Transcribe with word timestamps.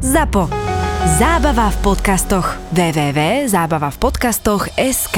ZAPO. 0.00 0.48
Zábava 1.18 1.70
v 1.70 1.76
podcastoch. 1.76 2.56
www.zábavavpodcastoch.sk 2.70 5.16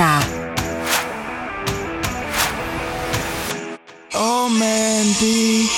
Oh 4.15 4.49
Mandy, 4.49 5.69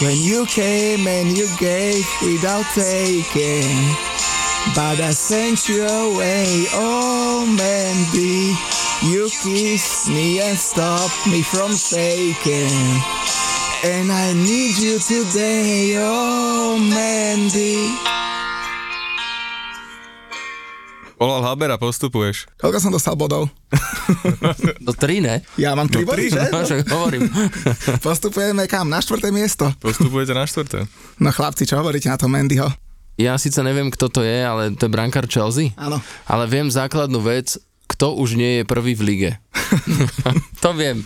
when 0.00 0.16
you 0.16 0.46
came 0.46 1.06
and 1.06 1.36
you 1.36 1.46
gave 1.58 2.06
without 2.22 2.64
taking, 2.74 3.96
but 4.74 5.00
I 5.00 5.12
sent 5.12 5.68
you 5.68 5.84
away. 5.84 6.66
Oh 6.72 7.44
Mandy, 7.46 8.56
you 9.02 9.28
kissed 9.42 10.08
me 10.08 10.40
and 10.40 10.58
stopped 10.58 11.26
me 11.26 11.42
from 11.42 11.76
taking. 11.76 13.02
And 13.84 14.10
I 14.10 14.32
need 14.32 14.78
you 14.78 14.98
today, 14.98 15.98
oh 15.98 16.78
Mandy. 16.78 17.94
Volal 21.16 21.40
Haber 21.48 21.72
a 21.72 21.80
postupuješ. 21.80 22.44
Koľko 22.60 22.76
som 22.76 22.92
dostal 22.92 23.16
bodov? 23.16 23.48
Do 24.84 24.92
3, 24.92 25.24
ne? 25.24 25.40
Ja 25.56 25.72
mám 25.72 25.88
3 25.88 26.04
body, 26.04 26.28
že? 26.28 26.44
No, 26.52 26.60
však 26.60 26.92
hovorím. 26.92 27.24
Postupujeme 28.04 28.68
kam? 28.68 28.92
Na 28.92 29.00
štvrté 29.00 29.32
miesto. 29.32 29.64
Postupujete 29.80 30.36
na 30.36 30.44
štvrté. 30.44 30.84
No 31.16 31.32
chlapci, 31.32 31.64
čo 31.64 31.80
hovoríte 31.80 32.12
na 32.12 32.20
to 32.20 32.28
Mandyho? 32.28 32.68
Ja 33.16 33.40
síce 33.40 33.64
neviem, 33.64 33.88
kto 33.88 34.12
to 34.12 34.20
je, 34.20 34.44
ale 34.44 34.76
to 34.76 34.84
je 34.84 34.92
brankár 34.92 35.24
Chelsea. 35.24 35.72
Áno. 35.80 36.04
Ale 36.28 36.44
viem 36.52 36.68
základnú 36.68 37.24
vec, 37.24 37.56
kto 37.86 38.18
už 38.18 38.36
nie 38.36 38.60
je 38.60 38.62
prvý 38.68 38.92
v 38.92 39.02
lige. 39.02 39.30
to 40.62 40.70
viem. 40.76 41.02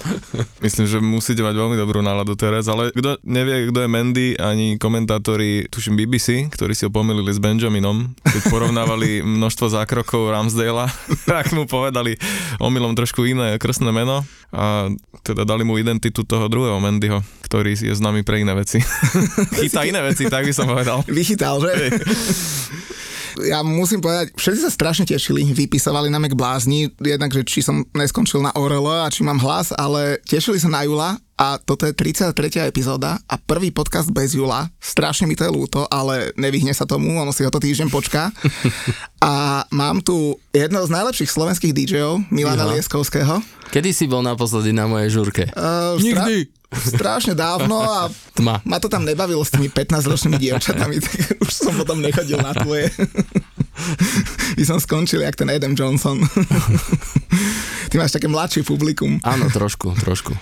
Myslím, 0.61 0.87
že 0.89 0.99
musíte 0.99 1.45
mať 1.45 1.55
veľmi 1.55 1.77
dobrú 1.79 2.01
náladu 2.03 2.35
teraz, 2.37 2.67
ale 2.67 2.91
kto 2.93 3.21
nevie, 3.25 3.71
kto 3.71 3.87
je 3.87 3.89
Mandy, 3.89 4.27
ani 4.37 4.77
komentátori, 4.77 5.71
tuším 5.71 5.97
BBC, 5.97 6.51
ktorí 6.51 6.73
si 6.75 6.85
ho 6.85 6.91
pomýlili 6.93 7.31
s 7.31 7.41
Benjaminom, 7.41 8.11
keď 8.27 8.43
porovnávali 8.51 9.23
množstvo 9.39 9.71
zákrokov 9.71 10.33
Ramsdale'a, 10.33 10.91
tak 11.31 11.53
mu 11.55 11.65
povedali 11.65 12.17
omylom 12.59 12.97
trošku 12.97 13.25
iné 13.29 13.57
krstné 13.61 13.93
meno 13.95 14.27
a 14.51 14.91
teda 15.23 15.47
dali 15.47 15.63
mu 15.63 15.79
identitu 15.79 16.27
toho 16.27 16.51
druhého 16.51 16.81
Mandyho, 16.83 17.23
ktorý 17.47 17.77
je 17.77 17.95
známy 17.95 18.27
pre 18.27 18.43
iné 18.43 18.57
veci. 18.57 18.83
Chytá 19.63 19.87
iné 19.87 20.03
veci, 20.03 20.27
tak 20.27 20.49
by 20.49 20.53
som 20.55 20.67
povedal. 20.67 21.07
Vychytal, 21.07 21.63
že? 21.63 21.75
Ja 23.45 23.63
musím 23.63 24.03
povedať, 24.03 24.35
všetci 24.35 24.61
sa 24.61 24.71
strašne 24.71 25.05
tešili, 25.07 25.47
vypisovali 25.53 26.09
na 26.11 26.19
mek 26.19 26.35
blázni, 26.35 26.91
jednak, 26.99 27.31
že 27.31 27.47
či 27.47 27.61
som 27.63 27.87
neskončil 27.95 28.43
na 28.43 28.51
ORL 28.57 29.07
a 29.07 29.13
či 29.13 29.23
mám 29.23 29.39
hlas, 29.39 29.71
ale 29.77 30.19
tešili 30.27 30.59
sa 30.59 30.69
na 30.69 30.83
Jula 30.83 31.21
a 31.41 31.57
toto 31.57 31.89
je 31.89 31.97
33. 31.97 32.69
epizóda 32.69 33.17
a 33.25 33.41
prvý 33.41 33.73
podcast 33.73 34.13
bez 34.13 34.37
Jula. 34.37 34.69
Strašne 34.77 35.25
mi 35.25 35.33
to 35.33 35.49
je 35.49 35.53
ľúto, 35.53 35.89
ale 35.89 36.37
nevyhne 36.37 36.77
sa 36.77 36.85
tomu, 36.85 37.17
ono 37.17 37.33
si 37.33 37.41
ho 37.41 37.49
to 37.49 37.57
týždeň 37.57 37.89
počká. 37.89 38.29
A 39.25 39.65
mám 39.73 40.01
tu 40.05 40.37
jedného 40.53 40.85
z 40.85 40.93
najlepších 40.93 41.33
slovenských 41.33 41.73
DJov, 41.73 42.29
Milana 42.29 42.69
Ja. 42.69 42.73
Lieskovského. 42.77 43.41
Kedy 43.73 43.93
si 43.93 44.05
bol 44.09 44.21
naposledy 44.21 44.73
na 44.77 44.85
mojej 44.85 45.13
žurke? 45.13 45.49
Uh, 45.57 45.97
Nikdy. 46.01 46.60
Strašne 46.71 47.35
dávno 47.35 47.83
a 47.83 48.07
Tma. 48.35 48.63
ma 48.63 48.79
to 48.79 48.87
tam 48.87 49.03
nebavilo 49.03 49.43
s 49.43 49.51
tými 49.51 49.67
15-ročnými 49.67 50.39
dievčatami, 50.39 51.03
tak 51.03 51.43
už 51.43 51.51
som 51.51 51.75
potom 51.75 51.99
nechodil 51.99 52.39
na 52.39 52.55
tvoje. 52.55 52.89
By 54.55 54.65
som 54.65 54.79
skončil 54.79 55.25
jak 55.25 55.35
ten 55.35 55.51
Adam 55.51 55.75
Johnson. 55.75 56.23
Ty 57.91 57.95
máš 57.99 58.15
také 58.15 58.31
mladšie 58.31 58.63
publikum. 58.63 59.19
Áno, 59.27 59.51
trošku, 59.51 59.99
trošku. 59.99 60.37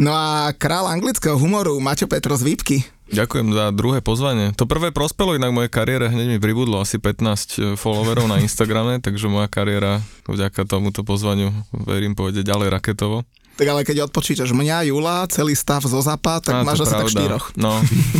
No 0.00 0.14
a 0.14 0.54
král 0.56 0.88
anglického 0.88 1.36
humoru, 1.36 1.76
Maťo 1.76 2.08
Petro 2.08 2.32
z 2.38 2.48
Výpky. 2.48 2.78
Ďakujem 3.12 3.52
za 3.52 3.68
druhé 3.76 4.00
pozvanie. 4.00 4.56
To 4.56 4.64
prvé 4.64 4.88
prospelo 4.88 5.36
inak 5.36 5.52
mojej 5.52 5.68
kariére, 5.68 6.08
hneď 6.08 6.32
mi 6.32 6.38
pribudlo 6.40 6.80
asi 6.80 6.96
15 6.96 7.76
followerov 7.76 8.24
na 8.24 8.40
Instagrame, 8.40 9.04
takže 9.04 9.28
moja 9.28 9.52
kariéra 9.52 10.00
vďaka 10.24 10.64
tomuto 10.64 11.04
pozvaniu, 11.04 11.52
verím, 11.76 12.16
pôjde 12.16 12.40
ďalej 12.40 12.72
raketovo. 12.72 13.28
Tak 13.52 13.66
ale 13.68 13.84
keď 13.84 14.08
odpočítaš 14.08 14.50
mňa, 14.50 14.88
Jula, 14.88 15.28
celý 15.28 15.52
stav 15.52 15.84
zo 15.84 16.00
zapa, 16.00 16.40
tak 16.40 16.60
Á, 16.60 16.64
máš 16.64 16.88
asi 16.88 16.96
tak 16.96 17.00
pravda. 17.04 17.12
štyroch. 17.12 17.44
No, 17.54 17.72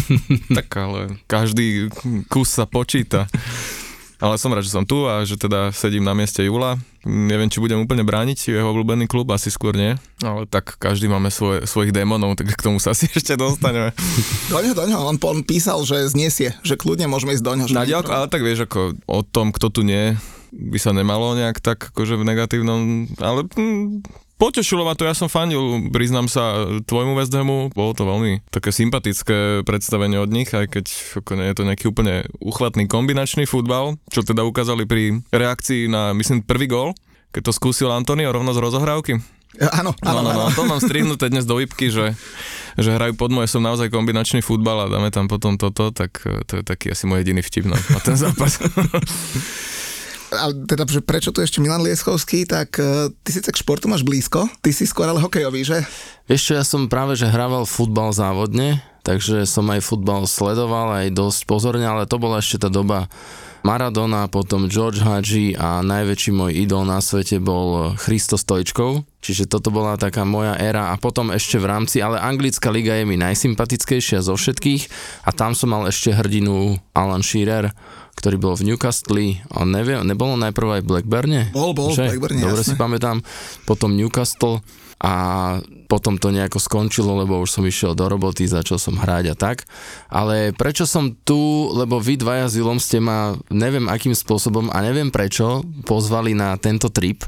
tak 0.61 0.69
ale 0.77 1.01
každý 1.25 1.89
kus 2.29 2.53
sa 2.53 2.69
počíta. 2.69 3.25
Ale 4.23 4.39
som 4.39 4.55
rád, 4.55 4.63
že 4.63 4.71
som 4.71 4.87
tu 4.87 5.03
a 5.11 5.27
že 5.27 5.35
teda 5.35 5.75
sedím 5.75 6.07
na 6.07 6.15
mieste 6.15 6.47
Jula. 6.47 6.79
Neviem, 7.03 7.51
či 7.51 7.59
budem 7.59 7.83
úplne 7.83 8.07
brániť 8.07 8.55
jeho 8.55 8.71
obľúbený 8.71 9.11
klub, 9.11 9.27
asi 9.35 9.51
skôr 9.51 9.75
nie. 9.75 9.99
Ale 10.23 10.47
tak 10.47 10.79
každý 10.79 11.11
máme 11.11 11.27
svoje, 11.27 11.67
svojich 11.67 11.91
démonov, 11.91 12.39
tak 12.39 12.55
k 12.55 12.63
tomu 12.63 12.79
sa 12.79 12.95
asi 12.95 13.11
ešte 13.19 13.35
dostaneme. 13.35 13.91
Doňho, 14.47 14.79
doňho, 14.79 15.11
on, 15.11 15.19
on 15.19 15.43
písal, 15.43 15.83
že 15.83 16.07
zniesie, 16.07 16.55
že 16.63 16.79
kľudne 16.79 17.11
môžeme 17.11 17.35
ísť 17.35 17.43
doňho. 17.43 17.67
že 17.67 17.75
Na 17.75 17.83
diálku, 17.83 18.15
ale 18.15 18.31
tak 18.31 18.47
vieš, 18.47 18.71
ako 18.71 18.95
o 19.11 19.21
tom, 19.27 19.51
kto 19.51 19.75
tu 19.75 19.83
nie, 19.83 20.15
by 20.55 20.79
sa 20.79 20.95
nemalo 20.95 21.35
nejak 21.35 21.59
tak 21.59 21.91
akože 21.91 22.15
v 22.15 22.23
negatívnom, 22.23 22.81
ale 23.19 23.51
hm, 23.51 24.07
potešilo 24.43 24.83
ma 24.83 24.99
to, 24.99 25.07
ja 25.07 25.15
som 25.15 25.31
fandil, 25.31 25.87
priznám 25.95 26.27
sa 26.27 26.67
tvojmu 26.83 27.15
West 27.15 27.31
Hamu, 27.31 27.71
bolo 27.71 27.95
to 27.95 28.03
veľmi 28.03 28.43
také 28.51 28.75
sympatické 28.75 29.63
predstavenie 29.63 30.19
od 30.19 30.35
nich, 30.35 30.51
aj 30.51 30.67
keď 30.67 30.85
nie 31.39 31.47
je 31.47 31.55
to 31.55 31.63
nejaký 31.63 31.87
úplne 31.87 32.27
uchvatný 32.43 32.91
kombinačný 32.91 33.47
futbal, 33.47 34.03
čo 34.11 34.27
teda 34.27 34.43
ukázali 34.43 34.83
pri 34.83 35.23
reakcii 35.31 35.87
na, 35.87 36.11
myslím, 36.19 36.43
prvý 36.43 36.67
gól, 36.67 36.91
keď 37.31 37.47
to 37.47 37.53
skúsil 37.55 37.95
Antonio 37.95 38.35
rovno 38.35 38.51
z 38.51 38.59
rozohrávky. 38.59 39.23
Áno, 39.63 39.95
No, 40.03 40.11
áno, 40.11 40.21
no, 40.27 40.31
áno. 40.35 40.49
no, 40.49 40.57
to 40.57 40.67
mám 40.67 40.81
strihnuté 40.83 41.31
dnes 41.31 41.47
do 41.47 41.61
výpky, 41.61 41.93
že, 41.93 42.17
že 42.75 42.91
hrajú 42.91 43.15
pod 43.15 43.31
moje 43.31 43.47
som 43.53 43.63
naozaj 43.63 43.93
kombinačný 43.95 44.43
futbal 44.43 44.89
a 44.89 44.91
dáme 44.91 45.13
tam 45.15 45.29
potom 45.31 45.55
toto, 45.55 45.95
tak 45.95 46.19
eh, 46.27 46.43
to 46.49 46.59
je 46.59 46.63
taký 46.67 46.91
asi 46.91 47.07
môj 47.07 47.23
jediný 47.23 47.45
vtip 47.45 47.69
na, 47.69 47.77
na 47.77 48.01
ten 48.03 48.19
zápas. 48.19 48.59
A 50.33 50.49
teda, 50.49 50.89
že 50.89 51.05
prečo 51.05 51.29
tu 51.29 51.45
ešte 51.45 51.61
Milan 51.61 51.85
Lieskovský, 51.85 52.49
tak 52.49 52.81
uh, 52.81 53.13
ty 53.21 53.31
síce 53.37 53.53
k 53.53 53.61
športu 53.61 53.87
máš 53.87 54.01
blízko, 54.01 54.49
ty 54.65 54.73
si 54.73 54.89
skôr 54.89 55.05
ale 55.05 55.21
hokejový, 55.21 55.61
že? 55.61 55.79
Vieš 56.25 56.43
čo, 56.49 56.53
ja 56.57 56.65
som 56.65 56.89
práve, 56.89 57.21
že 57.21 57.29
hrával 57.29 57.69
futbal 57.69 58.17
závodne, 58.17 58.81
takže 59.05 59.45
som 59.45 59.69
aj 59.69 59.85
futbal 59.85 60.25
sledoval 60.25 61.05
aj 61.05 61.13
dosť 61.13 61.41
pozorne, 61.45 61.85
ale 61.85 62.09
to 62.09 62.17
bola 62.17 62.41
ešte 62.41 62.65
tá 62.65 62.73
doba 62.73 63.13
Maradona, 63.63 64.27
potom 64.27 64.67
George 64.67 64.99
Hadži 65.07 65.55
a 65.55 65.87
najväčší 65.87 66.35
môj 66.35 66.67
idol 66.67 66.83
na 66.83 66.99
svete 66.99 67.39
bol 67.39 67.95
Christo 67.95 68.35
Stojčkov, 68.35 69.07
čiže 69.23 69.47
toto 69.47 69.71
bola 69.71 69.95
taká 69.95 70.27
moja 70.27 70.59
éra 70.59 70.91
a 70.91 70.99
potom 70.99 71.31
ešte 71.31 71.63
v 71.63 71.71
rámci, 71.71 72.03
ale 72.03 72.19
anglická 72.19 72.75
liga 72.75 72.99
je 72.99 73.07
mi 73.07 73.15
najsympatickejšia 73.23 74.19
zo 74.27 74.35
všetkých 74.35 74.83
a 75.23 75.31
tam 75.31 75.55
som 75.55 75.71
mal 75.71 75.87
ešte 75.87 76.11
hrdinu 76.11 76.83
Alan 76.91 77.23
Shearer, 77.23 77.71
ktorý 78.15 78.37
bol 78.39 78.55
v 78.55 78.73
Newcastle 78.73 79.41
a 79.51 79.65
neviem, 79.65 80.05
nebolo 80.05 80.37
najprv 80.37 80.81
aj 80.81 80.83
Blackburne? 80.87 81.51
Bol, 81.51 81.73
bol 81.73 81.91
Že? 81.91 82.13
Blackburne, 82.17 82.41
Dobre 82.45 82.63
jasné. 82.63 82.75
si 82.75 82.81
pamätám, 82.81 83.17
potom 83.65 83.97
Newcastle 83.97 84.61
a 85.03 85.13
potom 85.91 86.15
to 86.15 86.31
nejako 86.31 86.63
skončilo, 86.63 87.19
lebo 87.19 87.43
už 87.43 87.59
som 87.59 87.67
išiel 87.67 87.99
do 87.99 88.07
roboty, 88.07 88.47
začal 88.47 88.79
som 88.79 88.95
hrať 88.95 89.25
a 89.29 89.37
tak. 89.37 89.67
Ale 90.07 90.55
prečo 90.55 90.87
som 90.87 91.11
tu, 91.11 91.69
lebo 91.75 91.99
vy 91.99 92.15
dvaja 92.17 92.47
s 92.47 92.55
Julom 92.55 92.79
ste 92.79 93.03
ma, 93.03 93.35
neviem 93.51 93.91
akým 93.91 94.15
spôsobom 94.15 94.71
a 94.71 94.79
neviem 94.79 95.11
prečo, 95.11 95.67
pozvali 95.85 96.39
na 96.39 96.55
tento 96.55 96.87
trip. 96.87 97.27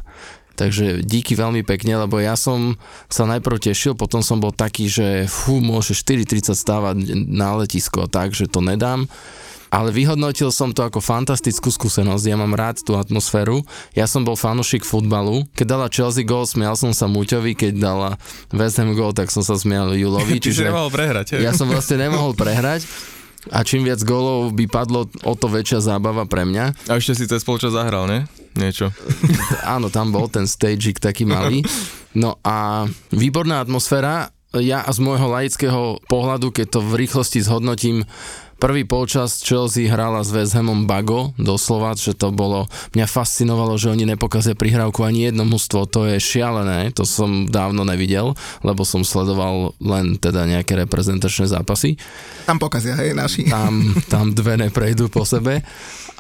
Takže 0.55 1.03
díky 1.03 1.35
veľmi 1.35 1.67
pekne, 1.67 1.99
lebo 1.99 2.23
ja 2.23 2.39
som 2.39 2.79
sa 3.11 3.27
najprv 3.27 3.59
tešil, 3.59 3.99
potom 3.99 4.23
som 4.23 4.39
bol 4.39 4.55
taký, 4.55 4.87
že 4.87 5.27
fú, 5.27 5.59
môže 5.59 5.99
4.30 5.99 6.55
stávať 6.55 6.97
na 7.27 7.59
letisko, 7.59 8.07
takže 8.07 8.47
to 8.47 8.63
nedám. 8.63 9.11
Ale 9.75 9.91
vyhodnotil 9.91 10.55
som 10.55 10.71
to 10.71 10.87
ako 10.87 11.03
fantastickú 11.03 11.67
skúsenosť, 11.67 12.31
ja 12.31 12.39
mám 12.39 12.55
rád 12.55 12.87
tú 12.87 12.95
atmosféru. 12.95 13.67
Ja 13.99 14.07
som 14.07 14.23
bol 14.23 14.39
fanušik 14.39 14.87
futbalu. 14.87 15.51
Keď 15.59 15.67
dala 15.67 15.91
Chelsea 15.91 16.23
gol, 16.23 16.47
smial 16.47 16.79
som 16.79 16.95
sa 16.95 17.11
Muťovi, 17.11 17.59
keď 17.59 17.73
dala 17.83 18.11
West 18.55 18.79
Ham 18.79 18.95
gol, 18.95 19.11
tak 19.11 19.35
som 19.35 19.43
sa 19.43 19.59
smial 19.59 19.91
Julovi. 19.99 20.39
Si 20.55 20.63
nemohol 20.63 20.95
prehrať. 20.95 21.43
Ja 21.43 21.51
som 21.51 21.67
vlastne 21.67 21.99
nemohol 21.99 22.39
prehrať 22.39 22.87
a 23.51 23.61
čím 23.67 23.85
viac 23.85 24.01
golov 24.07 24.55
by 24.57 24.65
padlo, 24.71 25.11
o 25.27 25.35
to 25.37 25.51
väčšia 25.51 25.85
zábava 25.85 26.25
pre 26.25 26.49
mňa. 26.49 26.89
A 26.89 26.97
ešte 26.97 27.19
si 27.19 27.25
cez 27.29 27.43
polčas 27.45 27.77
zahral, 27.77 28.09
ne? 28.09 28.19
Niečo. 28.55 28.95
Áno, 29.75 29.91
tam 29.91 30.15
bol 30.15 30.31
ten 30.31 30.47
stagik 30.47 31.03
taký 31.03 31.27
malý. 31.27 31.67
No 32.15 32.39
a 32.47 32.87
výborná 33.11 33.61
atmosféra. 33.61 34.31
Ja 34.55 34.87
z 34.87 35.03
môjho 35.03 35.27
laického 35.35 35.99
pohľadu, 36.07 36.55
keď 36.55 36.79
to 36.79 36.81
v 36.87 37.03
rýchlosti 37.03 37.43
zhodnotím, 37.43 38.07
prvý 38.59 38.87
polčas 38.87 39.43
Chelsea 39.43 39.91
hrala 39.91 40.23
s 40.25 40.31
West 40.31 40.55
Hamom 40.57 40.87
Bago, 40.89 41.35
doslova, 41.37 41.95
že 41.95 42.17
to 42.17 42.31
bolo, 42.35 42.67
mňa 42.97 43.07
fascinovalo, 43.07 43.77
že 43.77 43.93
oni 43.93 44.09
nepokazia 44.09 44.57
prihrávku 44.57 45.05
ani 45.05 45.31
jedno 45.31 45.45
mužstvo, 45.47 45.87
to 45.91 46.09
je 46.11 46.17
šialené, 46.19 46.91
to 46.95 47.07
som 47.07 47.47
dávno 47.47 47.85
nevidel, 47.85 48.33
lebo 48.63 48.83
som 48.87 49.03
sledoval 49.03 49.77
len 49.83 50.17
teda 50.19 50.47
nejaké 50.49 50.79
reprezentačné 50.79 51.51
zápasy 51.51 51.97
Tam 52.45 52.61
pokazia, 52.61 52.97
hej, 52.97 53.17
naši. 53.17 53.49
tam, 53.49 53.97
tam 54.13 54.33
dve 54.33 54.61
neprejdú 54.61 55.09
po 55.09 55.25
sebe, 55.25 55.65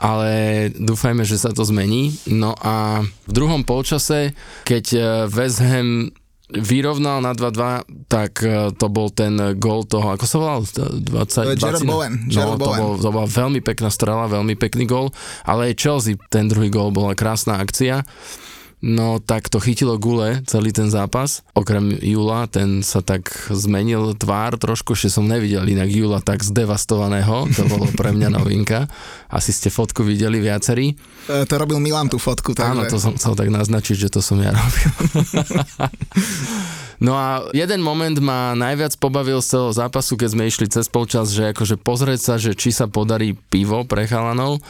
ale 0.00 0.68
dúfajme, 0.74 1.22
že 1.22 1.38
sa 1.38 1.54
to 1.54 1.62
zmení. 1.62 2.16
No 2.28 2.56
a 2.58 3.04
v 3.04 3.32
druhom 3.32 3.62
polčase, 3.62 4.34
keď 4.66 4.84
eh, 4.94 5.04
West 5.30 5.62
Ham 5.62 6.10
vyrovnal 6.52 7.24
na 7.24 7.32
2-2, 7.32 7.88
tak 8.04 8.44
e, 8.44 8.68
to 8.76 8.86
bol 8.92 9.08
ten 9.08 9.56
gól 9.56 9.88
toho, 9.88 10.12
ako 10.12 10.24
sa 10.28 10.36
volal? 10.36 10.60
20, 10.64 11.56
Gerard 11.56 11.80
20, 11.80 11.88
Bowen, 11.88 12.14
No, 12.28 12.60
to, 12.60 12.68
bol, 12.68 12.92
to 13.00 13.08
bola 13.08 13.24
veľmi 13.24 13.64
pekná 13.64 13.88
strela, 13.88 14.28
veľmi 14.28 14.52
pekný 14.52 14.84
gól, 14.84 15.08
ale 15.48 15.72
aj 15.72 15.80
Chelsea, 15.80 16.20
ten 16.28 16.52
druhý 16.52 16.68
gól 16.68 16.92
bola 16.92 17.16
krásna 17.16 17.56
akcia. 17.64 18.04
No 18.82 19.22
tak 19.22 19.48
to 19.48 19.62
chytilo 19.62 19.96
gule 19.96 20.42
celý 20.44 20.74
ten 20.74 20.90
zápas. 20.90 21.40
Okrem 21.56 21.94
Jula, 22.02 22.50
ten 22.50 22.84
sa 22.84 23.00
tak 23.00 23.30
zmenil 23.48 24.12
tvár 24.18 24.60
trošku, 24.60 24.92
že 24.98 25.08
som 25.08 25.24
nevidel 25.24 25.64
inak 25.68 25.88
Jula 25.88 26.20
tak 26.20 26.44
zdevastovaného. 26.44 27.48
To 27.54 27.62
bolo 27.70 27.88
pre 27.94 28.12
mňa 28.12 28.28
novinka. 28.34 28.90
Asi 29.30 29.54
ste 29.56 29.72
fotku 29.72 30.04
videli 30.04 30.42
viacerí. 30.42 30.98
E, 31.30 31.48
To 31.48 31.54
robil 31.56 31.80
Milan 31.80 32.12
tú 32.12 32.20
fotku, 32.20 32.52
takže... 32.52 32.70
Áno, 32.70 32.82
to 32.90 33.00
som 33.00 33.16
chcel 33.16 33.32
tak 33.38 33.48
naznačiť, 33.48 33.96
že 33.96 34.08
to 34.12 34.20
som 34.20 34.36
ja 34.42 34.52
robil. 34.52 34.88
no 37.06 37.16
a 37.16 37.48
jeden 37.56 37.80
moment 37.80 38.16
ma 38.20 38.52
najviac 38.52 39.00
pobavil 39.00 39.40
z 39.40 39.56
celého 39.56 39.72
zápasu, 39.72 40.20
keď 40.20 40.28
sme 40.36 40.44
išli 40.44 40.66
cez 40.68 40.92
polčas, 40.92 41.32
že 41.32 41.56
akože 41.56 41.80
pozrieť 41.80 42.20
sa, 42.20 42.34
že 42.36 42.52
či 42.52 42.68
sa 42.68 42.84
podarí 42.84 43.32
pivo 43.48 43.82
pre 43.88 44.04
chalanov. 44.04 44.60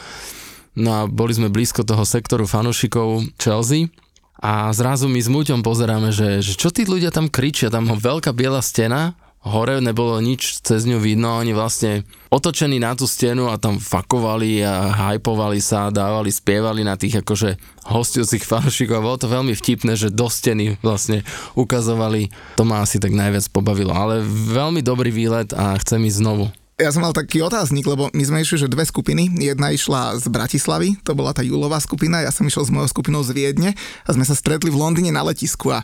No 0.75 0.89
a 0.91 1.01
boli 1.07 1.31
sme 1.31 1.47
blízko 1.47 1.87
toho 1.87 2.03
sektoru 2.03 2.43
fanúšikov 2.43 3.31
Chelsea. 3.39 3.87
A 4.35 4.69
zrazu 4.75 5.07
my 5.07 5.17
s 5.17 5.31
Muťom 5.31 5.63
pozeráme, 5.63 6.11
že, 6.11 6.43
že 6.43 6.59
čo 6.59 6.67
tí 6.69 6.83
ľudia 6.83 7.09
tam 7.09 7.31
kričia, 7.31 7.71
tam 7.71 7.87
ho 7.87 7.95
veľká 7.95 8.35
biela 8.35 8.59
stena, 8.59 9.15
hore 9.45 9.77
nebolo 9.77 10.17
nič 10.17 10.65
cez 10.65 10.89
ňu 10.89 10.97
vidno, 10.97 11.37
oni 11.37 11.53
vlastne 11.53 12.01
otočení 12.33 12.81
na 12.81 12.97
tú 12.97 13.05
stenu 13.05 13.47
a 13.47 13.61
tam 13.61 13.77
fakovali 13.77 14.65
a 14.65 14.91
hypovali 14.91 15.61
sa, 15.61 15.93
dávali, 15.93 16.33
spievali 16.33 16.81
na 16.81 16.97
tých 16.97 17.21
akože 17.21 17.55
hostujúcich 17.85 18.41
fanúšikov. 18.41 18.99
A 18.99 19.05
bolo 19.05 19.21
to 19.21 19.29
veľmi 19.29 19.53
vtipné, 19.53 19.93
že 19.93 20.09
do 20.09 20.27
steny 20.27 20.81
vlastne 20.81 21.21
ukazovali, 21.53 22.33
to 22.57 22.65
ma 22.65 22.81
asi 22.81 22.97
tak 22.97 23.13
najviac 23.13 23.45
pobavilo, 23.53 23.93
ale 23.93 24.25
veľmi 24.25 24.81
dobrý 24.81 25.13
výlet 25.13 25.53
a 25.53 25.77
chcem 25.77 26.01
ísť 26.03 26.19
znovu. 26.25 26.49
Ja 26.75 26.91
som 26.91 27.07
mal 27.07 27.15
taký 27.15 27.39
otáznik, 27.39 27.87
lebo 27.87 28.11
my 28.11 28.23
sme 28.27 28.43
išli, 28.43 28.67
že 28.67 28.67
dve 28.67 28.83
skupiny. 28.83 29.31
Jedna 29.39 29.71
išla 29.71 30.19
z 30.19 30.27
Bratislavy, 30.27 30.99
to 31.07 31.15
bola 31.15 31.31
tá 31.31 31.39
Julová 31.39 31.79
skupina, 31.79 32.19
ja 32.19 32.35
som 32.35 32.43
išiel 32.43 32.67
s 32.67 32.73
mojou 32.75 32.91
skupinou 32.91 33.23
z 33.23 33.31
Viedne 33.31 33.71
a 34.03 34.09
sme 34.11 34.27
sa 34.27 34.35
stretli 34.35 34.67
v 34.67 34.83
Londýne 34.83 35.15
na 35.15 35.23
letisku 35.23 35.71
a, 35.71 35.79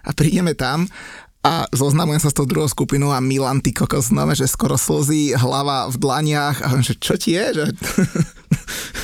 a 0.00 0.10
prídeme 0.16 0.56
tam 0.56 0.88
a 1.40 1.64
zoznamujem 1.72 2.20
sa 2.20 2.28
s 2.28 2.36
tou 2.36 2.44
druhou 2.44 2.68
skupinou 2.68 3.16
a 3.16 3.20
Milan, 3.24 3.64
ty 3.64 3.72
kokos, 3.72 4.12
no, 4.12 4.28
že 4.36 4.44
skoro 4.44 4.76
slzy, 4.76 5.32
hlava 5.40 5.88
v 5.88 5.96
dlaniach 5.96 6.60
a 6.60 6.66
hovorím, 6.68 6.84
že 6.84 6.96
čo 7.00 7.16
ti 7.16 7.36
je? 7.36 7.46
Že... 7.56 7.64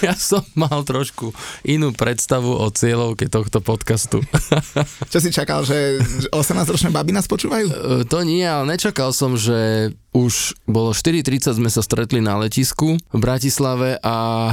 Ja 0.04 0.12
som 0.12 0.44
mal 0.52 0.84
trošku 0.84 1.32
inú 1.64 1.96
predstavu 1.96 2.52
o 2.52 2.68
cieľovke 2.68 3.32
tohto 3.32 3.64
podcastu. 3.64 4.20
čo 5.12 5.18
si 5.18 5.32
čakal, 5.32 5.64
že 5.64 5.98
že 6.20 6.28
18-ročné 6.30 6.92
baby 6.92 7.16
nás 7.16 7.24
počúvajú? 7.24 7.66
E, 7.66 8.04
To 8.04 8.20
nie, 8.20 8.44
ale 8.44 8.76
nečakal 8.76 9.16
som, 9.16 9.40
že 9.40 9.90
už 10.12 10.52
bolo 10.68 10.92
4.30 10.92 11.56
sme 11.56 11.70
sa 11.72 11.80
stretli 11.80 12.20
na 12.20 12.36
letisku 12.36 13.00
v 13.00 13.18
Bratislave 13.18 13.96
a 14.04 14.52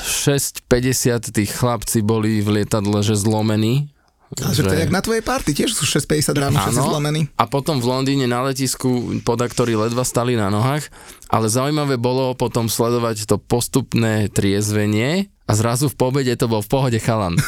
6.50 0.00 1.36
tých 1.36 1.50
chlapci 1.52 2.00
boli 2.00 2.40
v 2.40 2.62
lietadle, 2.62 3.04
že 3.04 3.18
zlomení. 3.18 3.92
Ale 4.28 4.52
že 4.52 4.60
to 4.60 4.76
je 4.76 4.84
jak 4.84 4.92
na 4.92 5.00
tvojej 5.00 5.24
party, 5.24 5.50
tiež 5.56 5.72
sú 5.72 5.88
6.50 5.88 6.36
ráno, 6.36 6.60
všetci 6.60 6.84
zlomení. 6.84 7.22
A 7.40 7.48
potom 7.48 7.80
v 7.80 7.88
Londýne 7.88 8.28
na 8.28 8.44
letisku 8.44 9.24
podaktori 9.24 9.72
ledva 9.72 10.04
stali 10.04 10.36
na 10.36 10.52
nohách, 10.52 10.84
ale 11.32 11.48
zaujímavé 11.48 11.96
bolo 11.96 12.36
potom 12.36 12.68
sledovať 12.68 13.24
to 13.24 13.40
postupné 13.40 14.28
triezvenie 14.28 15.32
a 15.48 15.52
zrazu 15.56 15.88
v 15.88 15.96
pobede 15.96 16.36
to 16.36 16.44
bol 16.44 16.60
v 16.60 16.68
pohode 16.68 16.98
chalan. 17.00 17.40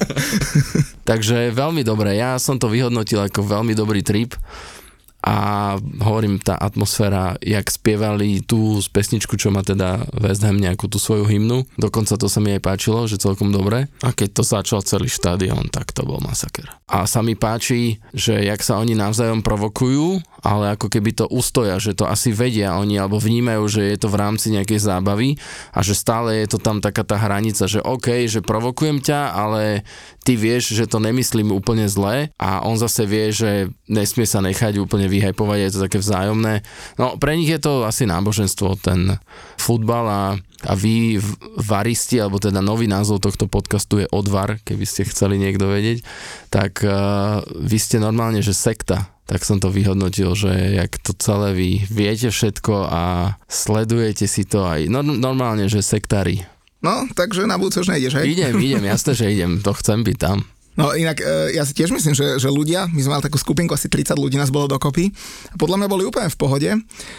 Takže 1.10 1.50
veľmi 1.50 1.82
dobre, 1.82 2.14
ja 2.14 2.38
som 2.38 2.54
to 2.54 2.70
vyhodnotil 2.70 3.26
ako 3.26 3.42
veľmi 3.42 3.74
dobrý 3.74 4.06
trip 4.06 4.38
a 5.20 5.76
hovorím, 6.00 6.40
tá 6.40 6.56
atmosféra, 6.56 7.36
jak 7.44 7.68
spievali 7.68 8.40
tú 8.40 8.80
z 8.80 8.88
pesničku, 8.88 9.36
čo 9.36 9.52
má 9.52 9.60
teda 9.60 10.08
West 10.16 10.40
Ham 10.42 10.56
nejakú 10.56 10.88
tú 10.88 10.96
svoju 10.96 11.28
hymnu, 11.28 11.68
dokonca 11.76 12.16
to 12.16 12.26
sa 12.26 12.40
mi 12.40 12.56
aj 12.56 12.64
páčilo, 12.64 13.04
že 13.04 13.20
celkom 13.20 13.52
dobre. 13.52 13.92
A 14.00 14.16
keď 14.16 14.40
to 14.40 14.42
začal 14.42 14.80
celý 14.80 15.12
štadión, 15.12 15.68
tak 15.68 15.92
to 15.92 16.08
bol 16.08 16.18
masaker. 16.24 16.72
A 16.88 17.04
sa 17.04 17.20
mi 17.20 17.36
páči, 17.36 18.00
že 18.16 18.40
jak 18.40 18.64
sa 18.64 18.80
oni 18.80 18.96
navzájom 18.96 19.44
provokujú, 19.44 20.24
ale 20.40 20.74
ako 20.74 20.88
keby 20.88 21.12
to 21.12 21.28
ustoja, 21.28 21.76
že 21.76 21.92
to 21.92 22.08
asi 22.08 22.32
vedia 22.32 22.74
oni, 22.80 22.96
alebo 22.96 23.20
vnímajú, 23.20 23.64
že 23.68 23.82
je 23.92 23.98
to 24.00 24.08
v 24.08 24.20
rámci 24.20 24.48
nejakej 24.56 24.80
zábavy 24.80 25.36
a 25.70 25.84
že 25.84 25.92
stále 25.92 26.40
je 26.42 26.56
to 26.56 26.58
tam 26.58 26.80
taká 26.80 27.04
tá 27.04 27.20
hranica, 27.20 27.68
že 27.68 27.84
OK, 27.84 28.24
že 28.24 28.40
provokujem 28.40 29.04
ťa, 29.04 29.20
ale 29.36 29.84
ty 30.24 30.34
vieš, 30.40 30.72
že 30.72 30.88
to 30.88 30.96
nemyslím 30.96 31.52
úplne 31.52 31.84
zle 31.86 32.32
a 32.40 32.64
on 32.64 32.80
zase 32.80 33.04
vie, 33.04 33.28
že 33.32 33.68
nesmie 33.88 34.24
sa 34.24 34.40
nechať 34.40 34.80
úplne 34.80 35.09
vyhypovať, 35.10 35.58
je 35.58 35.70
to 35.74 35.84
také 35.90 35.98
vzájomné. 35.98 36.62
No 36.96 37.18
pre 37.18 37.34
nich 37.34 37.50
je 37.50 37.58
to 37.58 37.82
asi 37.82 38.06
náboženstvo, 38.06 38.78
ten 38.78 39.18
futbal 39.58 40.06
a, 40.06 40.24
a 40.64 40.72
vy 40.78 41.18
varisti, 41.58 42.22
alebo 42.22 42.38
teda 42.38 42.62
nový 42.62 42.86
názov 42.86 43.20
tohto 43.20 43.50
podcastu 43.50 44.00
je 44.00 44.06
Odvar, 44.14 44.62
keby 44.62 44.86
ste 44.86 45.10
chceli 45.10 45.36
niekto 45.36 45.66
vedieť, 45.66 46.06
tak 46.48 46.86
uh, 46.86 47.42
vy 47.58 47.76
ste 47.76 47.98
normálne, 47.98 48.40
že 48.40 48.54
sekta, 48.54 49.10
tak 49.26 49.42
som 49.42 49.58
to 49.58 49.70
vyhodnotil, 49.70 50.34
že 50.38 50.50
jak 50.78 50.98
to 51.02 51.14
celé 51.18 51.54
vy 51.54 51.70
viete 51.86 52.30
všetko 52.30 52.74
a 52.86 53.02
sledujete 53.46 54.26
si 54.30 54.46
to 54.46 54.66
aj 54.66 54.86
no, 54.90 55.02
normálne, 55.02 55.66
že 55.66 55.82
sektári. 55.82 56.46
No, 56.80 57.04
takže 57.12 57.44
na 57.44 57.60
budúce 57.60 57.84
už 57.84 57.92
nejdeš, 57.92 58.16
hej? 58.18 58.40
Idem, 58.40 58.56
idem, 58.56 58.84
jasné, 58.88 59.12
že 59.12 59.28
idem, 59.28 59.60
to 59.60 59.76
chcem 59.76 60.00
byť 60.00 60.16
tam. 60.16 60.48
No 60.80 60.96
inak 60.96 61.20
e, 61.20 61.52
ja 61.52 61.68
si 61.68 61.76
tiež 61.76 61.92
myslím, 61.92 62.16
že, 62.16 62.40
že 62.40 62.48
ľudia, 62.48 62.88
my 62.88 63.00
sme 63.04 63.20
mali 63.20 63.24
takú 63.28 63.36
skupinku, 63.36 63.76
asi 63.76 63.92
30 63.92 64.16
ľudí 64.16 64.40
nás 64.40 64.48
bolo 64.48 64.64
dokopy. 64.64 65.12
A 65.52 65.60
podľa 65.60 65.76
mňa 65.84 65.88
boli 65.92 66.08
úplne 66.08 66.32
v 66.32 66.38
pohode. 66.40 66.70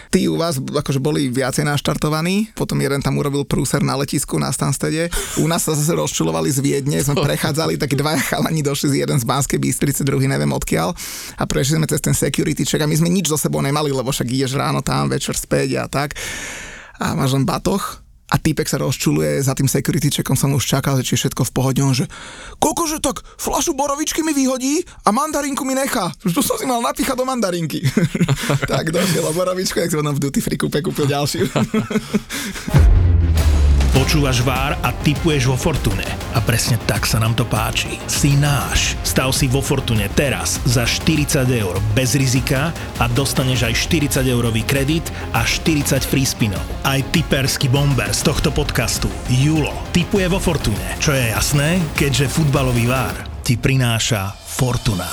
Tí 0.10 0.26
u 0.26 0.42
vás 0.42 0.58
akože 0.58 0.98
boli 0.98 1.30
viacej 1.30 1.70
naštartovaní, 1.70 2.50
potom 2.58 2.82
jeden 2.82 3.06
tam 3.06 3.22
urobil 3.22 3.46
prúser 3.46 3.86
na 3.86 3.94
letisku 3.94 4.42
na 4.42 4.50
Stanstede, 4.50 5.14
u 5.38 5.46
nás 5.46 5.62
sa 5.62 5.78
zase 5.78 5.94
rozčulovali 5.94 6.50
z 6.50 6.60
Viedne, 6.66 6.98
sme 7.06 7.22
prechádzali, 7.30 7.78
takí 7.78 7.94
dvaja 7.94 8.18
chalani 8.34 8.66
došli 8.66 8.98
z 8.98 9.06
jeden 9.06 9.22
z 9.22 9.26
Banskej 9.30 9.62
Bystrice, 9.62 10.02
druhý 10.02 10.26
neviem 10.26 10.50
odkiaľ. 10.50 10.98
A 11.38 11.44
prešli 11.46 11.78
sme 11.78 11.86
cez 11.86 12.02
ten 12.02 12.18
security 12.18 12.66
check 12.66 12.82
a 12.82 12.90
my 12.90 12.98
sme 12.98 13.14
nič 13.14 13.30
so 13.30 13.38
sebou 13.38 13.62
nemali, 13.62 13.94
lebo 13.94 14.10
však 14.10 14.26
ideš 14.26 14.58
ráno 14.58 14.82
tam, 14.82 15.06
večer 15.06 15.38
späť 15.38 15.78
a 15.78 15.86
tak. 15.86 16.18
A 16.98 17.14
máš 17.14 17.38
len 17.38 17.46
batoh 17.46 18.01
a 18.32 18.40
týpek 18.40 18.64
sa 18.64 18.80
rozčuluje, 18.80 19.44
za 19.44 19.52
tým 19.52 19.68
security 19.68 20.08
checkom 20.08 20.40
som 20.40 20.56
už 20.56 20.64
čakal, 20.64 20.96
že 21.04 21.04
či 21.04 21.20
je 21.20 21.28
všetko 21.28 21.44
v 21.44 21.52
pohode, 21.52 21.84
on 21.84 21.92
že 21.92 22.08
kokože 22.64 23.04
tak 23.04 23.20
flašu 23.36 23.76
borovičky 23.76 24.24
mi 24.24 24.32
vyhodí 24.32 24.88
a 25.04 25.12
mandarinku 25.12 25.68
mi 25.68 25.76
nechá. 25.76 26.16
To 26.24 26.40
som 26.40 26.56
si 26.56 26.64
mal 26.64 26.80
napíchať 26.80 27.20
do 27.20 27.28
mandarinky. 27.28 27.84
tak 28.72 28.96
došiel 28.96 29.28
o 29.28 29.36
borovičku, 29.36 29.84
jak 29.84 29.92
som 29.92 30.08
v 30.08 30.24
duty 30.24 30.40
free 30.40 30.56
kúpe 30.56 30.80
kúpil 30.80 31.12
ďalšiu. 31.12 31.52
Počúvaš 33.92 34.40
Vár 34.48 34.80
a 34.80 34.96
tipuješ 34.96 35.52
vo 35.52 35.60
Fortune. 35.60 36.08
A 36.32 36.40
presne 36.40 36.80
tak 36.88 37.04
sa 37.04 37.20
nám 37.20 37.36
to 37.36 37.44
páči. 37.44 38.00
Si 38.08 38.40
náš. 38.40 38.96
Stav 39.04 39.36
si 39.36 39.52
vo 39.52 39.60
Fortune 39.60 40.08
teraz 40.16 40.64
za 40.64 40.88
40 40.88 41.44
eur 41.52 41.76
bez 41.92 42.16
rizika 42.16 42.72
a 43.04 43.06
dostaneš 43.12 43.68
aj 43.68 43.74
40 44.24 44.32
eurový 44.32 44.64
kredit 44.64 45.04
a 45.36 45.44
40 45.44 46.08
free 46.08 46.24
spinov. 46.24 46.64
Aj 46.88 47.04
typerský 47.12 47.68
bomber 47.68 48.16
z 48.16 48.24
tohto 48.24 48.56
podcastu, 48.56 49.12
Julo, 49.28 49.76
tipuje 49.92 50.24
vo 50.32 50.40
Fortune. 50.40 50.96
Čo 51.04 51.12
je 51.12 51.28
jasné, 51.36 51.84
keďže 52.00 52.32
futbalový 52.32 52.88
Vár 52.88 53.44
ti 53.44 53.60
prináša 53.60 54.32
Fortuna. 54.40 55.12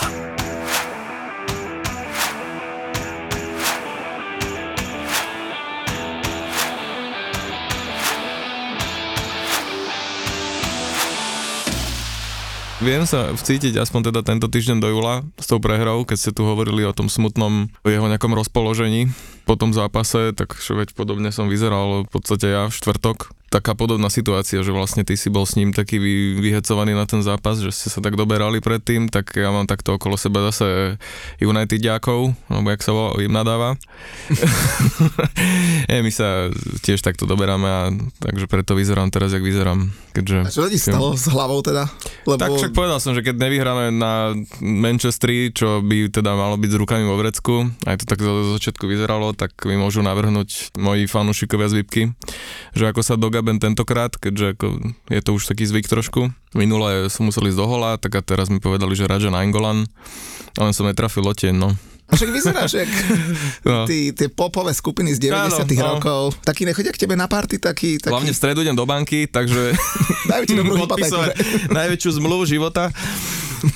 Viem 12.79 13.11
sa 13.11 13.35
vcítiť 13.35 13.75
aspoň 13.75 14.15
teda 14.15 14.21
tento 14.23 14.47
týždeň 14.47 14.79
do 14.79 14.95
júla 14.95 15.27
s 15.35 15.51
tou 15.51 15.59
prehrou, 15.59 16.07
keď 16.07 16.15
ste 16.15 16.31
tu 16.31 16.47
hovorili 16.47 16.87
o 16.87 16.95
tom 16.95 17.11
smutnom 17.11 17.67
jeho 17.83 18.07
nejakom 18.07 18.31
rozpoložení 18.31 19.11
po 19.51 19.59
tom 19.59 19.75
zápase, 19.75 20.31
tak 20.31 20.55
veď 20.55 20.95
podobne 20.95 21.35
som 21.35 21.51
vyzeral 21.51 22.07
v 22.07 22.11
podstate 22.15 22.47
ja 22.47 22.71
v 22.71 22.77
štvrtok. 22.79 23.35
Taká 23.49 23.73
podobná 23.73 24.13
situácia, 24.13 24.61
že 24.61 24.69
vlastne 24.77 25.09
ty 25.09 25.17
si 25.17 25.33
bol 25.33 25.49
s 25.49 25.57
ním 25.57 25.73
taký 25.73 25.97
vy, 25.97 26.37
vyhecovaný 26.37 26.93
na 26.93 27.09
ten 27.09 27.25
zápas, 27.25 27.57
že 27.57 27.73
ste 27.73 27.89
sa 27.89 28.05
tak 28.05 28.13
doberali 28.13 28.61
predtým, 28.61 29.09
tak 29.09 29.33
ja 29.41 29.49
mám 29.49 29.65
takto 29.65 29.97
okolo 29.97 30.21
seba 30.21 30.45
zase 30.53 31.01
United 31.41 31.81
ďákov, 31.81 32.37
alebo 32.53 32.69
jak 32.69 32.85
sa 32.85 32.93
volá, 32.93 33.17
im 33.25 33.33
nadáva. 33.33 33.81
e, 35.93 36.05
my 36.05 36.13
sa 36.13 36.53
tiež 36.85 37.01
takto 37.01 37.25
doberáme 37.25 37.69
a 37.69 37.83
takže 38.21 38.45
preto 38.45 38.77
vyzerám 38.77 39.09
teraz, 39.09 39.33
jak 39.33 39.41
vyzerám. 39.41 39.89
Keďže, 40.13 40.39
A 40.45 40.51
čo 40.53 40.69
ti 40.69 40.77
stalo 40.77 41.17
s 41.17 41.31
hlavou 41.31 41.65
teda? 41.65 41.89
Lebo 42.29 42.37
tak 42.37 42.53
však 42.53 42.77
povedal 42.77 42.99
som, 43.01 43.17
že 43.17 43.25
keď 43.25 43.39
nevyhráme 43.39 43.95
na 43.95 44.35
Manchesteri, 44.61 45.55
čo 45.55 45.81
by 45.81 46.11
teda 46.13 46.37
malo 46.37 46.61
byť 46.61 46.71
s 46.75 46.77
rukami 46.77 47.05
vo 47.07 47.17
vrecku, 47.17 47.71
aj 47.87 48.03
to 48.03 48.05
tak 48.05 48.21
zo 48.21 48.59
začiatku 48.59 48.85
vyzeralo, 48.85 49.33
tak 49.33 49.57
mi 49.65 49.79
môžu 49.79 50.03
navrhnúť 50.05 50.75
moji 50.77 51.07
fanúšikovia 51.07 51.71
z 51.71 51.77
Vipky, 51.81 52.03
že 52.75 52.85
ako 52.91 53.01
sa 53.01 53.15
do 53.15 53.31
Mugaben 53.39 53.63
tentokrát, 53.63 54.11
keďže 54.19 54.59
ako 54.59 54.67
je 55.15 55.21
to 55.23 55.31
už 55.31 55.47
taký 55.47 55.63
zvyk 55.63 55.87
trošku. 55.87 56.35
Minule 56.59 57.07
som 57.07 57.23
musel 57.23 57.47
ísť 57.47 57.55
do 57.55 57.71
hola, 57.71 57.95
tak 57.95 58.19
a 58.19 58.21
teraz 58.27 58.51
mi 58.51 58.59
povedali, 58.59 58.99
že 58.99 59.07
Raja 59.07 59.31
Nainggolan, 59.31 59.87
len 60.59 60.73
som 60.75 60.91
netrafil 60.91 61.23
loteň, 61.23 61.55
no. 61.55 61.71
A 62.11 62.19
Však 62.19 62.35
vyzeráš, 62.35 62.83
jak 62.83 62.91
No. 63.71 63.87
tí, 63.87 64.11
tie 64.11 64.27
popové 64.27 64.75
skupiny 64.75 65.15
z 65.15 65.31
90 65.31 65.55
Áno, 65.55 65.71
no. 65.71 65.87
rokov. 65.87 66.21
Takí 66.43 66.67
nechodia 66.67 66.91
k 66.91 66.99
tebe 66.99 67.15
na 67.15 67.31
party, 67.31 67.63
taký... 67.63 68.03
taký 68.03 68.11
Hlavne 68.11 68.35
v 68.35 68.39
stredu 68.43 68.59
idem 68.67 68.75
do 68.75 68.83
banky, 68.83 69.31
takže 69.31 69.79
Dajú 70.35 70.43
ti 70.43 70.59
dobrú 70.59 70.75
podpisovať 70.83 71.31
hypotéku, 71.39 71.79
najväčšiu 71.79 72.11
zmluvu 72.19 72.43
života. 72.43 72.91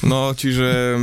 No, 0.02 0.34
čiže 0.34 0.98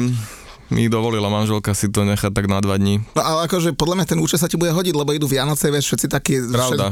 mi 0.69 0.85
dovolila 0.85 1.29
manželka 1.29 1.73
si 1.73 1.89
to 1.89 2.05
nechať 2.05 2.29
tak 2.29 2.45
na 2.45 2.61
dva 2.61 2.77
dní. 2.77 3.01
No 3.17 3.21
ale 3.21 3.49
akože 3.49 3.73
podľa 3.73 4.01
mňa 4.01 4.05
ten 4.05 4.19
účet 4.21 4.37
sa 4.37 4.45
ti 4.45 4.55
bude 4.55 4.69
hodiť, 4.69 4.93
lebo 4.93 5.09
idú 5.13 5.25
Vianoce, 5.25 5.73
vieš, 5.73 5.93
všetci 5.93 6.07
takí 6.09 6.33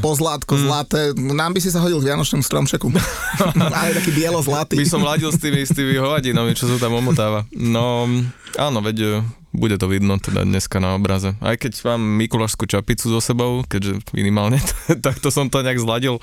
pozlátko, 0.02 0.58
mm. 0.58 0.62
zlaté. 0.66 1.02
Nám 1.18 1.54
by 1.54 1.60
si 1.62 1.70
sa 1.70 1.82
hodil 1.82 2.02
k 2.02 2.14
Vianočnému 2.14 2.42
stromčeku. 2.42 2.90
Ale 3.78 3.98
taký 3.98 4.12
bielo-zlatý. 4.14 4.76
By 4.82 4.90
som 4.90 5.06
ladil 5.06 5.30
s 5.30 5.38
tými, 5.38 5.62
s 5.62 5.72
tými 5.74 5.98
hovadinami, 5.98 6.58
čo 6.58 6.66
sa 6.66 6.82
tam 6.82 6.98
omotáva. 6.98 7.46
No, 7.54 8.10
áno, 8.58 8.80
veď 8.82 8.98
e, 8.98 9.10
bude 9.54 9.78
to 9.78 9.90
vidno 9.90 10.18
teda 10.18 10.46
dneska 10.46 10.82
na 10.82 10.98
obraze. 10.98 11.38
Aj 11.42 11.58
keď 11.58 11.78
mám 11.94 12.02
Mikulášskú 12.22 12.66
čapicu 12.70 13.14
so 13.14 13.22
sebou, 13.22 13.62
keďže 13.66 14.02
minimálne 14.14 14.62
takto 15.06 15.30
som 15.30 15.50
to 15.50 15.62
nejak 15.62 15.82
zladil, 15.82 16.18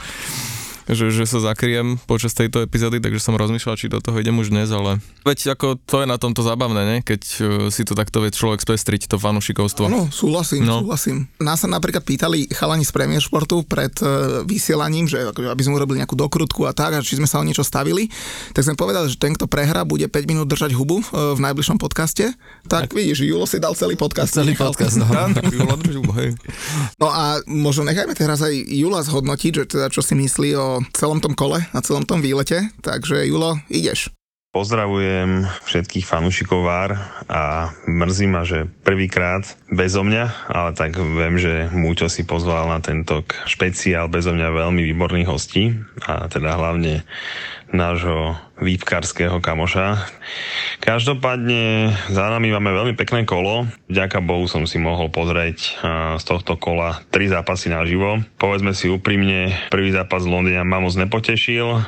že, 0.91 1.09
že 1.09 1.25
sa 1.25 1.41
zakriem 1.41 1.97
počas 2.05 2.37
tejto 2.37 2.61
epizódy, 2.61 3.01
takže 3.01 3.21
som 3.23 3.37
rozmýšľal, 3.37 3.79
či 3.81 3.89
do 3.89 4.01
toho 4.05 4.21
idem 4.21 4.37
už 4.37 4.53
dnes, 4.53 4.69
ale 4.69 5.01
veď 5.25 5.57
ako 5.57 5.81
to 5.81 6.05
je 6.05 6.07
na 6.09 6.21
tomto 6.21 6.45
zábavné, 6.45 6.83
ne? 6.85 6.97
keď 7.01 7.23
e, 7.25 7.41
si 7.73 7.83
to 7.89 7.97
takto 7.97 8.21
vie 8.21 8.29
človek 8.29 8.61
spestriť, 8.61 9.09
to 9.09 9.17
fanušikovstvo. 9.17 9.89
No, 9.89 10.13
súhlasím, 10.13 10.69
no. 10.69 10.85
Súhlasím. 10.85 11.31
Nás 11.41 11.65
sa 11.65 11.69
napríklad 11.71 12.05
pýtali 12.05 12.53
chalani 12.53 12.85
z 12.85 12.93
Premier 12.93 13.23
Športu 13.23 13.65
pred 13.65 13.93
uh, 14.05 14.45
vysielaním, 14.45 15.09
že 15.09 15.25
akože, 15.33 15.49
aby 15.49 15.63
sme 15.65 15.77
urobili 15.81 16.05
nejakú 16.05 16.17
dokrutku 16.19 16.69
a 16.69 16.77
tak, 16.77 16.97
a 16.97 17.05
či 17.05 17.17
sme 17.17 17.29
sa 17.29 17.41
o 17.41 17.45
niečo 17.47 17.65
stavili, 17.65 18.13
tak 18.53 18.69
sme 18.69 18.77
povedali, 18.77 19.09
že 19.09 19.17
ten, 19.17 19.33
kto 19.33 19.49
prehrá, 19.49 19.87
bude 19.87 20.05
5 20.05 20.31
minút 20.31 20.47
držať 20.51 20.77
hubu 20.77 21.01
uh, 21.01 21.33
v 21.33 21.41
najbližšom 21.41 21.81
podcaste. 21.81 22.35
Tak, 22.69 22.91
tak 22.91 22.97
vidíš, 22.97 23.25
Julo 23.25 23.49
si 23.49 23.57
dal 23.61 23.73
celý 23.73 23.97
podcast. 23.97 24.37
Celý 24.37 24.53
podcast, 24.57 25.01
no. 25.01 25.09
Tak 25.35 25.51
hej. 26.21 26.31
No 27.01 27.09
a 27.11 27.41
možno 27.49 27.87
nechajme 27.87 28.15
teraz 28.15 28.43
aj 28.45 28.55
Jula 28.55 29.03
zhodnotiť, 29.03 29.53
že 29.53 29.65
teda 29.67 29.87
čo 29.89 30.03
si 30.03 30.15
myslí 30.19 30.51
o 30.57 30.74
celom 30.97 31.21
tom 31.21 31.37
kole, 31.37 31.61
a 31.61 31.79
celom 31.85 32.09
tom 32.09 32.25
výlete. 32.25 32.71
Takže 32.81 33.29
Julo, 33.29 33.61
ideš. 33.69 34.15
Pozdravujem 34.55 35.51
všetkých 35.67 36.07
fanúšikov 36.07 36.63
VAR 36.63 36.95
a 37.27 37.75
mrzí 37.91 38.31
ma, 38.31 38.47
že 38.47 38.71
prvýkrát 38.87 39.43
bezo 39.67 40.07
mňa, 40.07 40.47
ale 40.47 40.71
tak 40.79 40.95
viem, 40.95 41.35
že 41.43 41.67
Múťo 41.75 42.07
si 42.07 42.23
pozval 42.23 42.71
na 42.71 42.79
tento 42.79 43.27
špeciál 43.51 44.07
bezo 44.07 44.31
mňa 44.31 44.55
veľmi 44.55 44.87
výborných 44.95 45.27
hostí 45.27 45.75
a 46.07 46.31
teda 46.31 46.55
hlavne 46.55 47.03
nášho 47.75 48.39
výpkarského 48.55 49.43
kamoša. 49.43 49.99
Každopádne 50.79 51.91
za 52.13 52.31
nami 52.31 52.55
máme 52.55 52.71
veľmi 52.71 52.95
pekné 52.95 53.27
kolo. 53.27 53.67
Vďaka 53.91 54.23
Bohu 54.23 54.47
som 54.47 54.63
si 54.65 54.79
mohol 54.79 55.11
pozrieť 55.11 55.59
z 56.19 56.25
tohto 56.25 56.55
kola 56.55 57.03
tri 57.11 57.27
zápasy 57.27 57.75
naživo. 57.75 58.23
Povedzme 58.39 58.71
si 58.71 58.87
úprimne, 58.87 59.51
prvý 59.75 59.91
zápas 59.91 60.23
v 60.23 60.33
Londýne 60.39 60.63
ma 60.63 60.79
moc 60.79 60.95
nepotešil 60.95 61.83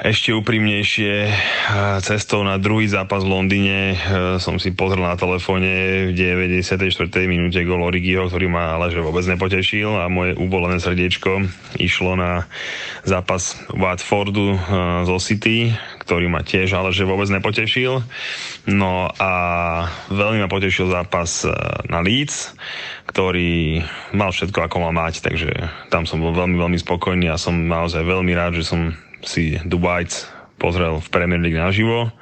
ešte 0.00 0.32
úprimnejšie 0.32 1.12
eh, 1.28 1.32
cestou 2.00 2.40
na 2.40 2.56
druhý 2.56 2.88
zápas 2.88 3.20
v 3.20 3.32
Londýne 3.36 3.78
eh, 3.92 3.96
som 4.40 4.56
si 4.56 4.72
pozrel 4.72 5.04
na 5.04 5.16
telefóne 5.20 6.08
v 6.08 6.16
94. 6.16 6.88
minúte 7.28 7.60
gol 7.68 7.84
Origiho, 7.84 8.24
ktorý 8.32 8.48
ma 8.48 8.80
ale 8.80 8.88
že 8.88 9.04
vôbec 9.04 9.24
nepotešil 9.28 9.92
a 10.00 10.08
moje 10.08 10.40
uvolené 10.40 10.80
srdiečko 10.80 11.44
išlo 11.76 12.16
na 12.16 12.48
zápas 13.04 13.60
Watfordu 13.76 14.56
eh, 14.56 14.58
zo 15.04 15.20
City, 15.20 15.76
ktorý 16.00 16.32
ma 16.32 16.40
tiež 16.40 16.72
ale 16.72 16.96
že 16.96 17.04
vôbec 17.04 17.28
nepotešil. 17.28 18.00
No 18.72 19.12
a 19.20 19.32
veľmi 20.08 20.40
ma 20.40 20.48
potešil 20.48 20.88
zápas 20.88 21.44
na 21.88 22.00
Leeds, 22.00 22.56
ktorý 23.08 23.82
mal 24.16 24.32
všetko 24.32 24.64
ako 24.64 24.76
mal 24.80 24.92
mať, 24.96 25.24
takže 25.24 25.50
tam 25.92 26.04
som 26.04 26.20
bol 26.20 26.32
veľmi, 26.32 26.56
veľmi 26.56 26.78
spokojný 26.80 27.32
a 27.32 27.40
som 27.40 27.56
naozaj 27.56 28.04
veľmi 28.04 28.32
rád, 28.36 28.60
že 28.60 28.68
som 28.68 28.94
si 29.24 29.56
Whites 29.64 30.28
pozrel 30.60 31.00
v 31.00 31.08
Premier 31.08 31.40
League 31.40 31.56
naživo. 31.56 32.12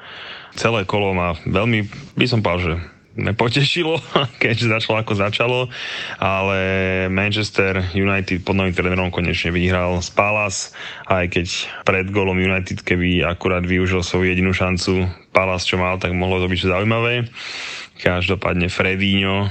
Celé 0.55 0.87
kolo 0.87 1.15
ma 1.15 1.35
veľmi, 1.47 1.87
by 2.15 2.27
som 2.27 2.43
povedal, 2.43 2.63
že 2.63 2.75
nepotešilo, 3.19 3.99
keď 4.43 4.79
začalo 4.79 5.03
ako 5.03 5.13
začalo, 5.19 5.61
ale 6.23 6.59
Manchester 7.11 7.83
United 7.93 8.47
pod 8.47 8.55
novým 8.55 8.73
trénerom 8.73 9.11
konečne 9.11 9.51
vyhral 9.51 9.99
z 9.99 10.11
Palace, 10.15 10.71
aj 11.11 11.35
keď 11.35 11.47
pred 11.83 12.07
golom 12.15 12.39
United, 12.39 12.87
keby 12.87 13.27
akurát 13.27 13.67
využil 13.67 14.07
svoju 14.07 14.31
jedinú 14.31 14.55
šancu 14.55 15.11
Palace, 15.35 15.67
čo 15.67 15.77
mal, 15.77 15.99
tak 15.99 16.15
mohlo 16.15 16.39
to 16.39 16.47
byť 16.47 16.71
zaujímavé. 16.71 17.27
Každopádne 17.99 18.71
Fredinho 18.71 19.51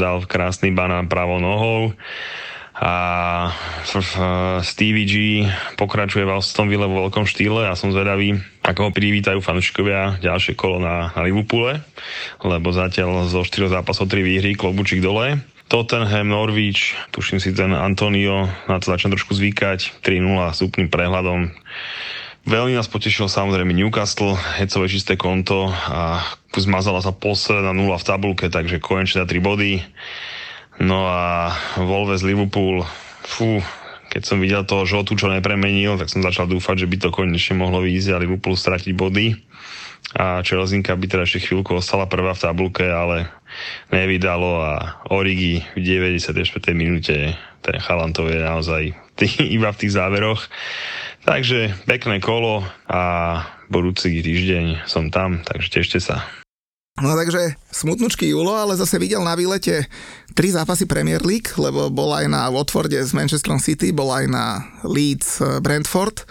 dal 0.00 0.24
krásny 0.24 0.72
banán 0.72 1.12
pravou 1.12 1.36
nohou 1.36 1.92
a 2.82 2.94
Stevie 4.66 5.06
G 5.06 5.14
pokračuje 5.78 6.26
v 6.26 6.34
Aston 6.34 6.66
Ville 6.66 6.90
vo 6.90 7.06
veľkom 7.06 7.30
štýle 7.30 7.70
a 7.70 7.78
som 7.78 7.94
zvedavý, 7.94 8.42
ako 8.66 8.90
ho 8.90 8.90
privítajú 8.90 9.38
fanúšikovia 9.38 10.18
ďalšie 10.18 10.58
kolo 10.58 10.82
na, 10.82 11.14
na 11.14 11.22
Liverpoole, 11.22 11.78
lebo 12.42 12.74
zatiaľ 12.74 13.30
zo 13.30 13.46
4 13.46 13.78
zápasov 13.78 14.10
3 14.10 14.26
výhry, 14.26 14.58
klobučík 14.58 14.98
dole. 14.98 15.38
Tottenham, 15.70 16.26
Norwich, 16.26 16.98
tuším 17.14 17.38
si 17.38 17.54
ten 17.54 17.70
Antonio, 17.70 18.50
na 18.66 18.82
to 18.82 18.90
začne 18.90 19.14
trošku 19.14 19.32
zvykať, 19.38 20.02
3-0 20.02 20.50
s 20.50 20.60
úplným 20.60 20.90
prehľadom. 20.90 21.54
Veľmi 22.42 22.74
nás 22.74 22.90
potešil 22.90 23.30
samozrejme 23.30 23.70
Newcastle, 23.70 24.34
hecové 24.58 24.90
čisté 24.90 25.14
konto 25.14 25.70
a 25.70 26.18
zmazala 26.50 26.98
sa 26.98 27.14
posledná 27.14 27.70
nula 27.70 27.94
v 28.02 28.06
tabulke, 28.10 28.50
takže 28.50 28.82
konečne 28.82 29.22
na 29.22 29.30
3 29.30 29.38
body. 29.38 29.72
No 30.80 31.04
a 31.04 31.52
Wolves 31.76 32.24
Liverpool, 32.24 32.86
fú, 33.26 33.60
keď 34.08 34.22
som 34.24 34.40
videl 34.40 34.64
toho 34.64 34.88
žotu, 34.88 35.16
čo 35.16 35.28
nepremenil, 35.28 36.00
tak 36.00 36.08
som 36.08 36.24
začal 36.24 36.48
dúfať, 36.48 36.84
že 36.84 36.90
by 36.90 36.96
to 37.00 37.08
konečne 37.12 37.60
mohlo 37.60 37.84
výjsť 37.84 38.08
a 38.12 38.22
Liverpool 38.22 38.56
stratiť 38.56 38.92
body. 38.96 39.26
A 40.12 40.44
Chelsea 40.44 40.82
by 40.84 41.06
teda 41.08 41.24
ešte 41.24 41.48
chvíľku 41.48 41.78
ostala 41.78 42.04
prvá 42.04 42.36
v 42.36 42.42
tabulke, 42.44 42.84
ale 42.84 43.32
nevydalo 43.88 44.50
a 44.60 44.72
Origi 45.08 45.64
v 45.72 45.80
94. 45.80 46.36
minúte 46.76 47.36
ten 47.62 47.78
chalan 47.78 48.10
to 48.10 48.26
je 48.26 48.42
naozaj 48.42 48.82
tý, 49.18 49.30
iba 49.54 49.70
v 49.70 49.80
tých 49.80 49.94
záveroch. 49.94 50.50
Takže 51.22 51.86
pekné 51.86 52.18
kolo 52.18 52.66
a 52.90 53.02
budúci 53.70 54.20
týždeň 54.20 54.90
som 54.90 55.08
tam, 55.14 55.46
takže 55.46 55.68
tešte 55.70 55.98
sa. 56.02 56.41
No 57.00 57.16
takže 57.16 57.56
smutnučký 57.72 58.28
Julo, 58.28 58.52
ale 58.52 58.76
zase 58.76 59.00
videl 59.00 59.24
na 59.24 59.32
výlete 59.32 59.88
tri 60.36 60.52
zápasy 60.52 60.84
Premier 60.84 61.24
League, 61.24 61.48
lebo 61.56 61.88
bol 61.88 62.12
aj 62.12 62.28
na 62.28 62.52
Watforde 62.52 63.00
s 63.00 63.16
Manchesterom 63.16 63.56
City, 63.56 63.96
bol 63.96 64.12
aj 64.12 64.28
na 64.28 64.60
Leeds 64.84 65.40
eh, 65.40 65.56
Brentford. 65.64 66.28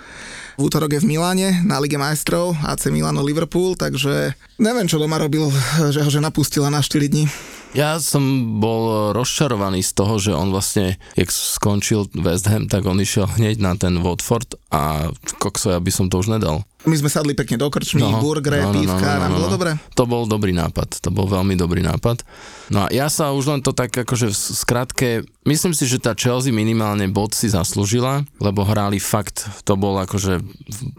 V 0.62 0.70
útorok 0.70 0.94
je 0.94 1.02
v 1.02 1.18
Miláne 1.18 1.66
na 1.66 1.82
Lige 1.82 1.98
majstrov 1.98 2.54
AC 2.62 2.94
Milano 2.94 3.26
Liverpool, 3.26 3.74
takže 3.74 4.38
neviem, 4.62 4.86
čo 4.86 5.02
doma 5.02 5.18
robil, 5.18 5.50
že 5.90 6.06
ho 6.06 6.10
žena 6.14 6.30
pustila 6.30 6.70
na 6.70 6.86
4 6.86 7.10
dní. 7.10 7.26
Ja 7.72 7.96
som 8.04 8.60
bol 8.60 9.16
rozčarovaný 9.16 9.80
z 9.80 9.92
toho, 9.96 10.20
že 10.20 10.36
on 10.36 10.52
vlastne, 10.52 11.00
jak 11.16 11.32
skončil 11.32 12.12
West 12.20 12.52
Ham, 12.52 12.68
tak 12.68 12.84
on 12.84 13.00
išiel 13.00 13.32
hneď 13.40 13.64
na 13.64 13.80
ten 13.80 14.04
Watford 14.04 14.60
a 14.76 15.08
kokso, 15.40 15.72
ja 15.72 15.80
by 15.80 15.88
som 15.88 16.12
to 16.12 16.20
už 16.20 16.36
nedal. 16.36 16.68
My 16.84 17.00
sme 17.00 17.08
sadli 17.08 17.32
pekne 17.32 17.56
do 17.56 17.72
krčmy, 17.72 18.04
no, 18.04 18.20
burgere, 18.20 18.60
no, 18.60 18.74
no, 18.74 18.76
pívka, 18.76 19.00
no, 19.00 19.08
no, 19.08 19.16
no, 19.16 19.24
nám 19.24 19.32
bolo 19.38 19.50
dobre. 19.54 19.70
To 19.96 20.04
bol 20.04 20.28
dobrý 20.28 20.52
nápad, 20.52 21.00
to 21.00 21.16
bol 21.16 21.32
veľmi 21.32 21.56
dobrý 21.56 21.80
nápad. 21.80 22.28
No 22.76 22.84
a 22.84 22.88
ja 22.92 23.08
sa 23.08 23.32
už 23.32 23.56
len 23.56 23.62
to 23.64 23.72
tak 23.72 23.96
akože 23.96 24.28
v 24.28 24.36
skratke, 24.36 25.10
myslím 25.48 25.72
si, 25.72 25.88
že 25.88 26.02
tá 26.02 26.12
Chelsea 26.12 26.52
minimálne 26.52 27.08
bod 27.08 27.32
si 27.32 27.48
zaslúžila, 27.48 28.28
lebo 28.42 28.68
hrali 28.68 29.00
fakt, 29.00 29.48
to 29.64 29.80
bol 29.80 29.96
akože 29.96 30.44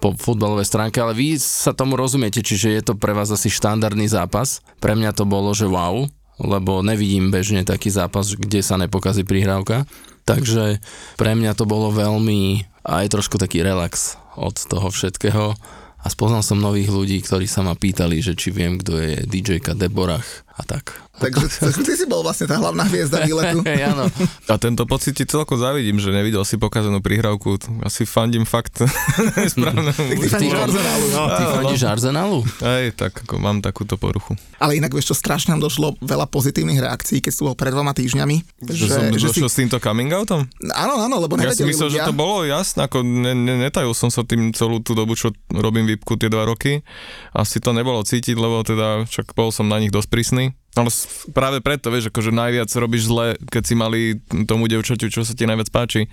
po 0.00 0.17
futbalovej 0.17 0.71
stránke, 0.71 1.05
ale 1.05 1.12
vy 1.12 1.37
sa 1.37 1.76
tomu 1.76 2.00
rozumiete, 2.00 2.41
čiže 2.41 2.73
je 2.73 2.83
to 2.87 2.97
pre 2.97 3.12
vás 3.12 3.29
asi 3.29 3.52
štandardný 3.52 4.09
zápas. 4.09 4.64
Pre 4.81 4.97
mňa 4.97 5.12
to 5.12 5.29
bolo, 5.29 5.52
že 5.52 5.69
wow, 5.69 6.07
lebo 6.42 6.82
nevidím 6.82 7.30
bežne 7.30 7.62
taký 7.62 7.88
zápas, 7.88 8.34
kde 8.34 8.61
sa 8.61 8.75
nepokazí 8.76 9.22
prihrávka. 9.22 9.87
Takže 10.26 10.78
pre 11.18 11.32
mňa 11.34 11.54
to 11.54 11.66
bolo 11.66 11.94
veľmi 11.94 12.66
aj 12.82 13.11
trošku 13.11 13.38
taký 13.38 13.62
relax 13.62 14.18
od 14.34 14.54
toho 14.54 14.90
všetkého 14.90 15.54
a 16.02 16.06
spoznal 16.11 16.42
som 16.42 16.58
nových 16.58 16.90
ľudí, 16.90 17.22
ktorí 17.22 17.46
sa 17.46 17.62
ma 17.62 17.78
pýtali, 17.78 18.18
že 18.18 18.34
či 18.34 18.50
viem, 18.50 18.78
kto 18.82 18.99
je 18.99 19.12
DJka 19.22 19.78
Deborach 19.78 20.42
a 20.52 20.62
tak. 20.62 20.92
Takže 21.16 21.49
ty 21.87 21.94
si 21.94 22.04
bol 22.04 22.21
vlastne 22.21 22.44
tá 22.44 22.56
hlavná 22.56 22.85
hviezda 22.85 23.23
výletu. 23.23 23.62
Áno. 23.92 24.04
A 24.49 24.54
tento 24.56 24.85
pocit 24.85 25.14
ti 25.14 25.25
celkom 25.25 25.56
závidím, 25.56 25.97
že 25.97 26.11
nevidel 26.11 26.42
si 26.42 26.56
pokazenú 26.56 27.00
prihrávku. 27.00 27.56
Asi 27.80 28.04
fandím 28.04 28.44
fakt 28.44 28.85
správne. 29.52 29.92
Ty 29.92 30.26
fandíš 30.28 30.52
Arsenalu. 30.52 31.06
No, 31.09 31.23
Ty 31.26 31.44
fandíš 31.50 31.82
Arsenalu? 31.85 32.38
Hej, 32.61 32.85
tak 32.94 33.12
ako 33.23 33.35
mám 33.38 33.61
takúto 33.61 33.97
poruchu. 33.97 34.37
Ale 34.59 34.76
inak 34.76 34.90
vieš 34.90 35.12
čo, 35.12 35.16
strašne 35.16 35.54
nám 35.54 35.62
došlo 35.62 35.97
veľa 36.00 36.28
pozitívnych 36.28 36.80
reakcií, 36.80 37.25
keď 37.25 37.32
si 37.32 37.40
bol 37.40 37.54
pred 37.54 37.73
dvoma 37.73 37.97
týždňami. 37.97 38.37
Že, 38.66 38.85
som 38.87 39.02
došiel 39.09 39.49
s 39.49 39.56
týmto 39.56 39.78
coming 39.78 40.12
outom? 40.12 40.44
Áno, 40.73 41.00
áno, 41.00 41.16
lebo 41.16 41.35
Ja 41.38 41.50
si 41.50 41.64
myslel, 41.64 41.88
ľudia. 41.88 42.04
že 42.04 42.11
to 42.11 42.14
bolo 42.14 42.44
jasné, 42.44 42.87
ako 42.87 43.00
ne, 43.00 43.32
ne, 43.32 43.54
netajil 43.59 43.94
som 43.94 44.11
sa 44.11 44.23
tým 44.23 44.52
celú 44.52 44.78
tú 44.78 44.92
dobu, 44.92 45.14
čo 45.14 45.30
robím 45.49 45.88
výpku 45.88 46.14
tie 46.14 46.28
dva 46.28 46.44
roky. 46.44 46.82
Asi 47.30 47.59
to 47.59 47.73
nebolo 47.73 48.02
cítiť, 48.02 48.35
lebo 48.35 48.61
teda 48.62 49.06
však 49.06 49.32
bol 49.32 49.49
som 49.50 49.66
na 49.66 49.78
nich 49.78 49.90
dosť 49.90 50.09
prísny. 50.11 50.41
Ale 50.72 50.88
s- 50.88 51.04
práve 51.28 51.61
preto, 51.61 51.88
vieš, 51.88 52.08
akože 52.08 52.32
najviac 52.32 52.70
robíš 52.72 53.04
zle, 53.04 53.26
keď 53.44 53.62
si 53.62 53.75
mali 53.75 54.00
tomu 54.44 54.64
devčaťu, 54.66 55.06
čo 55.06 55.20
sa 55.20 55.32
ti 55.32 55.44
najviac 55.44 55.68
páči. 55.68 56.08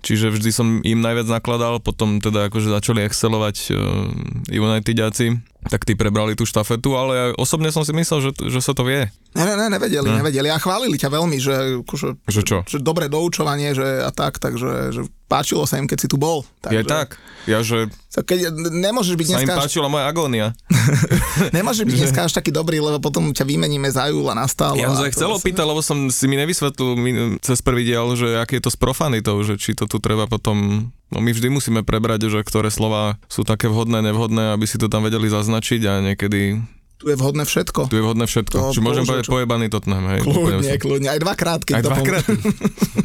Čiže 0.00 0.28
vždy 0.30 0.50
som 0.50 0.66
im 0.80 1.00
najviac 1.00 1.28
nakladal, 1.30 1.80
potom 1.80 2.16
teda 2.18 2.48
akože 2.48 2.68
začali 2.70 3.00
excelovať 3.02 3.72
uh, 3.72 4.12
Unitediaci, 4.50 5.32
tak 5.64 5.82
tí 5.82 5.92
prebrali 5.94 6.32
tú 6.32 6.44
štafetu, 6.44 6.92
ale 6.92 7.12
ja 7.12 7.26
osobne 7.34 7.68
som 7.68 7.80
si 7.80 7.92
myslel, 7.92 8.20
že, 8.22 8.30
že 8.42 8.60
sa 8.60 8.72
to 8.72 8.84
vie. 8.84 9.08
Ne, 9.32 9.42
ne, 9.42 9.56
ne, 9.56 9.66
nevedeli, 9.70 10.04
Ne. 10.06 10.20
nevedeli. 10.20 10.48
A 10.48 10.56
chválili 10.56 10.94
ťa 10.94 11.08
veľmi, 11.10 11.36
že, 11.38 11.56
akože, 11.80 12.08
Že 12.22 12.42
čo? 12.42 12.56
že 12.66 12.78
dobré 12.78 13.08
doučovanie, 13.08 13.72
že 13.72 13.84
a 13.98 14.10
tak, 14.10 14.36
takže 14.36 14.92
že 14.92 15.08
páčilo 15.34 15.66
sa 15.66 15.82
im, 15.82 15.90
keď 15.90 15.98
si 15.98 16.08
tu 16.08 16.14
bol. 16.14 16.46
Je 16.70 16.86
tak? 16.86 17.18
Ja, 17.44 17.60
že 17.60 17.90
keď 18.14 18.54
nemôžeš 18.54 19.18
byť 19.18 19.26
sa 19.26 19.42
im 19.42 19.50
dneska, 19.50 19.58
až, 19.58 19.62
páčila 19.66 19.88
moja 19.90 20.06
agónia. 20.06 20.54
nemôžeš 21.58 21.84
byť 21.84 21.96
dneska 22.06 22.20
až 22.30 22.32
taký 22.38 22.54
dobrý, 22.54 22.78
lebo 22.78 23.02
potom 23.02 23.34
ťa 23.34 23.42
vymeníme 23.42 23.90
za 23.90 24.06
júla 24.08 24.32
na 24.32 24.46
stálo. 24.46 24.78
Ja 24.78 24.88
som 24.94 25.02
sa 25.02 25.10
chcel 25.10 25.34
opýtať, 25.34 25.66
lebo 25.66 25.82
som 25.82 26.08
si 26.08 26.24
mi 26.30 26.38
nevysvetlil 26.38 26.90
mi- 26.94 27.36
cez 27.42 27.58
prvý 27.60 27.82
diel, 27.82 28.06
že 28.14 28.38
aký 28.38 28.62
je 28.62 28.64
to 28.64 28.70
s 28.70 28.78
profanitou, 28.78 29.36
že 29.42 29.58
či 29.58 29.74
to 29.74 29.90
tu 29.90 29.98
treba 29.98 30.30
potom... 30.30 30.88
No 31.12 31.18
my 31.20 31.30
vždy 31.34 31.50
musíme 31.52 31.82
prebrať, 31.82 32.30
že 32.30 32.40
ktoré 32.40 32.72
slova 32.72 33.20
sú 33.28 33.42
také 33.44 33.68
vhodné, 33.68 34.00
nevhodné, 34.00 34.54
aby 34.54 34.64
si 34.64 34.80
to 34.80 34.88
tam 34.88 35.04
vedeli 35.04 35.28
zaznačiť 35.28 35.80
a 35.84 35.92
niekedy 36.00 36.64
Tu 37.04 37.12
je 37.12 37.16
vhodné 37.16 37.44
všetko. 37.44 37.80
tu 37.84 37.94
je 37.94 38.02
vhodné 38.02 38.24
všetko. 38.24 38.56
To 38.58 38.72
či 38.72 38.80
môžem 38.80 39.04
povedať 39.04 39.28
čo- 39.28 39.34
pojebaný 39.34 39.68
Tottenham, 39.68 40.08
hej? 40.08 40.20
Kľudne, 40.20 40.64
som- 40.64 40.80
kľudne. 40.80 41.08
Aj 41.10 41.20
dvakrát, 41.20 41.60
keď 41.60 41.74
Aj 41.74 41.82
to 41.82 41.88
dvakrát. 41.90 42.24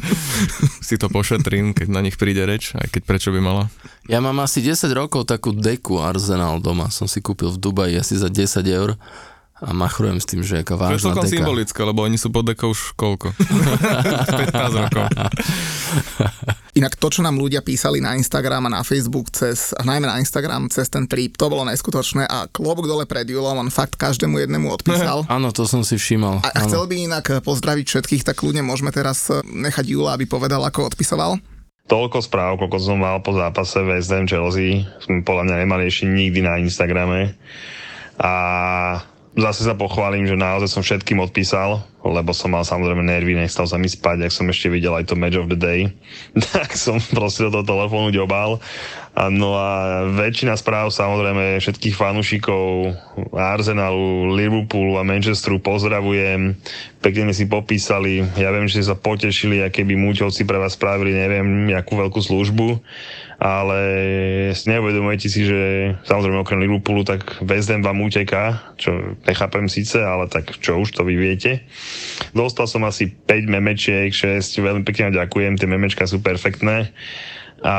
si 0.80 0.96
to 0.96 1.06
pošetrím, 1.06 1.70
keď 1.70 1.86
na 1.86 2.00
nich 2.00 2.16
príde 2.16 2.40
reč, 2.42 2.72
aj 2.72 2.88
keď 2.88 3.02
prečo 3.04 3.28
by 3.28 3.38
mala. 3.38 3.68
Ja 4.06 4.18
mám 4.18 4.40
asi 4.40 4.58
10 4.58 4.88
rokov 4.90 5.24
takú 5.24 5.52
deku 5.52 6.00
Arsenal 6.00 6.58
doma. 6.58 6.88
Som 6.88 7.06
si 7.06 7.20
kúpil 7.20 7.50
v 7.50 7.60
Dubaji 7.60 7.94
asi 7.94 8.16
za 8.16 8.26
10 8.26 8.40
eur 8.66 8.96
a 9.60 9.76
machrujem 9.76 10.16
s 10.16 10.24
tým, 10.24 10.40
že 10.40 10.60
je 10.60 10.62
aká 10.64 10.74
To 10.74 10.80
je 10.80 10.96
vážna 10.96 11.12
celkom 11.12 11.28
symbolické, 11.28 11.80
lebo 11.84 12.00
oni 12.00 12.16
sú 12.16 12.32
pod 12.32 12.48
dekou 12.48 12.72
už 12.72 12.96
koľko? 12.96 13.36
15 14.48 14.82
rokov. 14.88 15.04
Inak 16.80 16.96
to, 16.96 17.12
čo 17.12 17.20
nám 17.20 17.36
ľudia 17.36 17.60
písali 17.60 18.00
na 18.00 18.16
Instagram 18.16 18.70
a 18.70 18.80
na 18.80 18.82
Facebook 18.86 19.28
cez, 19.34 19.76
a 19.76 19.84
najmä 19.84 20.06
na 20.08 20.16
Instagram 20.22 20.72
cez 20.72 20.88
ten 20.88 21.04
trip, 21.04 21.36
to 21.36 21.52
bolo 21.52 21.68
neskutočné 21.68 22.24
a 22.24 22.48
klobúk 22.48 22.88
dole 22.88 23.04
pred 23.04 23.28
Julom, 23.28 23.60
on 23.60 23.68
fakt 23.68 24.00
každému 24.00 24.40
jednému 24.40 24.70
odpísal. 24.70 25.26
Áno, 25.36 25.52
to 25.52 25.68
som 25.68 25.84
si 25.84 26.00
všímal. 26.00 26.40
A, 26.40 26.48
a 26.56 26.58
chcel 26.64 26.86
by 26.88 26.96
inak 27.10 27.44
pozdraviť 27.44 27.84
všetkých, 27.84 28.22
tak 28.24 28.40
ľudia 28.40 28.64
môžeme 28.64 28.94
teraz 28.94 29.28
eh, 29.28 29.44
nechať 29.44 29.92
Jula, 29.92 30.16
aby 30.16 30.24
povedal, 30.24 30.64
ako 30.64 30.88
odpisoval. 30.94 31.36
Toľko 31.90 32.22
správ, 32.22 32.54
koľko 32.56 32.78
som 32.78 33.02
mal 33.02 33.18
po 33.18 33.34
zápase 33.34 33.82
West 33.82 34.14
Ham 34.14 34.30
Chelsea, 34.30 34.86
sme 35.02 35.26
podľa 35.26 35.50
mňa 35.50 35.56
nemali 35.66 35.90
ešte 35.90 36.06
nikdy 36.06 36.38
na 36.38 36.54
Instagrame. 36.62 37.34
A 38.14 38.32
zase 39.36 39.62
sa 39.62 39.74
pochválim, 39.78 40.26
že 40.26 40.34
naozaj 40.34 40.68
som 40.70 40.82
všetkým 40.82 41.22
odpísal, 41.22 41.82
lebo 42.00 42.32
som 42.32 42.52
mal 42.52 42.64
samozrejme 42.64 43.04
nervy, 43.04 43.36
nechstal 43.36 43.68
sa 43.68 43.76
mi 43.76 43.88
spať, 43.88 44.24
ak 44.24 44.32
som 44.32 44.48
ešte 44.48 44.72
videl 44.72 44.96
aj 44.96 45.12
to 45.12 45.20
Match 45.20 45.36
of 45.36 45.52
the 45.52 45.58
Day, 45.58 45.92
tak 46.54 46.72
som 46.72 46.96
proste 47.12 47.48
do 47.52 47.60
telefónu 47.60 48.08
ďobal. 48.14 48.60
No 49.10 49.58
a 49.58 50.06
väčšina 50.06 50.54
správ 50.54 50.94
samozrejme 50.94 51.58
všetkých 51.58 51.98
fanúšikov 51.98 52.94
Arsenalu, 53.34 54.32
Liverpoolu 54.38 54.96
a 54.96 55.04
Manchesteru 55.04 55.58
pozdravujem. 55.58 56.54
Pekne 57.02 57.34
si 57.34 57.50
popísali. 57.50 58.22
Ja 58.38 58.54
viem, 58.54 58.70
že 58.70 58.80
ste 58.80 58.94
sa 58.94 58.96
potešili, 58.96 59.66
aké 59.66 59.82
by 59.82 59.98
Múťovci 59.98 60.46
pre 60.46 60.62
vás 60.62 60.78
spravili, 60.78 61.12
neviem, 61.12 61.74
akú 61.74 61.98
veľkú 61.98 62.22
službu. 62.22 62.80
Ale 63.40 63.78
neuvedomujete 64.54 65.26
si, 65.26 65.42
že 65.42 65.60
samozrejme 66.06 66.40
okrem 66.40 66.62
Liverpoolu, 66.62 67.02
tak 67.02 67.40
West 67.42 67.72
vám 67.72 68.00
uteká, 68.04 68.72
čo 68.78 69.18
nechápem 69.26 69.66
síce, 69.66 70.00
ale 70.00 70.30
tak 70.30 70.54
čo 70.62 70.80
už, 70.80 70.94
to 70.94 71.02
vy 71.02 71.18
viete. 71.18 71.66
Dostal 72.30 72.70
som 72.70 72.86
asi 72.86 73.10
5 73.10 73.50
memečiek, 73.50 74.12
6, 74.14 74.42
veľmi 74.60 74.82
pekne 74.86 75.10
ďakujem, 75.14 75.58
tie 75.58 75.68
memečka 75.68 76.06
sú 76.06 76.22
perfektné. 76.22 76.94
A 77.60 77.76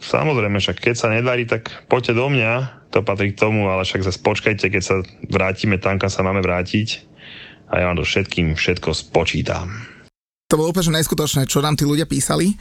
samozrejme, 0.00 0.58
však 0.58 0.80
keď 0.80 0.94
sa 0.96 1.12
nedarí, 1.12 1.44
tak 1.44 1.68
poďte 1.86 2.16
do 2.16 2.26
mňa, 2.32 2.82
to 2.92 3.00
patrí 3.00 3.32
k 3.32 3.40
tomu, 3.40 3.68
ale 3.72 3.88
však 3.88 4.04
zase 4.04 4.20
počkajte, 4.20 4.68
keď 4.68 4.82
sa 4.82 4.94
vrátime 5.28 5.80
tam, 5.80 5.96
kam 5.96 6.12
sa 6.12 6.24
máme 6.24 6.44
vrátiť 6.44 7.08
a 7.72 7.80
ja 7.80 7.84
vám 7.88 8.00
to 8.00 8.04
všetkým 8.04 8.52
všetko 8.52 8.92
spočítam. 8.92 9.72
To 10.52 10.60
bolo 10.60 10.76
úplne 10.76 11.00
neskutočné, 11.00 11.48
čo 11.48 11.64
nám 11.64 11.80
tí 11.80 11.88
ľudia 11.88 12.04
písali. 12.04 12.52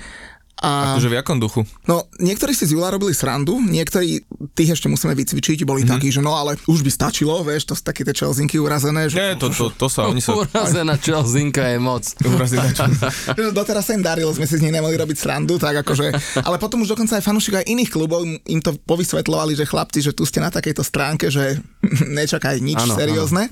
A 0.61 0.93
Akože 0.93 1.09
v 1.09 1.17
jakom 1.17 1.41
duchu? 1.41 1.65
no, 1.89 2.05
niektorí 2.21 2.53
si 2.53 2.69
z 2.69 2.77
Jula 2.77 2.93
robili 2.93 3.17
srandu, 3.17 3.57
niektorí 3.57 4.21
tých 4.53 4.77
ešte 4.77 4.85
musíme 4.85 5.17
vycvičiť, 5.17 5.65
boli 5.65 5.81
mm-hmm. 5.81 5.93
takí, 5.97 6.13
že 6.13 6.21
no 6.21 6.37
ale 6.37 6.53
už 6.69 6.85
by 6.85 6.91
stačilo, 6.93 7.41
vieš, 7.41 7.65
to 7.65 7.73
sú 7.73 7.81
také 7.81 8.05
tie 8.05 8.13
čelzinky 8.13 8.61
urazené, 8.61 9.09
že, 9.09 9.17
Nie, 9.17 9.33
to, 9.41 9.49
to, 9.49 9.73
to 9.73 9.89
sa, 9.89 10.05
oni 10.05 10.21
sa... 10.21 10.37
Urazená 10.37 11.01
Chelsinka 11.01 11.65
je 11.65 11.77
moc. 11.81 12.05
Na 12.21 12.69
čo? 12.69 12.85
že 13.33 13.49
doteraz 13.49 13.89
sa 13.89 13.97
im 13.97 14.05
darilo, 14.05 14.29
sme 14.37 14.45
si 14.45 14.61
z 14.61 14.61
nich 14.61 14.73
nemohli 14.73 15.01
robiť 15.01 15.17
srandu, 15.17 15.57
tak 15.57 15.81
akože, 15.81 16.13
ale 16.45 16.61
potom 16.61 16.85
už 16.85 16.93
dokonca 16.93 17.17
aj 17.17 17.25
fanúšik 17.25 17.57
aj 17.57 17.65
iných 17.65 17.89
klubov 17.89 18.21
im- 18.25 18.61
to 18.61 18.77
povysvetľovali, 18.85 19.57
že 19.57 19.65
chlapci, 19.65 20.05
že 20.05 20.13
tu 20.13 20.29
ste 20.29 20.37
na 20.37 20.53
takejto 20.53 20.85
stránke, 20.85 21.33
že 21.33 21.57
nečakaj 22.17 22.61
nič 22.61 22.85
Áno, 22.85 22.93
seriózne. 22.93 23.49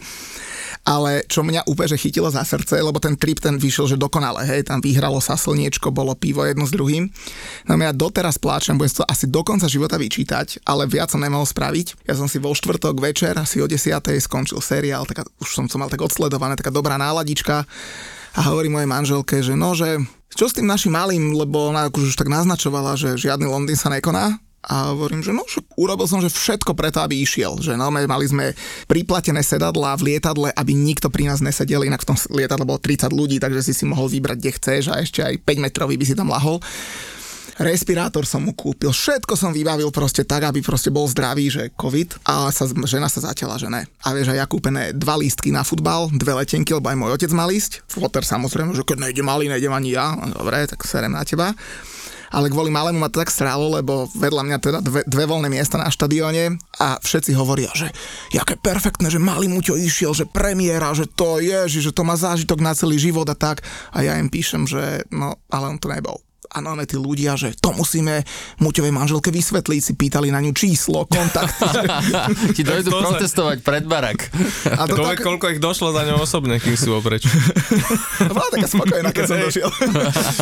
Ale 0.87 1.27
čo 1.27 1.43
mňa 1.45 1.67
úplne 1.67 1.91
že 1.91 2.01
chytilo 2.01 2.31
za 2.31 2.41
srdce, 2.41 2.79
lebo 2.79 2.97
ten 2.97 3.19
trip 3.19 3.43
ten 3.43 3.59
vyšiel, 3.59 3.93
že 3.93 3.97
dokonale, 3.99 4.47
hej, 4.47 4.65
tam 4.65 4.79
vyhralo 4.79 5.19
sa 5.19 5.35
slniečko, 5.35 5.91
bolo 5.93 6.15
pivo 6.15 6.47
jedno 6.47 6.65
s 6.65 6.73
druhým. 6.73 7.11
No 7.67 7.77
ja 7.77 7.93
doteraz 7.93 8.39
pláčem, 8.41 8.79
budem 8.79 9.03
to 9.03 9.05
asi 9.05 9.29
do 9.29 9.43
konca 9.45 9.69
života 9.69 9.99
vyčítať, 9.99 10.63
ale 10.65 10.89
viac 10.89 11.11
som 11.11 11.21
nemohol 11.21 11.45
spraviť. 11.45 12.07
Ja 12.09 12.17
som 12.17 12.25
si 12.25 12.41
vo 12.41 12.55
štvrtok 12.55 12.97
večer, 12.97 13.37
asi 13.37 13.61
o 13.61 13.67
10. 13.67 14.01
skončil 14.23 14.59
seriál, 14.63 15.05
taká, 15.05 15.27
už 15.43 15.49
som 15.51 15.65
to 15.67 15.77
mal 15.77 15.91
tak 15.91 16.01
odsledované, 16.01 16.57
taká 16.57 16.73
dobrá 16.73 16.97
náladička 16.97 17.67
a 18.35 18.39
hovorí 18.49 18.69
mojej 18.69 18.89
manželke, 18.89 19.41
že 19.41 19.53
no, 19.57 19.73
že 19.73 19.99
čo 20.33 20.45
s 20.45 20.55
tým 20.57 20.69
našim 20.69 20.93
malým, 20.93 21.33
lebo 21.33 21.73
ona 21.73 21.89
akože 21.89 22.13
už 22.13 22.17
tak 22.17 22.29
naznačovala, 22.29 22.93
že 22.95 23.17
žiadny 23.17 23.49
Londýn 23.49 23.77
sa 23.77 23.89
nekoná. 23.89 24.37
A 24.67 24.91
hovorím, 24.91 25.23
že 25.23 25.31
no, 25.31 25.47
urobil 25.79 26.03
som, 26.03 26.19
že 26.19 26.27
všetko 26.27 26.75
preto, 26.75 26.99
aby 26.99 27.23
išiel. 27.23 27.63
Že 27.63 27.79
no, 27.79 27.87
mali 27.87 28.25
sme 28.27 28.51
priplatené 28.91 29.39
sedadlá 29.39 29.95
v 29.95 30.13
lietadle, 30.13 30.51
aby 30.51 30.75
nikto 30.75 31.07
pri 31.07 31.31
nás 31.31 31.39
nesedel, 31.39 31.87
inak 31.87 32.03
v 32.03 32.09
tom 32.11 32.17
lietadle 32.35 32.67
bolo 32.67 32.79
30 32.81 33.07
ľudí, 33.15 33.39
takže 33.39 33.63
si 33.63 33.71
si 33.71 33.87
mohol 33.87 34.11
vybrať, 34.11 34.37
kde 34.37 34.51
chceš 34.59 34.83
a 34.91 34.99
ešte 34.99 35.23
aj 35.23 35.39
5 35.47 35.63
metrový 35.63 35.95
by 35.95 36.05
si 36.05 36.15
tam 36.15 36.35
lahol. 36.35 36.59
Respirátor 37.59 38.23
som 38.23 38.47
mu 38.47 38.55
kúpil, 38.55 38.87
všetko 38.87 39.35
som 39.35 39.51
vybavil 39.51 39.91
proste 39.91 40.23
tak, 40.23 40.47
aby 40.47 40.63
proste 40.63 40.95
bol 40.95 41.03
zdravý, 41.11 41.51
že 41.51 41.67
COVID 41.75 42.23
a 42.23 42.47
sa, 42.55 42.63
žena 42.87 43.11
sa 43.11 43.19
zatiaľa, 43.19 43.55
že 43.59 43.67
ne. 43.67 43.83
A 44.07 44.15
vieš, 44.15 44.31
aj 44.31 44.39
ja 44.39 44.47
kúpené 44.47 44.95
dva 44.95 45.19
lístky 45.19 45.51
na 45.51 45.67
futbal, 45.67 46.07
dve 46.15 46.39
letenky, 46.39 46.71
lebo 46.71 46.87
aj 46.87 46.95
môj 46.95 47.19
otec 47.19 47.31
mal 47.35 47.51
ísť. 47.51 47.83
Foter 47.91 48.23
samozrejme, 48.23 48.71
že 48.71 48.87
keď 48.87 49.11
nejde 49.11 49.27
malý, 49.27 49.51
nejdem 49.51 49.75
ani 49.75 49.91
ja. 49.91 50.15
Dobre, 50.15 50.71
tak 50.71 50.87
serem 50.87 51.11
na 51.11 51.27
teba 51.27 51.51
ale 52.29 52.53
kvôli 52.53 52.69
malému 52.69 53.01
ma 53.01 53.09
to 53.09 53.21
tak 53.21 53.33
strálo, 53.33 53.73
lebo 53.73 54.05
vedľa 54.13 54.43
mňa 54.45 54.57
teda 54.61 54.79
dve, 54.85 55.01
dve 55.05 55.25
voľné 55.25 55.49
miesta 55.49 55.81
na 55.81 55.89
štadióne 55.89 56.57
a 56.79 57.01
všetci 57.01 57.33
hovoria, 57.33 57.69
že 57.73 57.89
jaké 58.31 58.55
perfektné, 58.55 59.09
že 59.09 59.17
malý 59.17 59.49
Muťo 59.49 59.73
išiel, 59.75 60.13
že 60.13 60.29
premiéra, 60.29 60.93
že 60.93 61.09
to 61.09 61.41
je, 61.41 61.65
že 61.67 61.91
to 61.91 62.05
má 62.05 62.13
zážitok 62.13 62.61
na 62.61 62.77
celý 62.77 63.01
život 63.01 63.25
a 63.27 63.35
tak. 63.35 63.65
A 63.91 64.05
ja 64.05 64.15
im 64.21 64.29
píšem, 64.29 64.69
že 64.69 65.03
no, 65.09 65.35
ale 65.49 65.65
on 65.73 65.81
to 65.81 65.89
nebol. 65.89 66.21
A 66.49 66.65
no, 66.65 66.73
tí 66.81 66.97
ľudia, 66.97 67.37
že 67.37 67.53
to 67.61 67.69
musíme 67.77 68.25
Muťovej 68.57 68.89
manželke 68.89 69.29
vysvetliť, 69.29 69.81
si 69.85 69.93
pýtali 69.93 70.33
na 70.33 70.41
ňu 70.41 70.49
číslo, 70.49 71.05
kontakt. 71.05 71.61
Ti 72.57 72.61
dojdu 72.65 72.89
To 72.89 72.97
sa- 72.97 73.03
protestovať 73.05 73.57
pred 73.61 73.85
barak. 73.85 74.33
A 74.65 74.89
to 74.89 74.97
To 74.97 75.05
tak, 75.05 75.21
koľko 75.21 75.53
ich 75.53 75.61
došlo 75.61 75.93
za 75.93 76.09
ňou 76.09 76.25
osobne, 76.25 76.57
kým 76.57 76.73
sú 76.73 76.97
opreč. 76.97 77.29
bola 78.33 78.49
taká 78.49 78.65
spokojná, 78.65 79.09
keď 79.13 79.23
som 79.29 79.37
došiel. 79.37 79.69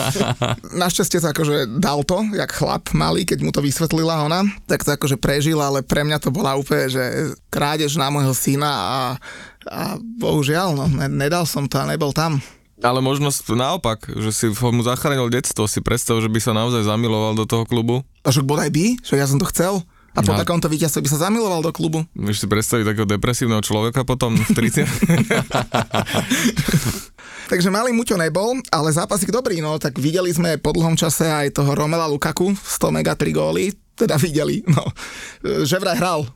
Našťastie 0.87 1.19
to 1.19 1.27
akože 1.35 1.55
dal 1.75 2.07
to, 2.07 2.23
jak 2.31 2.51
chlap 2.55 2.87
malý, 2.95 3.27
keď 3.27 3.39
mu 3.43 3.51
to 3.51 3.59
vysvetlila 3.59 4.23
ona, 4.23 4.47
tak 4.65 4.87
to 4.87 4.95
akože 4.95 5.19
prežil, 5.19 5.59
ale 5.59 5.83
pre 5.83 6.07
mňa 6.07 6.23
to 6.23 6.31
bola 6.31 6.55
úplne, 6.55 6.87
že 6.87 7.03
krádež 7.51 7.99
na 7.99 8.07
môjho 8.07 8.31
syna 8.31 8.71
a, 8.71 8.99
a 9.67 9.81
bohužiaľ, 9.99 10.71
no, 10.71 10.85
ne, 10.87 11.11
nedal 11.11 11.43
som 11.43 11.67
to 11.67 11.83
a 11.83 11.89
nebol 11.89 12.15
tam. 12.15 12.39
Ale 12.77 13.01
možno 13.01 13.33
naopak, 13.49 14.05
že 14.05 14.29
si 14.29 14.45
mu 14.53 14.81
zachránil 14.85 15.33
detstvo, 15.33 15.65
si 15.65 15.81
predstav, 15.81 16.21
že 16.21 16.29
by 16.29 16.37
sa 16.37 16.53
naozaj 16.53 16.85
zamiloval 16.85 17.33
do 17.33 17.49
toho 17.49 17.65
klubu. 17.65 18.05
A 18.21 18.29
však 18.29 18.45
bodaj 18.45 18.69
by, 18.69 19.01
že 19.01 19.17
ja 19.17 19.25
som 19.25 19.41
to 19.41 19.49
chcel. 19.49 19.81
A 20.17 20.25
po 20.25 20.33
No. 20.33 20.41
takomto 20.41 20.65
víťazstve 20.65 21.05
by 21.05 21.09
sa 21.13 21.29
zamiloval 21.29 21.61
do 21.61 21.69
klubu. 21.69 22.01
Vieš 22.17 22.41
si 22.41 22.47
predstaviť 22.49 22.89
takého 22.89 23.05
depresívneho 23.05 23.61
človeka 23.61 24.01
potom 24.01 24.33
v 24.33 24.49
30. 24.49 24.89
Takže 27.51 27.69
malý 27.69 27.93
Muťo 27.93 28.17
nebol, 28.17 28.59
ale 28.69 28.89
zápasík 28.91 29.31
dobrý, 29.31 29.61
no 29.61 29.77
tak 29.79 29.95
videli 29.97 30.33
sme 30.33 30.57
po 30.57 30.73
dlhom 30.73 30.99
čase 30.99 31.29
aj 31.29 31.55
toho 31.55 31.71
Romela 31.77 32.09
Lukaku, 32.09 32.51
100 32.51 32.91
mega 32.91 33.15
3 33.15 33.29
góly, 33.31 33.71
teda 33.93 34.19
videli, 34.19 34.61
no. 34.67 34.83
Že 35.41 35.79
vraj 35.79 35.97
hral, 35.97 36.27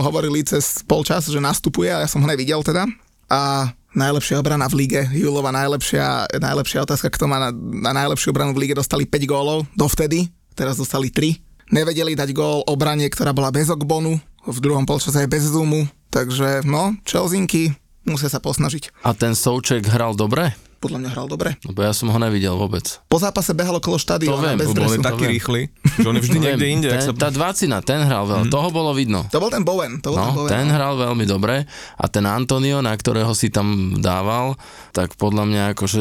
hovorili 0.00 0.42
cez 0.42 0.82
polčas, 0.82 1.28
že 1.28 1.38
nastupuje 1.38 1.88
a 1.88 2.02
ja 2.02 2.08
som 2.10 2.18
ho 2.20 2.28
nevidel 2.28 2.60
teda. 2.60 2.88
A 3.30 3.70
najlepšia 3.96 4.38
obrana 4.38 4.68
v 4.68 4.84
lige, 4.84 5.00
Julova 5.16 5.48
najlepšia, 5.50 6.36
najlepšia 6.36 6.84
otázka, 6.84 7.08
kto 7.08 7.24
má 7.24 7.40
na, 7.40 7.50
na 7.56 7.96
najlepšiu 7.96 8.30
obranu 8.30 8.52
v 8.52 8.68
lige, 8.68 8.76
dostali 8.76 9.08
5 9.08 9.24
gólov 9.24 9.64
dovtedy, 9.72 10.28
teraz 10.52 10.76
dostali 10.76 11.08
3. 11.08 11.72
Nevedeli 11.72 12.14
dať 12.14 12.30
gól 12.36 12.62
obrane, 12.68 13.08
ktorá 13.08 13.32
bola 13.32 13.50
bez 13.50 13.72
Ogbonu, 13.72 14.20
v 14.46 14.58
druhom 14.62 14.86
polčase 14.86 15.18
aj 15.18 15.32
bez 15.32 15.48
Zumu, 15.50 15.88
takže 16.12 16.62
no, 16.62 16.94
Chelsinky 17.02 17.74
musia 18.06 18.30
sa 18.30 18.38
posnažiť. 18.38 19.02
A 19.02 19.10
ten 19.16 19.34
Souček 19.34 19.90
hral 19.90 20.14
dobre? 20.14 20.54
Podľa 20.76 20.98
mňa 21.00 21.10
hral 21.16 21.26
dobre. 21.26 21.56
Lebo 21.64 21.80
ja 21.80 21.90
som 21.90 22.12
ho 22.12 22.18
nevidel 22.20 22.52
vôbec. 22.52 23.00
Po 23.08 23.16
zápase 23.16 23.56
behal 23.56 23.80
okolo 23.80 23.96
štadióna 23.96 24.36
To 24.36 24.44
viem, 24.44 24.56
bez 24.60 24.68
Lebo 24.68 24.76
on 24.76 24.80
dresu. 24.84 24.96
je 24.96 25.08
taký 25.08 25.24
rýchly, 25.26 25.60
že 26.02 26.06
on 26.06 26.16
je 26.16 26.22
vždy 26.22 26.38
niekde 26.38 26.66
inde. 26.68 26.88
ten, 26.92 27.00
sa... 27.00 27.12
Tá 27.16 27.28
dvacina, 27.32 27.80
ten 27.80 28.04
hral 28.04 28.28
veľmi, 28.28 28.46
mm. 28.46 28.54
toho 28.54 28.68
bolo 28.68 28.92
vidno. 28.92 29.24
To 29.32 29.40
bol 29.40 29.48
ten 29.48 29.64
Bowen, 29.64 29.98
to 30.04 30.12
bol 30.12 30.20
ten 30.20 30.28
No, 30.28 30.36
Bowen. 30.36 30.50
ten 30.52 30.66
hral 30.68 30.94
veľmi 31.00 31.24
dobre 31.24 31.64
a 31.96 32.04
ten 32.06 32.28
Antonio, 32.28 32.84
na 32.84 32.92
ktorého 32.92 33.32
si 33.32 33.48
tam 33.48 33.96
dával, 33.98 34.54
tak 34.92 35.16
podľa 35.16 35.44
mňa 35.48 35.62
akože, 35.72 36.00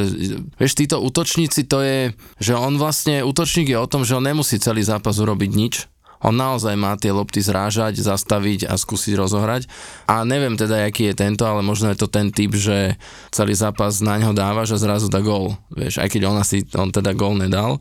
vieš, 0.59 0.73
títo 0.75 0.99
útočníci 0.99 1.63
to 1.65 1.79
je, 1.79 1.99
že 2.37 2.53
on 2.53 2.75
vlastne, 2.75 3.23
útočník 3.23 3.71
je 3.71 3.79
o 3.79 3.87
tom, 3.87 4.03
že 4.03 4.13
on 4.13 4.27
nemusí 4.27 4.59
celý 4.59 4.83
zápas 4.83 5.15
urobiť 5.15 5.51
nič, 5.55 5.73
on 6.23 6.35
naozaj 6.35 6.75
má 6.79 6.95
tie 6.95 7.11
lopty 7.11 7.43
zrážať, 7.43 7.99
zastaviť 7.99 8.67
a 8.69 8.79
skúsiť 8.79 9.15
rozohrať. 9.19 9.67
A 10.07 10.23
neviem 10.23 10.55
teda, 10.55 10.87
aký 10.87 11.11
je 11.11 11.15
tento, 11.15 11.43
ale 11.43 11.65
možno 11.65 11.91
je 11.91 11.99
to 11.99 12.07
ten 12.07 12.31
typ, 12.31 12.55
že 12.55 12.95
celý 13.33 13.55
zápas 13.55 13.99
na 13.99 14.19
ňo 14.19 14.31
dávaš 14.31 14.75
a 14.75 14.81
zrazu 14.81 15.11
dá 15.11 15.19
gól. 15.19 15.59
Vieš, 15.73 15.99
aj 15.99 16.09
keď 16.11 16.21
on 16.27 16.37
asi, 16.39 16.63
on 16.75 16.89
teda 16.91 17.11
gól 17.15 17.35
nedal, 17.35 17.79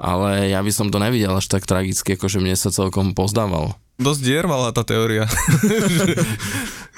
ale 0.00 0.48
ja 0.48 0.64
by 0.64 0.72
som 0.72 0.88
to 0.88 0.96
nevidel 0.96 1.36
až 1.36 1.52
tak 1.52 1.68
tragicky, 1.68 2.16
akože 2.16 2.40
mne 2.40 2.56
sa 2.56 2.72
celkom 2.72 3.12
pozdával. 3.12 3.76
Dosť 4.00 4.20
dier 4.24 4.44
mala 4.48 4.72
tá 4.72 4.80
teória. 4.80 5.28
že, 6.00 6.16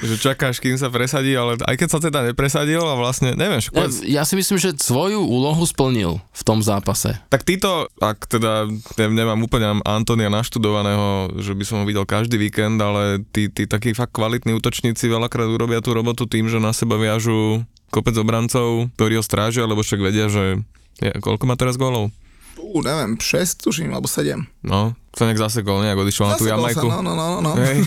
že 0.07 0.15
čakáš, 0.23 0.63
kým 0.63 0.79
sa 0.79 0.87
presadí, 0.87 1.35
ale 1.35 1.59
aj 1.59 1.75
keď 1.75 1.89
sa 1.91 1.99
teda 1.99 2.23
nepresadil 2.31 2.79
a 2.79 2.95
vlastne, 2.95 3.35
neviem, 3.35 3.59
Ja, 3.75 3.91
ja 4.07 4.23
si 4.23 4.39
myslím, 4.39 4.63
že 4.63 4.79
svoju 4.79 5.19
úlohu 5.19 5.67
splnil 5.67 6.23
v 6.23 6.43
tom 6.47 6.63
zápase. 6.63 7.19
Tak 7.27 7.43
títo, 7.43 7.91
ak 7.99 8.31
teda 8.31 8.71
ne- 8.71 9.15
nemám 9.19 9.43
úplne 9.43 9.83
Antonia 9.83 10.31
naštudovaného, 10.31 11.39
že 11.43 11.59
by 11.59 11.65
som 11.67 11.77
ho 11.83 11.85
videl 11.85 12.07
každý 12.07 12.39
víkend, 12.39 12.79
ale 12.79 13.27
tí, 13.35 13.51
tí 13.51 13.67
takí 13.67 13.99
fakt 13.99 14.15
kvalitní 14.15 14.55
útočníci 14.55 15.11
veľakrát 15.11 15.51
urobia 15.51 15.83
tú 15.83 15.91
robotu 15.99 16.31
tým, 16.31 16.47
že 16.47 16.63
na 16.63 16.71
seba 16.71 16.95
viažu 17.03 17.67
kopec 17.91 18.15
obrancov, 18.15 18.89
ktorí 18.95 19.19
ho 19.19 19.25
strážia, 19.27 19.67
lebo 19.67 19.83
však 19.83 20.01
vedia, 20.01 20.31
že 20.31 20.63
je, 21.03 21.11
koľko 21.19 21.45
má 21.51 21.59
teraz 21.59 21.75
gólov? 21.75 22.15
Ú, 22.63 22.79
neviem, 22.79 23.19
6 23.19 23.65
tuším, 23.67 23.91
alebo 23.91 24.07
7. 24.07 24.39
No, 24.63 24.95
sa 25.13 25.25
nejak 25.25 25.41
zasekol, 25.41 25.79
nejak 25.79 25.99
odišiel 25.99 26.25
na 26.25 26.35
tú 26.35 26.45
Zasekol 26.45 26.57
Jamajku. 26.59 26.87
Sa, 26.87 26.95
no, 26.99 27.13
no, 27.13 27.13
no, 27.15 27.39
no. 27.39 27.53
Hej. 27.55 27.85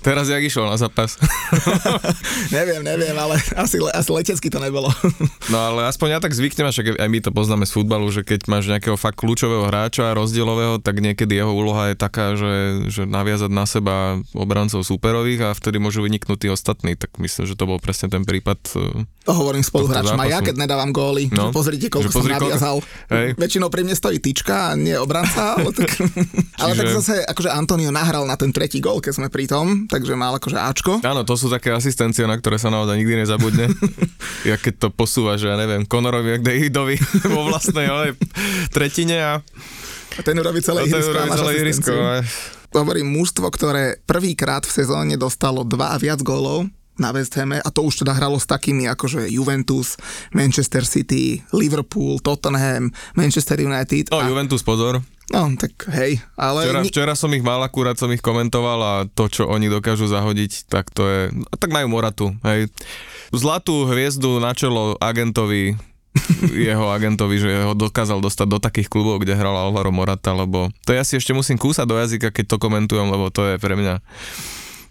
Teraz 0.00 0.26
jak 0.26 0.42
išiel 0.42 0.66
na 0.66 0.74
zápas. 0.74 1.14
neviem, 2.50 2.82
neviem, 2.82 3.14
ale 3.14 3.38
asi, 3.54 3.78
le- 3.78 3.92
asi 3.92 4.10
letecky 4.10 4.48
to 4.48 4.58
nebolo. 4.58 4.90
No 5.44 5.60
ale 5.60 5.86
aspoň 5.86 6.08
ja 6.10 6.18
tak 6.18 6.32
zvyknem, 6.32 6.66
a 6.66 6.72
však 6.72 6.96
aj 6.96 7.06
my 7.06 7.18
to 7.20 7.30
poznáme 7.30 7.62
z 7.62 7.72
futbalu, 7.72 8.08
že 8.08 8.22
keď 8.22 8.48
máš 8.48 8.64
nejakého 8.66 8.96
fakt 8.96 9.14
kľúčového 9.16 9.68
hráča, 9.68 10.10
rozdielového, 10.10 10.80
tak 10.80 10.98
niekedy 10.98 11.36
jeho 11.36 11.52
úloha 11.52 11.92
je 11.92 11.96
taká, 11.96 12.32
že, 12.34 12.52
že 12.88 13.04
naviazať 13.04 13.50
na 13.50 13.64
seba 13.64 13.96
obrancov 14.32 14.82
súperových 14.82 15.40
a 15.44 15.52
vtedy 15.52 15.76
môžu 15.76 16.00
vyniknúť 16.00 16.38
tí 16.38 16.48
ostatní. 16.48 16.96
Tak 16.96 17.20
myslím, 17.20 17.44
že 17.44 17.54
to 17.54 17.64
bol 17.64 17.76
presne 17.76 18.08
ten 18.08 18.24
prípad. 18.24 18.56
e, 18.74 19.04
To 19.24 19.32
hovorím 19.32 19.60
spoluhráčom. 19.60 20.16
A 20.16 20.26
ja, 20.26 20.40
keď 20.40 20.56
nedávam 20.58 20.90
góly, 20.90 21.28
No. 21.30 21.48
no. 21.48 21.52
pozrite, 21.52 21.86
koľko 21.86 22.10
pozri, 22.10 22.32
som 22.32 22.40
naviazal. 22.40 22.76
Hej. 23.08 23.36
Väčšinou 23.36 23.68
pri 23.68 23.82
mne 23.82 23.94
stojí 23.94 24.18
tyčka 24.18 24.72
a 24.72 24.80
nie 24.80 24.96
obranca, 24.96 25.54
ale 25.54 25.70
tak, 25.70 25.92
ale 26.64 26.72
tak 26.74 26.88
Čiže- 26.88 26.96
zase, 26.98 27.14
akože 27.28 27.50
Antonio 27.52 27.92
nahral 27.92 28.24
na 28.24 28.34
ten 28.40 28.50
tretí 28.50 28.80
gól, 28.80 29.04
keď 29.04 29.12
sme 29.20 29.28
pri 29.28 29.44
tom, 29.44 29.84
takže 29.84 30.16
mal 30.16 30.34
akože 30.40 30.56
Ačko. 30.56 30.92
Áno, 31.04 31.22
to 31.22 31.36
sú 31.36 31.52
také 31.52 31.70
asistencie, 31.70 32.24
na 32.24 32.40
ktoré 32.40 32.56
sa 32.56 32.72
naozaj 32.72 32.96
nikdy 32.96 33.20
nezabudne. 33.20 33.68
ja 34.50 34.56
keď 34.56 34.74
to 34.80 34.88
posúva, 34.88 35.36
že 35.36 35.52
ja 35.52 35.56
neviem, 35.60 35.84
Conorovi 35.84 36.34
a 36.34 36.38
Davidovi 36.40 36.96
vo 37.34 37.46
vlastnej 37.46 37.86
ale, 37.86 38.16
tretine 38.72 39.20
a, 39.20 39.32
A 40.16 40.20
ten 40.24 40.34
urobí 40.40 40.64
celé 40.64 40.88
ihrisko 40.88 41.12
urobí 41.12 41.30
celé 41.36 41.52
ihrisko. 41.60 41.92
Hovorím, 42.74 43.06
mužstvo, 43.06 43.46
ktoré 43.54 44.02
prvýkrát 44.02 44.66
v 44.66 44.74
sezóne 44.82 45.14
dostalo 45.14 45.62
dva 45.62 45.94
a 45.94 45.96
viac 46.00 46.18
gólov 46.26 46.66
na 46.98 47.10
West 47.10 47.34
Hame 47.34 47.58
a 47.58 47.68
to 47.74 47.82
už 47.82 48.06
teda 48.06 48.14
hralo 48.14 48.38
s 48.38 48.46
takými 48.46 48.86
ako 48.86 49.06
že 49.10 49.20
Juventus, 49.30 49.98
Manchester 50.30 50.86
City, 50.86 51.42
Liverpool, 51.50 52.22
Tottenham, 52.22 52.94
Manchester 53.18 53.58
United. 53.58 54.14
No, 54.14 54.22
a, 54.22 54.26
Juventus, 54.30 54.62
pozor. 54.62 55.02
No 55.32 55.48
tak 55.56 55.88
hej, 55.94 56.20
ale... 56.36 56.68
Včera, 56.68 56.82
včera 56.84 57.14
som 57.16 57.30
ich 57.32 57.44
mal, 57.44 57.62
akurát 57.64 57.96
som 57.96 58.12
ich 58.12 58.20
komentoval 58.20 58.80
a 58.82 58.94
to, 59.08 59.30
čo 59.30 59.48
oni 59.48 59.72
dokážu 59.72 60.04
zahodiť, 60.10 60.68
tak 60.68 60.92
to 60.92 61.02
je... 61.08 61.20
Tak 61.56 61.72
majú 61.72 61.88
Moratu, 61.88 62.26
hej. 62.44 62.68
Zlatú 63.32 63.88
hviezdu 63.88 64.42
na 64.42 64.52
čelo 64.52 65.00
agentovi, 65.00 65.78
jeho 66.68 66.92
agentovi, 66.92 67.36
že 67.40 67.50
ho 67.66 67.74
dokázal 67.74 68.22
dostať 68.22 68.46
do 68.46 68.58
takých 68.62 68.88
klubov, 68.92 69.22
kde 69.22 69.34
hral 69.34 69.54
Alvaro 69.54 69.90
Morata, 69.90 70.30
lebo 70.30 70.70
to 70.86 70.94
ja 70.94 71.02
si 71.02 71.18
ešte 71.18 71.34
musím 71.34 71.58
kúsať 71.58 71.86
do 71.88 71.98
jazyka, 71.98 72.30
keď 72.30 72.54
to 72.54 72.62
komentujem, 72.62 73.08
lebo 73.10 73.32
to 73.34 73.54
je 73.54 73.56
pre 73.58 73.74
mňa 73.74 74.02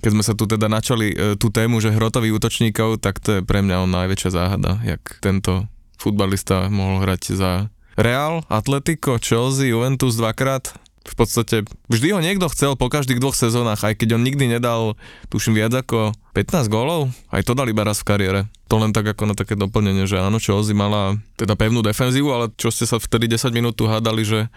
keď 0.03 0.11
sme 0.11 0.23
sa 0.27 0.35
tu 0.35 0.43
teda 0.43 0.67
načali 0.67 1.15
e, 1.15 1.39
tú 1.39 1.47
tému, 1.47 1.79
že 1.79 1.95
hrotových 1.95 2.35
útočníkov, 2.35 2.99
tak 2.99 3.23
to 3.23 3.39
je 3.39 3.41
pre 3.41 3.63
mňa 3.63 3.87
on 3.87 3.91
najväčšia 3.95 4.35
záhada, 4.35 4.83
jak 4.83 4.99
tento 5.23 5.63
futbalista 5.95 6.67
mohol 6.67 7.07
hrať 7.07 7.39
za 7.39 7.71
Real, 7.93 8.41
Atletico, 8.49 9.21
Chelsea, 9.21 9.69
Juventus 9.69 10.17
dvakrát. 10.17 10.73
V 11.03 11.19
podstate 11.19 11.67
vždy 11.91 12.15
ho 12.15 12.23
niekto 12.23 12.47
chcel 12.47 12.79
po 12.79 12.87
každých 12.87 13.19
dvoch 13.19 13.35
sezónach, 13.35 13.83
aj 13.83 13.99
keď 13.99 14.15
on 14.15 14.23
nikdy 14.23 14.47
nedal, 14.47 14.95
tuším, 15.27 15.59
viac 15.59 15.75
ako 15.75 16.15
15 16.31 16.71
gólov, 16.71 17.11
aj 17.27 17.43
to 17.43 17.51
dal 17.51 17.67
iba 17.67 17.83
raz 17.83 17.99
v 17.99 18.07
kariére. 18.07 18.41
To 18.71 18.79
len 18.79 18.95
tak 18.95 19.11
ako 19.11 19.27
na 19.27 19.35
také 19.35 19.59
doplnenie, 19.59 20.07
že 20.07 20.15
áno, 20.15 20.39
Chelsea 20.39 20.71
mala 20.71 21.19
teda 21.35 21.59
pevnú 21.59 21.83
defenzívu, 21.83 22.31
ale 22.31 22.55
čo 22.55 22.71
ste 22.71 22.87
sa 22.87 23.03
vtedy 23.03 23.27
10 23.27 23.51
minút 23.51 23.75
tu 23.75 23.83
hádali, 23.83 24.23
že 24.23 24.47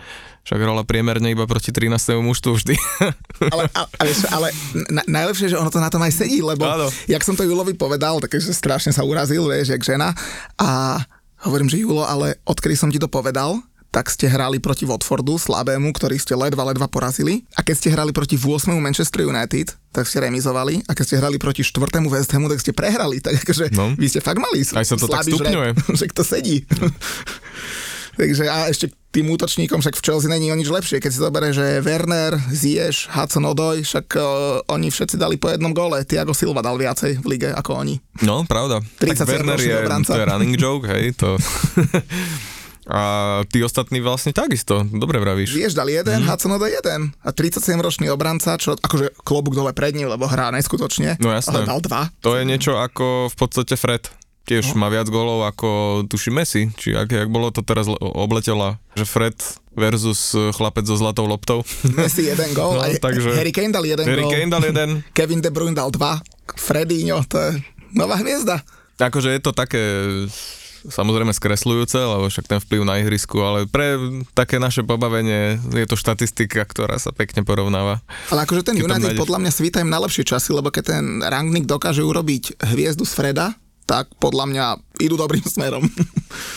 však 0.47 0.63
hrala 0.63 0.87
priemerne 0.87 1.35
iba 1.35 1.51
proti 1.51 1.75
13. 1.75 2.23
mužstvu 2.23 2.63
vždy. 2.63 2.75
ale, 3.53 3.67
ale, 3.75 3.89
ale, 3.99 4.13
ale 4.31 4.49
na, 4.95 5.03
najlepšie, 5.03 5.51
že 5.51 5.59
ono 5.59 5.75
to 5.75 5.83
na 5.83 5.91
tom 5.91 6.01
aj 6.07 6.15
sedí, 6.15 6.47
lebo 6.47 6.63
Áno. 6.63 6.87
jak 7.11 7.27
som 7.27 7.35
to 7.35 7.43
Julovi 7.43 7.75
povedal, 7.75 8.23
takže 8.23 8.55
strašne 8.55 8.95
sa 8.95 9.03
urazil, 9.03 9.51
vieš, 9.51 9.75
jak 9.75 9.83
žena. 9.83 10.15
A 10.63 11.03
hovorím, 11.43 11.69
že 11.69 11.79
Julo, 11.79 12.03
ale 12.03 12.39
odkedy 12.43 12.75
som 12.75 12.89
ti 12.89 12.97
to 12.97 13.07
povedal, 13.07 13.61
tak 13.89 14.13
ste 14.13 14.29
hrali 14.29 14.61
proti 14.61 14.85
Watfordu, 14.85 15.41
slabému, 15.41 15.89
ktorý 15.91 16.21
ste 16.21 16.37
ledva, 16.37 16.69
ledva 16.69 16.85
porazili. 16.85 17.49
A 17.57 17.65
keď 17.65 17.75
ste 17.75 17.89
hrali 17.89 18.13
proti 18.13 18.37
8. 18.37 18.69
Manchester 18.77 19.25
United, 19.25 19.73
tak 19.89 20.05
ste 20.05 20.21
remizovali. 20.21 20.85
A 20.85 20.93
keď 20.93 21.05
ste 21.07 21.17
hrali 21.17 21.41
proti 21.41 21.65
4. 21.65 21.81
West 22.05 22.29
Hamu, 22.29 22.53
tak 22.53 22.61
ste 22.61 22.77
prehrali. 22.77 23.25
Tak 23.25 23.41
akože 23.41 23.73
No. 23.73 23.97
vy 23.97 24.07
ste 24.07 24.21
fakt 24.21 24.37
mali 24.37 24.61
Aj 24.69 24.85
sa 24.85 25.01
to 25.01 25.09
tak 25.09 25.25
stupňuje. 25.25 25.71
že 25.99 26.13
to 26.13 26.21
sedí. 26.23 26.69
Takže 28.21 28.45
a 28.49 28.69
ešte 28.69 28.93
tým 29.17 29.33
útočníkom 29.33 29.81
však 29.81 29.97
v 29.97 30.05
Chelsea 30.05 30.29
není 30.29 30.53
o 30.53 30.57
nič 30.61 30.69
lepšie. 30.69 31.01
Keď 31.01 31.09
si 31.09 31.25
zoberie, 31.25 31.57
že 31.57 31.81
Werner, 31.81 32.37
Ziyech, 32.53 33.09
Hudson 33.17 33.49
Odoj, 33.49 33.81
však 33.81 34.07
uh, 34.13 34.61
oni 34.69 34.93
všetci 34.93 35.17
dali 35.17 35.41
po 35.41 35.49
jednom 35.49 35.73
gole. 35.73 36.05
Thiago 36.05 36.37
Silva 36.37 36.61
dal 36.61 36.77
viacej 36.77 37.25
v 37.25 37.27
lige 37.33 37.49
ako 37.49 37.81
oni. 37.81 37.97
No, 38.21 38.45
pravda. 38.45 38.85
37 39.01 39.17
tak 39.17 39.25
Werner 39.25 39.61
je, 39.65 39.73
obranca. 39.73 40.13
to 40.13 40.21
je 40.21 40.29
running 40.29 40.55
joke, 40.61 40.85
hej, 40.85 41.17
to... 41.17 41.41
A 42.87 43.03
tí 43.51 43.67
ostatní 43.67 43.99
vlastne 43.99 44.31
takisto, 44.31 44.87
dobre 44.87 45.19
vravíš. 45.19 45.59
Ziyech 45.59 45.75
dal 45.75 45.91
jeden, 45.91 46.23
mm. 46.23 46.31
Hudson 46.31 46.55
Odoj 46.55 46.71
jeden. 46.71 47.11
A 47.27 47.35
37-ročný 47.35 48.07
obranca, 48.15 48.55
čo 48.63 48.79
akože 48.79 49.11
klobúk 49.27 49.59
dole 49.59 49.75
pred 49.75 49.91
ním, 49.99 50.07
lebo 50.07 50.31
hrá 50.31 50.55
neskutočne. 50.55 51.19
No 51.19 51.35
jasné. 51.35 51.51
Ale 51.51 51.67
dal 51.67 51.83
dva. 51.83 52.07
To 52.23 52.39
je 52.39 52.47
niečo 52.47 52.79
ako 52.79 53.27
v 53.27 53.35
podstate 53.35 53.75
Fred. 53.75 54.07
Tiež 54.47 54.73
No. 54.73 54.79
má 54.79 54.89
viac 54.89 55.07
golov 55.07 55.43
ako 55.45 55.69
tuším 56.07 56.39
Messi, 56.39 56.71
či 56.73 56.95
ak, 56.95 57.11
jak 57.11 57.27
bolo 57.27 57.51
to 57.51 57.61
teraz 57.61 57.85
le- 57.85 57.99
obletela, 57.99 58.79
že 58.95 59.03
Fred 59.03 59.35
versus 59.73 60.31
chlapec 60.55 60.83
so 60.83 60.95
zlatou 60.95 61.27
loptou. 61.27 61.67
Messi 61.99 62.25
jeden 62.25 62.51
gól, 62.53 62.79
No, 62.79 62.87
takže- 62.97 63.35
Harry 63.35 63.51
Kane 63.51 63.71
dal 63.71 63.83
jeden 63.85 64.07
Harry 64.07 64.23
gól. 64.23 64.31
Kane 64.31 64.49
dal 64.49 64.63
jeden. 64.65 64.89
Kevin 65.19 65.41
De 65.41 65.51
Bruyne 65.51 65.75
dal 65.75 65.91
dva. 65.91 66.23
Fredinho, 66.49 67.21
to 67.23 67.37
je 67.37 67.51
nová 67.91 68.17
hviezda. 68.17 68.63
Akože 68.97 69.29
je 69.29 69.41
to 69.41 69.51
také 69.51 69.83
samozrejme 70.87 71.29
skresľujúce, 71.31 71.99
lebo 71.99 72.25
však 72.25 72.47
ten 72.47 72.59
vplyv 72.59 72.81
na 72.81 72.97
ihrisku, 72.97 73.37
ale 73.41 73.67
pre 73.67 73.99
také 74.33 74.57
naše 74.57 74.81
pobavenie 74.81 75.59
je 75.69 75.85
to 75.85 75.99
štatistika, 75.99 76.63
ktorá 76.63 76.95
sa 76.95 77.11
pekne 77.11 77.43
porovnáva. 77.43 77.99
Ale 78.31 78.47
akože 78.47 78.63
ten 78.65 78.79
United 78.79 79.11
nájdeš- 79.11 79.19
podľa 79.19 79.39
mňa 79.41 79.53
svíta 79.53 79.83
im 79.83 79.91
na 79.91 79.99
lepšie 79.99 80.23
časy, 80.25 80.55
lebo 80.55 80.71
keď 80.71 80.85
ten 80.95 81.05
Rangnick 81.21 81.67
dokáže 81.67 82.01
urobiť 82.01 82.63
hviezdu 82.65 83.03
z 83.03 83.13
Freda, 83.13 83.59
tak 83.87 84.11
podľa 84.19 84.45
mňa 84.51 84.67
idú 85.01 85.15
dobrým 85.15 85.47
smerom. 85.55 85.87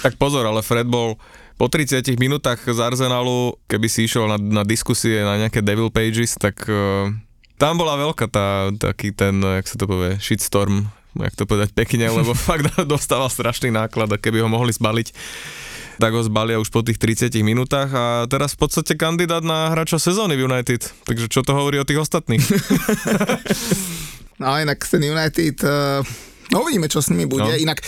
Tak 0.01 0.17
pozor, 0.17 0.43
ale 0.49 0.65
Fred 0.65 0.89
bol 0.89 1.15
po 1.59 1.67
30 1.69 2.01
minútach 2.17 2.57
z 2.63 2.79
Arsenalu, 2.79 3.55
keby 3.67 3.87
si 3.91 4.07
išiel 4.07 4.25
na, 4.31 4.39
na 4.39 4.63
diskusie 4.65 5.21
na 5.21 5.35
nejaké 5.35 5.59
Devil 5.59 5.91
Pages, 5.91 6.39
tak 6.39 6.65
uh, 6.65 7.11
Tam 7.59 7.75
bola 7.75 7.99
veľká 7.99 8.31
tá, 8.31 8.71
taký 8.71 9.11
ten, 9.11 9.43
jak 9.43 9.67
sa 9.67 9.75
to 9.75 9.83
povie, 9.83 10.15
shitstorm, 10.23 10.87
jak 11.19 11.35
to 11.35 11.43
povedať 11.43 11.75
pekne, 11.75 12.07
lebo 12.19 12.31
fakt 12.31 12.71
dostával 12.87 13.27
strašný 13.27 13.75
náklad 13.75 14.07
a 14.09 14.17
keby 14.17 14.39
ho 14.39 14.47
mohli 14.47 14.71
zbaliť, 14.71 15.11
tak 15.99 16.15
ho 16.15 16.23
zbalia 16.23 16.63
už 16.63 16.71
po 16.71 16.79
tých 16.79 16.95
30 16.95 17.27
minútach 17.43 17.91
a 17.91 18.23
teraz 18.31 18.55
v 18.55 18.63
podstate 18.63 18.95
kandidát 18.95 19.43
na 19.43 19.67
hráča 19.67 19.99
sezóny 19.99 20.39
v 20.39 20.47
United. 20.47 20.87
Takže 21.03 21.27
čo 21.27 21.43
to 21.43 21.51
hovorí 21.51 21.75
o 21.75 21.83
tých 21.83 21.99
ostatných? 21.99 22.39
No 24.39 24.55
inak 24.55 24.79
ten 24.87 25.03
United... 25.03 25.59
Uh... 25.59 26.28
No 26.49 26.65
uvidíme, 26.65 26.89
čo 26.89 26.99
s 26.99 27.13
nimi 27.13 27.29
bude. 27.29 27.45
No. 27.45 27.53
Inak 27.53 27.79
e, 27.79 27.85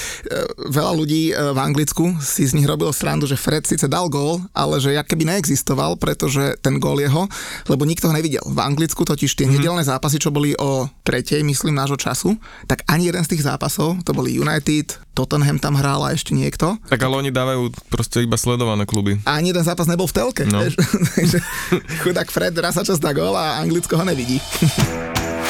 veľa 0.69 0.93
ľudí 0.93 1.33
e, 1.33 1.33
v 1.33 1.59
Anglicku 1.59 2.17
si 2.21 2.45
z 2.45 2.53
nich 2.53 2.69
robil 2.69 2.93
srandu, 2.93 3.25
že 3.25 3.39
Fred 3.39 3.65
síce 3.65 3.89
dal 3.89 4.05
gól, 4.07 4.41
ale 4.53 4.77
že 4.77 4.93
jak 4.93 5.09
keby 5.09 5.25
neexistoval, 5.25 5.97
pretože 5.97 6.57
ten 6.61 6.77
gól 6.77 7.01
jeho, 7.01 7.25
lebo 7.65 7.83
nikto 7.89 8.09
ho 8.09 8.13
nevidel. 8.13 8.45
V 8.45 8.59
Anglicku 8.61 9.01
totiž 9.01 9.33
tie 9.33 9.49
mm-hmm. 9.49 9.57
nedelné 9.57 9.83
zápasy, 9.85 10.21
čo 10.21 10.29
boli 10.29 10.53
o 10.61 10.85
tretej, 11.01 11.41
myslím, 11.41 11.73
nášho 11.73 11.97
času, 11.97 12.37
tak 12.69 12.85
ani 12.85 13.09
jeden 13.09 13.25
z 13.25 13.33
tých 13.37 13.45
zápasov, 13.45 14.05
to 14.05 14.11
boli 14.13 14.37
United, 14.37 14.93
Tottenham 15.11 15.59
tam 15.59 15.75
hral 15.75 16.07
a 16.07 16.15
ešte 16.15 16.31
niekto. 16.31 16.79
Tak 16.87 17.01
ale 17.03 17.27
oni 17.27 17.31
dávajú 17.35 17.73
proste 17.91 18.23
iba 18.23 18.39
sledované 18.39 18.87
kluby. 18.87 19.19
A 19.27 19.41
ani 19.41 19.51
jeden 19.51 19.65
zápas 19.65 19.89
nebol 19.89 20.07
v 20.07 20.15
telke. 20.15 20.43
No. 20.47 20.63
Takže 21.19 21.43
chudák 22.05 22.31
Fred 22.31 22.55
raz 22.61 22.79
sa 22.79 22.87
čas 22.87 23.01
dá 23.01 23.11
gól 23.11 23.35
a 23.35 23.59
Anglicko 23.59 23.99
ho 23.99 24.05
nevidí. 24.07 24.39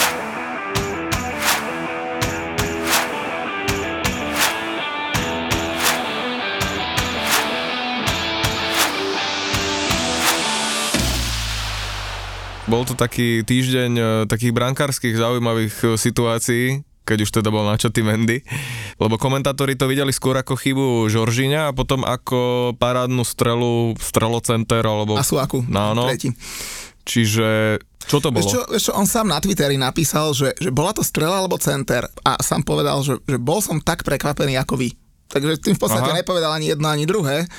Bol 12.71 12.87
to 12.87 12.95
taký 12.95 13.43
týždeň 13.43 13.91
e, 13.99 14.03
takých 14.31 14.55
brankárskych 14.55 15.19
zaujímavých 15.19 15.75
e, 15.83 15.87
situácií, 15.99 16.87
keď 17.03 17.17
už 17.27 17.31
teda 17.35 17.51
bol 17.51 17.67
načatý 17.67 17.99
Mendy, 17.99 18.47
lebo 18.95 19.19
komentátori 19.19 19.75
to 19.75 19.91
videli 19.91 20.15
skôr 20.15 20.39
ako 20.39 20.55
chybu 20.55 21.11
Žoržíňa 21.11 21.67
a 21.67 21.75
potom 21.75 22.07
ako 22.07 22.71
parádnu 22.79 23.27
strelu 23.27 23.91
strelocenter 23.99 24.87
alebo... 24.87 25.19
A 25.19 25.27
Suaku, 25.27 25.67
no, 25.67 25.91
no. 25.91 26.07
tretí. 26.07 26.31
Čiže 27.03 27.75
čo 28.07 28.23
to 28.23 28.31
bolo? 28.31 28.39
Vieš 28.39 28.55
čo, 28.55 28.61
vieš 28.71 28.83
čo, 28.87 28.93
on 28.95 29.03
sám 29.03 29.27
na 29.27 29.43
Twitteri 29.43 29.75
napísal, 29.75 30.31
že, 30.31 30.55
že 30.55 30.71
bola 30.71 30.95
to 30.95 31.03
strela 31.03 31.43
alebo 31.43 31.59
center 31.59 32.07
a 32.23 32.39
sám 32.39 32.63
povedal, 32.63 33.03
že, 33.03 33.19
že 33.27 33.35
bol 33.35 33.59
som 33.59 33.83
tak 33.83 34.07
prekvapený 34.07 34.55
ako 34.55 34.79
vy. 34.79 34.95
Takže 35.27 35.59
tým 35.59 35.75
v 35.75 35.81
podstate 35.83 36.07
Aha. 36.07 36.23
nepovedal 36.23 36.55
ani 36.55 36.71
jedno, 36.71 36.87
ani 36.87 37.03
druhé. 37.03 37.51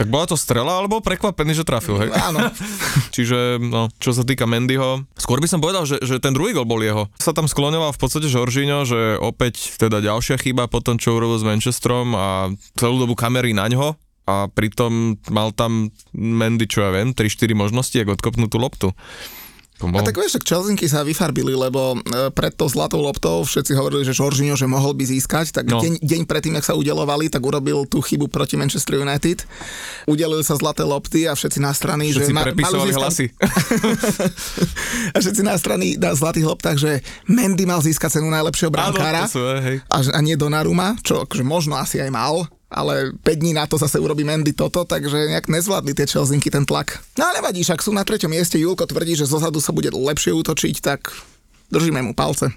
Tak 0.00 0.08
bola 0.08 0.24
to 0.24 0.32
strela, 0.32 0.80
alebo 0.80 1.04
prekvapený, 1.04 1.52
že 1.52 1.68
trafil, 1.68 2.00
hej? 2.00 2.08
Áno. 2.08 2.40
Čiže, 3.14 3.60
no, 3.60 3.92
čo 4.00 4.16
sa 4.16 4.24
týka 4.24 4.48
Mendyho, 4.48 5.04
skôr 5.12 5.44
by 5.44 5.48
som 5.52 5.60
povedal, 5.60 5.84
že, 5.84 6.00
že 6.00 6.16
ten 6.16 6.32
druhý 6.32 6.56
gol 6.56 6.64
bol 6.64 6.80
jeho. 6.80 7.12
Sa 7.20 7.36
tam 7.36 7.44
skloňoval 7.44 7.92
v 7.92 8.00
podstate 8.00 8.32
Žoržíňo, 8.32 8.88
že 8.88 9.20
opäť 9.20 9.76
teda 9.76 10.00
ďalšia 10.00 10.40
chyba 10.40 10.72
po 10.72 10.80
tom, 10.80 10.96
čo 10.96 11.20
urobil 11.20 11.36
s 11.36 11.44
Manchesterom 11.44 12.16
a 12.16 12.48
celú 12.80 12.96
dobu 12.96 13.12
kamery 13.12 13.52
na 13.52 13.68
ňo 13.68 13.92
a 14.24 14.48
pritom 14.48 15.20
mal 15.28 15.52
tam 15.52 15.92
Mendy, 16.16 16.64
čo 16.64 16.80
ja 16.86 16.96
viem, 16.96 17.12
3-4 17.12 17.52
možnosti, 17.52 17.96
ako 18.00 18.16
odkopnúť 18.16 18.48
tú 18.48 18.58
loptu. 18.62 18.88
A 19.80 20.04
tak 20.04 20.20
vieš, 20.20 20.36
tak 20.36 20.44
Chelsinky 20.44 20.84
sa 20.84 21.00
vyfarbili, 21.00 21.56
lebo 21.56 21.96
e, 21.96 22.28
pred 22.36 22.52
tou 22.52 22.68
zlatou 22.68 23.00
loptou 23.00 23.40
všetci 23.40 23.72
hovorili, 23.72 24.04
že 24.04 24.12
Žoržino, 24.12 24.52
že 24.52 24.68
mohol 24.68 24.92
by 24.92 25.08
získať, 25.08 25.56
tak 25.56 25.72
no. 25.72 25.80
deň, 25.80 26.04
deň 26.04 26.22
predtým, 26.28 26.60
jak 26.60 26.68
sa 26.68 26.76
udelovali, 26.76 27.32
tak 27.32 27.40
urobil 27.40 27.88
tú 27.88 28.04
chybu 28.04 28.28
proti 28.28 28.60
Manchester 28.60 29.00
United. 29.00 29.48
Udelili 30.04 30.44
sa 30.44 30.60
zlaté 30.60 30.84
lopty 30.84 31.24
a 31.24 31.32
všetci 31.32 31.64
na 31.64 31.72
strany, 31.72 32.12
všetci 32.12 32.28
že 32.28 32.36
ma, 32.36 32.44
prepisovali 32.44 32.92
získať... 32.92 33.00
hlasy. 33.00 33.26
a 35.14 35.16
všetci 35.16 35.42
na 35.46 35.56
strany 35.56 35.96
na 35.96 36.12
zlatých 36.12 36.44
loptách, 36.44 36.76
že 36.76 36.92
Mendy 37.24 37.64
mal 37.64 37.80
získať 37.80 38.20
cenu 38.20 38.28
najlepšieho 38.28 38.68
brankára 38.68 39.24
Áno, 39.24 39.32
sú, 39.32 39.40
hej. 39.64 39.80
a, 39.88 39.98
a 40.12 40.18
nie 40.20 40.36
Donnarumma, 40.36 41.00
čo 41.00 41.24
akože 41.24 41.44
možno 41.46 41.80
asi 41.80 42.04
aj 42.04 42.10
mal, 42.12 42.44
ale 42.70 43.12
5 43.26 43.42
dní 43.42 43.52
na 43.52 43.66
to 43.66 43.74
zase 43.74 43.98
urobí 43.98 44.22
Mendy 44.22 44.54
toto, 44.54 44.86
takže 44.86 45.34
nejak 45.34 45.50
nezvládli 45.50 45.92
tie 45.92 46.06
Chelsinky 46.06 46.54
ten 46.54 46.62
tlak. 46.62 47.02
No 47.18 47.26
ale 47.26 47.42
nevadí, 47.42 47.66
ak 47.66 47.82
sú 47.82 47.90
na 47.90 48.06
treťom 48.06 48.30
mieste, 48.30 48.62
Julko 48.62 48.86
tvrdí, 48.86 49.18
že 49.18 49.26
zozadu 49.26 49.58
sa 49.58 49.74
bude 49.74 49.90
lepšie 49.90 50.30
útočiť, 50.30 50.78
tak 50.78 51.10
držíme 51.74 51.98
mu 52.06 52.14
palce. 52.14 52.54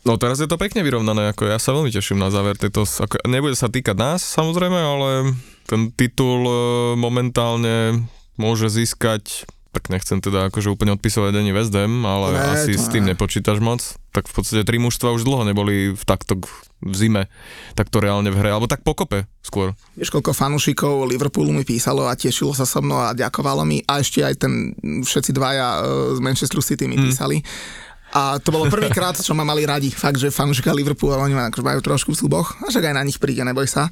No 0.00 0.16
teraz 0.16 0.40
je 0.40 0.48
to 0.48 0.56
pekne 0.56 0.80
vyrovnané, 0.80 1.28
ako 1.28 1.52
ja 1.52 1.60
sa 1.60 1.76
veľmi 1.76 1.92
teším 1.92 2.16
na 2.16 2.32
záver 2.32 2.56
tejto, 2.56 2.88
ako, 2.88 3.20
nebude 3.28 3.52
sa 3.52 3.68
týkať 3.68 3.96
nás 4.00 4.24
samozrejme, 4.24 4.80
ale 4.80 5.36
ten 5.68 5.92
titul 5.92 6.40
e, 6.48 6.52
momentálne 6.96 8.00
môže 8.40 8.72
získať 8.72 9.44
tak 9.70 9.86
nechcem 9.86 10.18
teda 10.18 10.50
akože 10.50 10.66
úplne 10.66 10.98
odpisovať 10.98 11.32
ani 11.38 11.54
West 11.54 11.70
Ham, 11.70 12.02
ale 12.02 12.34
ne, 12.34 12.42
asi 12.58 12.74
s 12.74 12.90
tým 12.90 13.06
nepočítaš 13.06 13.62
moc. 13.62 13.80
Tak 14.10 14.26
v 14.26 14.34
podstate 14.34 14.66
tri 14.66 14.82
mužstva 14.82 15.14
už 15.14 15.22
dlho 15.22 15.46
neboli 15.46 15.94
v 15.94 16.02
takto 16.02 16.42
v 16.80 16.94
zime, 16.96 17.22
tak 17.76 17.92
to 17.92 18.02
reálne 18.02 18.32
v 18.32 18.38
hre, 18.40 18.50
alebo 18.50 18.66
tak 18.66 18.82
pokope 18.82 19.28
skôr. 19.44 19.76
Vieš, 19.94 20.10
koľko 20.10 20.32
fanúšikov 20.34 21.06
Liverpoolu 21.06 21.52
mi 21.52 21.62
písalo 21.62 22.08
a 22.08 22.16
tešilo 22.16 22.56
sa 22.56 22.64
so 22.66 22.80
mnou 22.82 22.98
a 22.98 23.14
ďakovalo 23.14 23.62
mi 23.68 23.84
a 23.84 24.00
ešte 24.00 24.24
aj 24.24 24.34
ten, 24.40 24.74
všetci 25.04 25.30
dvaja 25.36 25.68
e, 25.76 25.78
z 26.16 26.20
Manchester 26.24 26.58
City 26.64 26.88
mi 26.88 26.96
mm. 26.98 27.04
písali. 27.06 27.38
A 28.10 28.42
to 28.42 28.50
bolo 28.50 28.66
prvýkrát, 28.66 29.14
čo 29.14 29.38
ma 29.38 29.46
mali 29.46 29.62
radi. 29.62 29.86
Fakt, 29.94 30.18
že 30.18 30.34
fanúšika 30.34 30.74
Liverpoolu, 30.74 31.22
oni 31.22 31.36
ma 31.36 31.46
akože 31.46 31.62
majú 31.62 31.78
trošku 31.78 32.10
v 32.10 32.18
súboch. 32.18 32.58
A 32.58 32.66
však 32.66 32.90
aj 32.90 32.94
na 32.98 33.06
nich 33.06 33.22
príde, 33.22 33.46
neboj 33.46 33.70
sa. 33.70 33.86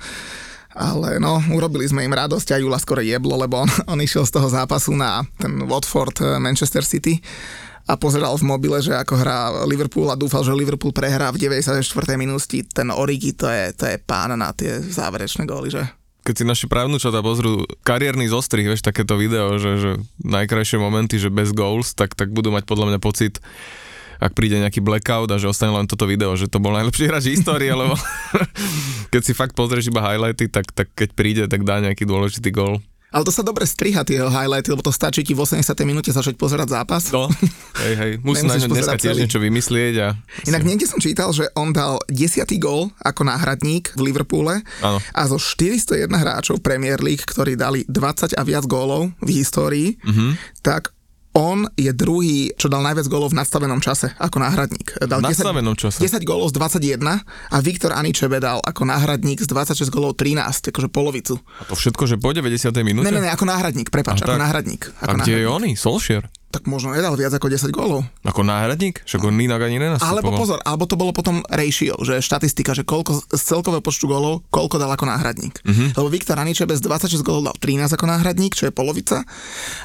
Ale 0.77 1.17
no, 1.17 1.41
urobili 1.53 1.89
sme 1.89 2.05
im 2.05 2.13
radosť 2.13 2.55
a 2.55 2.61
Jula 2.61 2.77
skoro 2.77 3.01
jeblo, 3.01 3.41
lebo 3.41 3.65
on, 3.65 3.71
on 3.93 3.99
išiel 4.01 4.29
z 4.29 4.37
toho 4.37 4.49
zápasu 4.53 4.93
na 4.93 5.25
ten 5.41 5.65
Watford 5.65 6.21
e, 6.21 6.25
Manchester 6.37 6.85
City 6.85 7.17
a 7.89 7.97
pozeral 7.97 8.37
v 8.37 8.45
mobile, 8.45 8.77
že 8.85 8.93
ako 8.93 9.15
hrá 9.17 9.65
Liverpool 9.65 10.13
a 10.13 10.21
dúfal, 10.21 10.45
že 10.45 10.53
Liverpool 10.53 10.93
prehrá 10.93 11.33
v 11.33 11.41
94. 11.41 11.81
minúti. 12.21 12.61
Ten 12.61 12.93
Origi, 12.93 13.33
to 13.33 13.49
je, 13.49 13.73
to 13.73 13.89
je 13.89 13.97
pán 13.97 14.37
na 14.37 14.53
tie 14.53 14.77
záverečné 14.77 15.49
góly, 15.49 15.73
že? 15.73 15.85
keď 16.29 16.35
si 16.37 16.45
naši 16.45 16.67
právnučata 16.69 17.25
pozrú 17.25 17.65
kariérny 17.89 18.29
zostrih, 18.29 18.69
vieš, 18.69 18.85
takéto 18.85 19.17
video, 19.17 19.57
že, 19.57 19.81
že 19.81 19.91
najkrajšie 20.29 20.77
momenty, 20.77 21.17
že 21.17 21.33
bez 21.33 21.57
goals, 21.57 21.97
tak, 21.97 22.13
tak 22.13 22.37
budú 22.37 22.53
mať 22.53 22.69
podľa 22.69 22.93
mňa 22.93 22.99
pocit, 23.01 23.41
ak 24.19 24.35
príde 24.35 24.59
nejaký 24.59 24.83
blackout 24.83 25.31
a 25.31 25.39
že 25.39 25.51
ostane 25.51 25.75
len 25.75 25.87
toto 25.87 26.05
video, 26.05 26.35
že 26.35 26.51
to 26.51 26.59
bol 26.59 26.75
najlepší 26.75 27.07
hráč 27.07 27.31
histórie, 27.31 27.71
lebo 27.71 27.95
keď 29.15 29.23
si 29.23 29.33
fakt 29.33 29.55
pozrieš 29.55 29.91
iba 29.95 30.03
highlighty, 30.03 30.51
tak, 30.51 30.71
tak 30.75 30.91
keď 30.93 31.09
príde, 31.15 31.43
tak 31.47 31.63
dá 31.63 31.79
nejaký 31.79 32.05
dôležitý 32.05 32.51
gól. 32.51 32.83
Ale 33.09 33.25
to 33.25 33.33
sa 33.33 33.41
dobre 33.41 33.65
striha 33.65 34.05
tie 34.05 34.21
highlighty, 34.21 34.69
lebo 34.69 34.85
to 34.85 34.93
stačí 34.93 35.25
ti 35.25 35.33
v 35.33 35.41
80. 35.41 35.65
minúte 35.89 36.13
začať 36.13 36.37
pozerať 36.37 36.77
zápas. 36.77 37.09
No, 37.09 37.33
hej, 37.81 37.95
hej, 37.97 38.13
musí 38.27 38.45
na 38.45 38.61
dneska 38.61 39.01
tiež 39.01 39.17
niečo 39.17 39.41
vymyslieť. 39.41 39.95
A... 40.05 40.09
Inak 40.45 40.63
niekde 40.69 40.85
som 40.85 41.01
čítal, 41.01 41.33
že 41.33 41.49
on 41.57 41.73
dal 41.73 41.97
10. 42.13 42.45
gól 42.61 42.93
ako 43.01 43.25
náhradník 43.25 43.97
v 43.97 44.13
Liverpoole 44.13 44.61
ano. 44.85 45.01
a 45.01 45.23
zo 45.25 45.41
401 45.41 46.05
hráčov 46.05 46.61
Premier 46.61 47.01
League, 47.01 47.25
ktorí 47.25 47.57
dali 47.57 47.89
20 47.89 48.37
a 48.37 48.43
viac 48.45 48.69
gólov 48.69 49.09
v 49.25 49.29
histórii, 49.41 49.97
mm-hmm. 50.05 50.61
tak 50.61 50.93
on 51.39 51.71
je 51.79 51.95
druhý, 51.95 52.51
čo 52.59 52.67
dal 52.67 52.83
najviac 52.83 53.07
gólov 53.07 53.31
v 53.31 53.39
nadstavenom 53.39 53.79
čase 53.79 54.11
ako 54.19 54.43
náhradník. 54.43 54.99
Dal 55.07 55.23
v 55.23 55.31
nadstavenom 55.31 55.79
10, 55.79 55.83
čase? 55.87 55.99
10 56.03 56.27
gólov 56.27 56.51
z 56.51 56.59
21 56.59 56.99
a 57.23 57.57
Viktor 57.63 57.95
Aničebe 57.95 58.43
dal 58.43 58.59
ako 58.59 58.83
náhradník 58.83 59.39
z 59.39 59.47
26 59.47 59.95
gólov 59.95 60.19
13, 60.19 60.75
akože 60.75 60.91
polovicu. 60.91 61.39
A 61.63 61.71
to 61.71 61.79
všetko, 61.79 62.11
že 62.11 62.19
po 62.19 62.35
90. 62.35 62.75
minúte? 62.83 63.07
Ne, 63.07 63.15
ne, 63.15 63.23
ne, 63.23 63.31
ako 63.31 63.47
náhradník, 63.47 63.95
prepáč, 63.95 64.27
ako 64.27 64.35
tak. 64.35 64.43
náhradník. 64.43 64.83
Ako 64.99 65.15
a 65.15 65.23
kde 65.23 65.47
je 65.47 65.47
oni? 65.47 65.71
Solskjaer? 65.79 66.27
Tak 66.49 66.65
možno 66.65 66.97
nedal 66.97 67.13
viac 67.13 67.37
ako 67.37 67.53
10 67.53 67.69
gólov. 67.69 68.09
Ako 68.25 68.41
náhradník? 68.41 69.05
Však 69.05 69.21
on 69.21 69.37
inak 69.37 69.61
ani 69.61 69.77
nenastupoval. 69.77 70.17
Alebo 70.17 70.31
pozor, 70.33 70.59
alebo 70.65 70.85
to 70.89 70.97
bolo 70.97 71.13
potom 71.13 71.45
ratio, 71.53 71.93
že 72.01 72.25
štatistika, 72.25 72.73
že 72.73 72.89
koľko 72.89 73.21
z 73.29 73.43
celkového 73.45 73.85
počtu 73.85 74.09
gólov, 74.09 74.41
koľko 74.49 74.81
dal 74.81 74.89
ako 74.89 75.05
náhradník. 75.05 75.61
Uh-huh. 75.61 75.93
Lebo 75.93 76.09
Viktor 76.09 76.41
Aniče 76.41 76.65
bez 76.65 76.81
26 76.81 77.21
gólov 77.21 77.53
dal 77.53 77.57
13 77.61 77.93
ako 77.93 78.07
náhradník, 78.09 78.57
čo 78.57 78.65
je 78.65 78.73
polovica. 78.73 79.29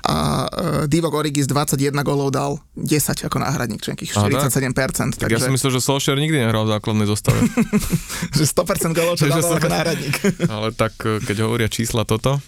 A 0.08 0.15
uh, 0.47 0.84
Divo 0.88 1.12
Origi 1.12 1.43
z 1.43 1.52
21 1.52 1.91
gólov 1.99 2.32
dal 2.32 2.63
10 2.80 3.28
ako 3.28 3.38
náhradník, 3.43 3.84
čo 3.84 3.91
je 3.91 4.08
47%. 4.15 5.19
Tak, 5.19 5.28
tak 5.28 5.36
ja 5.36 5.43
si 5.43 5.52
myslel, 5.52 5.76
že 5.76 5.80
Solskjaer 5.84 6.15
nikdy 6.15 6.47
nehral 6.47 6.63
v 6.63 6.80
základnej 6.80 7.08
zostave. 7.12 7.43
že 8.39 8.43
100% 8.47 8.95
gólov, 8.95 9.19
čo 9.19 9.28
dal 9.28 9.43
ako 9.43 9.67
náhradník. 9.67 10.15
Ale 10.54 10.71
tak, 10.71 10.95
eh, 11.04 11.19
keď 11.19 11.43
hovoria 11.43 11.67
čísla 11.67 12.08
toto, 12.08 12.39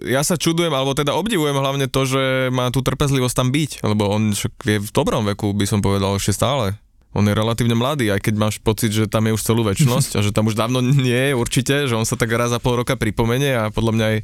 ja 0.00 0.24
sa 0.24 0.40
čudujem, 0.40 0.72
alebo 0.72 0.96
teda 0.96 1.12
obdivujem 1.12 1.56
hlavne 1.56 1.86
to, 1.88 2.08
že 2.08 2.48
má 2.48 2.72
tú 2.72 2.80
trpezlivosť 2.80 3.36
tam 3.36 3.48
byť, 3.52 3.70
lebo 3.84 4.08
on 4.08 4.32
však 4.32 4.52
je 4.64 4.76
v 4.80 4.90
dobrom 4.90 5.28
veku, 5.28 5.52
by 5.52 5.68
som 5.68 5.84
povedal, 5.84 6.16
ešte 6.16 6.32
stále. 6.32 6.80
On 7.12 7.20
je 7.28 7.36
relatívne 7.36 7.76
mladý, 7.76 8.08
aj 8.08 8.24
keď 8.24 8.34
máš 8.40 8.56
pocit, 8.56 8.88
že 8.88 9.04
tam 9.04 9.28
je 9.28 9.36
už 9.36 9.44
celú 9.44 9.68
väčnosť 9.68 10.16
a 10.16 10.20
že 10.24 10.32
tam 10.32 10.48
už 10.48 10.56
dávno 10.56 10.80
nie 10.80 11.32
je 11.32 11.36
určite, 11.36 11.74
že 11.84 11.92
on 11.92 12.08
sa 12.08 12.16
tak 12.16 12.32
raz 12.32 12.48
za 12.48 12.56
pol 12.56 12.80
roka 12.80 12.96
pripomenie 12.96 13.52
a 13.52 13.68
podľa 13.68 13.92
mňa 13.92 14.06
aj 14.08 14.18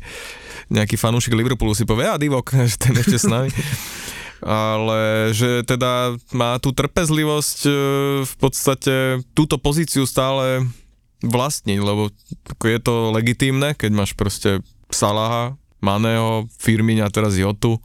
nejaký 0.73 0.97
fanúšik 0.97 1.37
Liverpoolu 1.37 1.77
si 1.77 1.85
povie, 1.85 2.09
a 2.09 2.17
divok, 2.17 2.57
že 2.71 2.81
ten 2.81 2.97
ešte 2.97 3.21
s 3.21 3.29
nami. 3.29 3.53
ale 4.41 5.35
že 5.37 5.67
teda 5.69 6.17
má 6.33 6.57
tú 6.63 6.73
trpezlivosť 6.73 7.59
e, 7.67 7.71
v 8.25 8.35
podstate 8.41 9.21
túto 9.37 9.61
pozíciu 9.61 10.07
stále 10.09 10.65
vlastniť, 11.21 11.79
lebo 11.83 12.15
je 12.63 12.79
to 12.79 13.11
legitímne, 13.11 13.75
keď 13.75 13.91
máš 13.93 14.15
proste 14.15 14.63
Salaha, 14.89 15.55
Maného, 15.79 16.51
Firmíňa, 16.59 17.07
teraz 17.13 17.39
Jotu. 17.39 17.79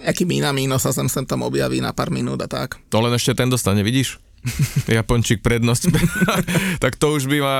Nejaký 0.00 0.24
Minamino 0.24 0.80
sa 0.80 0.90
sem 0.90 1.06
sem 1.12 1.24
tam 1.28 1.44
objaví 1.44 1.78
na 1.78 1.92
pár 1.92 2.08
minút 2.08 2.40
a 2.40 2.48
tak. 2.48 2.80
No 2.88 3.04
len 3.04 3.12
ešte 3.12 3.36
ten 3.36 3.52
dostane, 3.52 3.84
vidíš? 3.84 4.16
Japončík 4.88 5.40
prednosť. 5.40 5.82
tak 6.84 6.96
to 7.00 7.16
už 7.16 7.28
by 7.28 7.38
ma, 7.40 7.58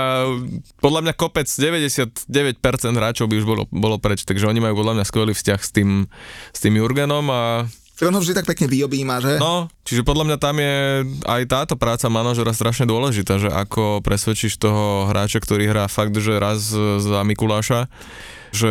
podľa 0.81 1.01
mňa 1.09 1.15
kopec 1.17 1.49
99% 1.49 2.29
hráčov 2.93 3.27
by 3.29 3.37
už 3.41 3.47
bolo, 3.47 3.63
bolo 3.73 3.97
preč, 4.01 4.25
takže 4.25 4.49
oni 4.49 4.61
majú 4.61 4.85
podľa 4.85 5.01
mňa 5.01 5.05
skvelý 5.09 5.33
vzťah 5.33 5.61
s 5.61 5.71
tým, 5.73 5.91
s 6.53 6.59
tým 6.61 6.75
Jurgenom 6.77 7.25
a 7.33 7.65
On 8.03 8.11
ho 8.11 8.21
vždy 8.21 8.37
tak 8.37 8.51
pekne 8.51 8.67
vyobíma, 8.69 9.23
že? 9.23 9.39
No, 9.39 9.71
čiže 9.87 10.03
podľa 10.05 10.27
mňa 10.27 10.39
tam 10.43 10.57
je 10.59 10.77
aj 11.25 11.43
táto 11.47 11.75
práca 11.79 12.11
manažera 12.11 12.53
strašne 12.53 12.91
dôležitá, 12.91 13.39
že 13.39 13.49
ako 13.49 14.03
presvedčíš 14.03 14.59
toho 14.59 15.09
hráča, 15.09 15.41
ktorý 15.41 15.71
hrá 15.71 15.87
fakt, 15.87 16.13
že 16.19 16.37
raz 16.37 16.75
za 16.75 17.21
Mikuláša, 17.23 17.87
že 18.55 18.71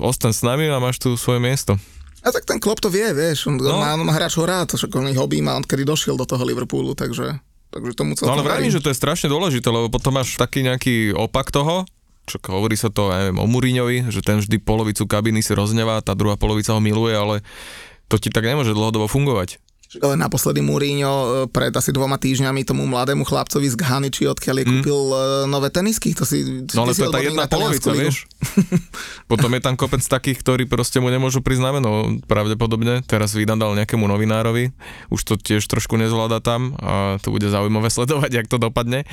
ostan 0.00 0.32
s 0.32 0.40
nami 0.40 0.66
a 0.66 0.80
máš 0.80 0.98
tu 0.98 1.14
svoje 1.14 1.38
miesto. 1.38 1.76
A 2.24 2.34
tak 2.34 2.48
ten 2.48 2.58
Klopp 2.58 2.82
to 2.82 2.90
vie, 2.90 3.06
vieš, 3.14 3.46
on, 3.46 3.60
No. 3.60 3.78
má, 3.78 3.94
on 3.94 4.02
má 4.02 4.16
hráčov 4.16 4.48
rád, 4.48 4.74
však 4.74 4.90
on 4.96 5.06
ich 5.06 5.20
objíma, 5.20 5.54
on 5.54 5.62
kedy 5.62 5.86
došiel 5.86 6.18
do 6.18 6.26
toho 6.26 6.42
Liverpoolu, 6.42 6.98
takže, 6.98 7.38
takže 7.70 7.92
tomu 7.94 8.18
No 8.18 8.34
ale 8.34 8.42
celkom 8.42 8.48
vravím, 8.48 8.72
že 8.74 8.82
to 8.82 8.90
je 8.90 8.98
strašne 8.98 9.30
dôležité, 9.30 9.70
lebo 9.70 9.86
potom 9.86 10.16
máš 10.18 10.34
taký 10.34 10.66
nejaký 10.66 11.14
opak 11.14 11.54
toho, 11.54 11.86
čo 12.26 12.36
hovorí 12.50 12.74
sa 12.76 12.90
to, 12.90 13.08
ja 13.08 13.24
neviem, 13.30 13.38
o 13.40 13.46
Mourinhovi, 13.48 14.10
že 14.12 14.20
ten 14.20 14.42
vždy 14.42 14.60
polovicu 14.60 15.06
kabiny 15.06 15.40
si 15.40 15.54
roznevá, 15.56 16.02
tá 16.04 16.12
druhá 16.12 16.36
polovica 16.36 16.74
ho 16.76 16.82
miluje, 16.82 17.14
ale 17.16 17.40
to 18.10 18.20
ti 18.20 18.28
tak 18.28 18.44
nemôže 18.44 18.74
dlhodobo 18.76 19.08
fungovať. 19.08 19.56
Ale 20.04 20.20
naposledy 20.20 20.60
Mourinho 20.60 21.08
e, 21.08 21.28
pred 21.48 21.72
asi 21.72 21.96
dvoma 21.96 22.20
týždňami 22.20 22.60
tomu 22.68 22.84
mladému 22.84 23.24
chlapcovi 23.24 23.72
z 23.72 23.76
Ghany, 23.80 24.12
či 24.12 24.28
odkiaľ 24.28 24.60
je 24.60 24.64
kúpil 24.68 25.00
e, 25.00 25.16
nové 25.48 25.72
tenisky. 25.72 26.12
To 26.12 26.28
si. 26.28 26.44
No 26.76 26.84
ale 26.84 26.92
to 26.92 27.08
je 27.08 27.14
tá 27.14 27.20
jedna 27.24 27.48
polovica, 27.48 27.88
ligu. 27.96 28.12
vieš. 28.12 28.28
Potom 29.32 29.48
je 29.56 29.64
tam 29.64 29.80
kopec 29.80 30.04
takých, 30.04 30.44
ktorí 30.44 30.68
proste 30.68 31.00
mu 31.00 31.08
nemôžu 31.08 31.40
na 31.56 31.72
meno, 31.72 32.20
pravdepodobne. 32.28 33.00
Teraz 33.08 33.32
Vidan 33.32 33.56
dal 33.56 33.72
nejakému 33.72 34.04
novinárovi, 34.04 34.76
už 35.08 35.20
to 35.24 35.34
tiež 35.40 35.64
trošku 35.64 35.96
nezvláda 35.96 36.44
tam 36.44 36.76
a 36.76 37.16
to 37.24 37.32
bude 37.32 37.48
zaujímavé 37.48 37.88
sledovať, 37.96 38.30
jak 38.44 38.46
to 38.46 38.60
dopadne. 38.60 39.08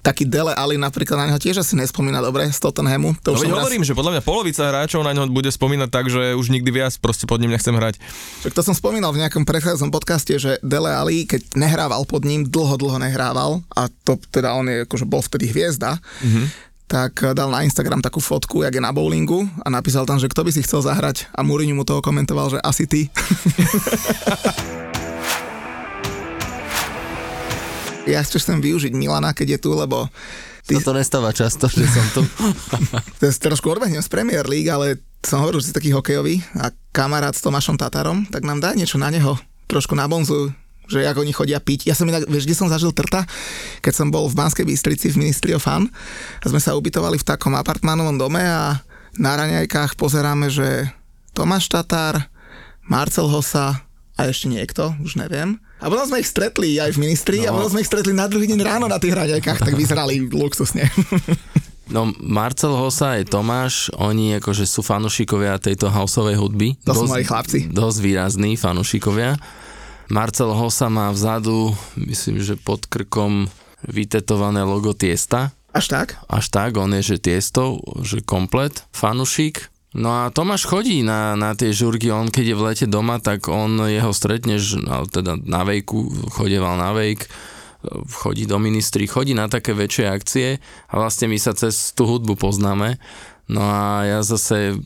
Taký 0.00 0.30
Dele 0.30 0.54
Ali 0.54 0.78
napríklad 0.78 1.18
na 1.18 1.26
neho 1.34 1.40
tiež 1.42 1.60
asi 1.60 1.74
nespomína 1.74 2.22
dobre 2.22 2.46
z 2.48 2.58
Tottenhamu. 2.62 3.18
To 3.26 3.34
No 3.34 3.42
už 3.42 3.44
som 3.44 3.52
raz, 3.52 3.66
hovorím, 3.66 3.82
že 3.84 3.92
podľa 3.92 4.16
mňa 4.16 4.22
polovica 4.24 4.62
hráčov 4.64 5.02
na 5.02 5.12
ňo 5.12 5.28
bude 5.28 5.50
spomínať 5.50 5.88
tak, 5.90 6.06
že 6.08 6.38
už 6.38 6.54
nikdy 6.54 6.70
viac 6.70 6.94
proste 7.02 7.26
pod 7.26 7.42
ním 7.42 7.52
nechcem 7.52 7.74
hrať. 7.74 8.00
však 8.46 8.54
to 8.54 8.62
som 8.64 8.72
spomínal 8.72 9.12
v 9.12 9.26
nejakom 9.26 9.44
predchádzajúcom 9.44 9.90
podcaste, 10.20 10.36
že 10.36 10.60
Dele 10.60 10.92
Ali, 10.92 11.24
keď 11.24 11.56
nehrával 11.56 12.04
pod 12.04 12.28
ním, 12.28 12.44
dlho, 12.44 12.76
dlho 12.76 13.00
nehrával 13.00 13.64
a 13.72 13.88
to 14.04 14.20
teda 14.28 14.52
on 14.52 14.68
je, 14.68 14.84
akože 14.84 15.08
bol 15.08 15.24
vtedy 15.24 15.48
hviezda, 15.48 15.96
mm-hmm. 15.96 16.44
tak 16.84 17.24
eh, 17.24 17.32
dal 17.32 17.48
na 17.48 17.64
Instagram 17.64 18.04
takú 18.04 18.20
fotku, 18.20 18.60
jak 18.60 18.76
je 18.76 18.84
na 18.84 18.92
bowlingu 18.92 19.48
a 19.64 19.72
napísal 19.72 20.04
tam, 20.04 20.20
že 20.20 20.28
kto 20.28 20.44
by 20.44 20.52
si 20.52 20.60
chcel 20.60 20.84
zahrať 20.84 21.32
a 21.32 21.40
Mourinho 21.40 21.72
mu 21.72 21.88
toho 21.88 22.04
komentoval, 22.04 22.52
že 22.52 22.60
asi 22.60 22.84
ty. 22.84 23.08
ja 28.12 28.20
chcem 28.20 28.60
využiť 28.60 28.92
Milana, 28.92 29.32
keď 29.32 29.56
je 29.56 29.58
tu, 29.64 29.72
lebo 29.72 30.04
ty, 30.68 30.76
Sa 30.76 30.92
to 30.92 31.00
nestáva 31.00 31.32
často, 31.32 31.64
že 31.64 31.88
som 31.88 32.04
tu. 32.12 32.20
Trošku 33.48 33.72
odbehnem 33.72 34.04
z 34.04 34.12
Premier 34.12 34.44
League, 34.44 34.68
ale 34.68 35.00
som 35.24 35.40
hovoril, 35.40 35.64
že 35.64 35.72
si 35.72 35.76
taký 35.76 35.96
hokejový 35.96 36.44
a 36.60 36.68
kamarát 36.92 37.32
s 37.32 37.40
Tomášom 37.40 37.80
Tatarom, 37.80 38.28
tak 38.28 38.44
nám 38.44 38.60
dá 38.60 38.76
niečo 38.76 39.00
na 39.00 39.08
neho, 39.08 39.40
trošku 39.70 39.94
na 39.94 40.10
bonzu, 40.10 40.50
že 40.90 41.06
ako 41.06 41.22
oni 41.22 41.30
chodia 41.30 41.62
piť. 41.62 41.86
Ja 41.86 41.94
som 41.94 42.10
inak, 42.10 42.26
vieš, 42.26 42.50
kde 42.50 42.58
som 42.58 42.66
zažil 42.66 42.90
trta? 42.90 43.22
Keď 43.78 43.94
som 43.94 44.10
bol 44.10 44.26
v 44.26 44.34
Banskej 44.34 44.66
Bystrici 44.66 45.14
v 45.14 45.22
Ministry 45.22 45.54
of 45.54 45.62
Fun 45.62 45.86
a 46.42 46.44
sme 46.50 46.58
sa 46.58 46.74
ubytovali 46.74 47.14
v 47.14 47.28
takom 47.30 47.54
apartmánovom 47.54 48.18
dome 48.18 48.42
a 48.42 48.82
na 49.14 49.32
raňajkách 49.38 49.94
pozeráme, 49.94 50.50
že 50.50 50.90
Tomáš 51.30 51.70
Tatar, 51.70 52.26
Marcel 52.90 53.30
Hosa 53.30 53.86
a 54.18 54.20
ešte 54.26 54.50
niekto, 54.50 54.90
už 55.00 55.14
neviem. 55.14 55.62
A 55.80 55.88
potom 55.88 56.04
sme 56.04 56.20
ich 56.20 56.28
stretli 56.28 56.76
aj 56.76 56.92
v 56.92 57.08
ministri 57.08 57.38
no. 57.40 57.48
a 57.48 57.56
potom 57.56 57.72
sme 57.72 57.80
ich 57.80 57.88
stretli 57.88 58.12
na 58.12 58.28
druhý 58.28 58.44
deň 58.50 58.60
ráno 58.60 58.84
na 58.84 59.00
tých 59.00 59.16
raňajkách, 59.16 59.64
tak 59.64 59.74
vyzerali 59.78 60.28
luxusne. 60.28 60.84
No 61.90 62.14
Marcel 62.22 62.70
Hosa 62.70 63.18
aj 63.18 63.34
Tomáš, 63.34 63.90
oni 63.98 64.38
akože 64.38 64.62
sú 64.62 64.86
fanušikovia 64.86 65.58
tejto 65.58 65.90
houseovej 65.90 66.38
hudby. 66.38 66.68
To 66.86 66.94
sú 66.94 67.10
moji 67.10 67.26
chlapci. 67.26 67.58
Dosť 67.66 67.98
výrazní 67.98 68.54
fanušikovia. 68.54 69.34
Marcel 70.10 70.54
Hosa 70.54 70.86
má 70.86 71.10
vzadu, 71.10 71.74
myslím, 71.98 72.42
že 72.42 72.54
pod 72.54 72.86
krkom 72.86 73.50
vytetované 73.86 74.62
logo 74.62 74.94
Tiesta. 74.94 75.50
Až 75.70 75.86
tak? 75.90 76.18
Až 76.26 76.50
tak, 76.50 76.78
on 76.78 76.94
je, 76.98 77.14
že 77.14 77.22
Tiesto, 77.22 77.78
že 78.02 78.22
komplet 78.22 78.86
fanušik. 78.90 79.70
No 79.90 80.26
a 80.26 80.30
Tomáš 80.30 80.70
chodí 80.70 81.02
na, 81.02 81.34
na 81.34 81.58
tie 81.58 81.74
žurky, 81.74 82.14
on 82.14 82.30
keď 82.30 82.54
je 82.54 82.58
v 82.58 82.64
lete 82.70 82.86
doma, 82.86 83.18
tak 83.18 83.50
on 83.50 83.82
jeho 83.90 84.14
stretneš, 84.14 84.78
teda 85.10 85.38
na 85.42 85.66
vejku, 85.66 86.30
chodieval 86.30 86.78
na 86.78 86.94
vejk, 86.94 87.26
chodí 88.12 88.44
do 88.44 88.60
ministry, 88.60 89.08
chodí 89.08 89.32
na 89.32 89.48
také 89.48 89.72
väčšie 89.72 90.06
akcie 90.08 90.48
a 90.88 90.94
vlastne 91.00 91.28
my 91.28 91.38
sa 91.40 91.56
cez 91.56 91.96
tú 91.96 92.04
hudbu 92.04 92.36
poznáme. 92.36 93.00
No 93.50 93.66
a 93.66 94.06
ja 94.06 94.20
zase, 94.22 94.78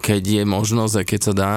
keď 0.00 0.22
je 0.40 0.42
možnosť 0.48 0.94
a 0.96 1.02
keď 1.04 1.20
sa 1.20 1.34
dá, 1.36 1.54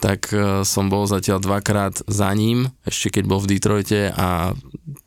tak 0.00 0.32
e, 0.32 0.64
som 0.64 0.88
bol 0.88 1.04
zatiaľ 1.04 1.44
dvakrát 1.44 2.00
za 2.08 2.32
ním, 2.32 2.72
ešte 2.88 3.20
keď 3.20 3.24
bol 3.28 3.36
v 3.44 3.56
Detroite 3.56 4.08
a 4.16 4.56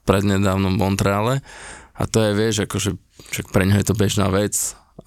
prednedávnom 0.06 0.78
Montreale. 0.78 1.42
A 1.98 2.06
to 2.06 2.22
je, 2.22 2.32
vieš, 2.38 2.70
akože 2.70 2.94
však 3.34 3.50
pre 3.50 3.66
ňo 3.66 3.82
je 3.82 3.88
to 3.90 3.98
bežná 3.98 4.30
vec, 4.30 4.54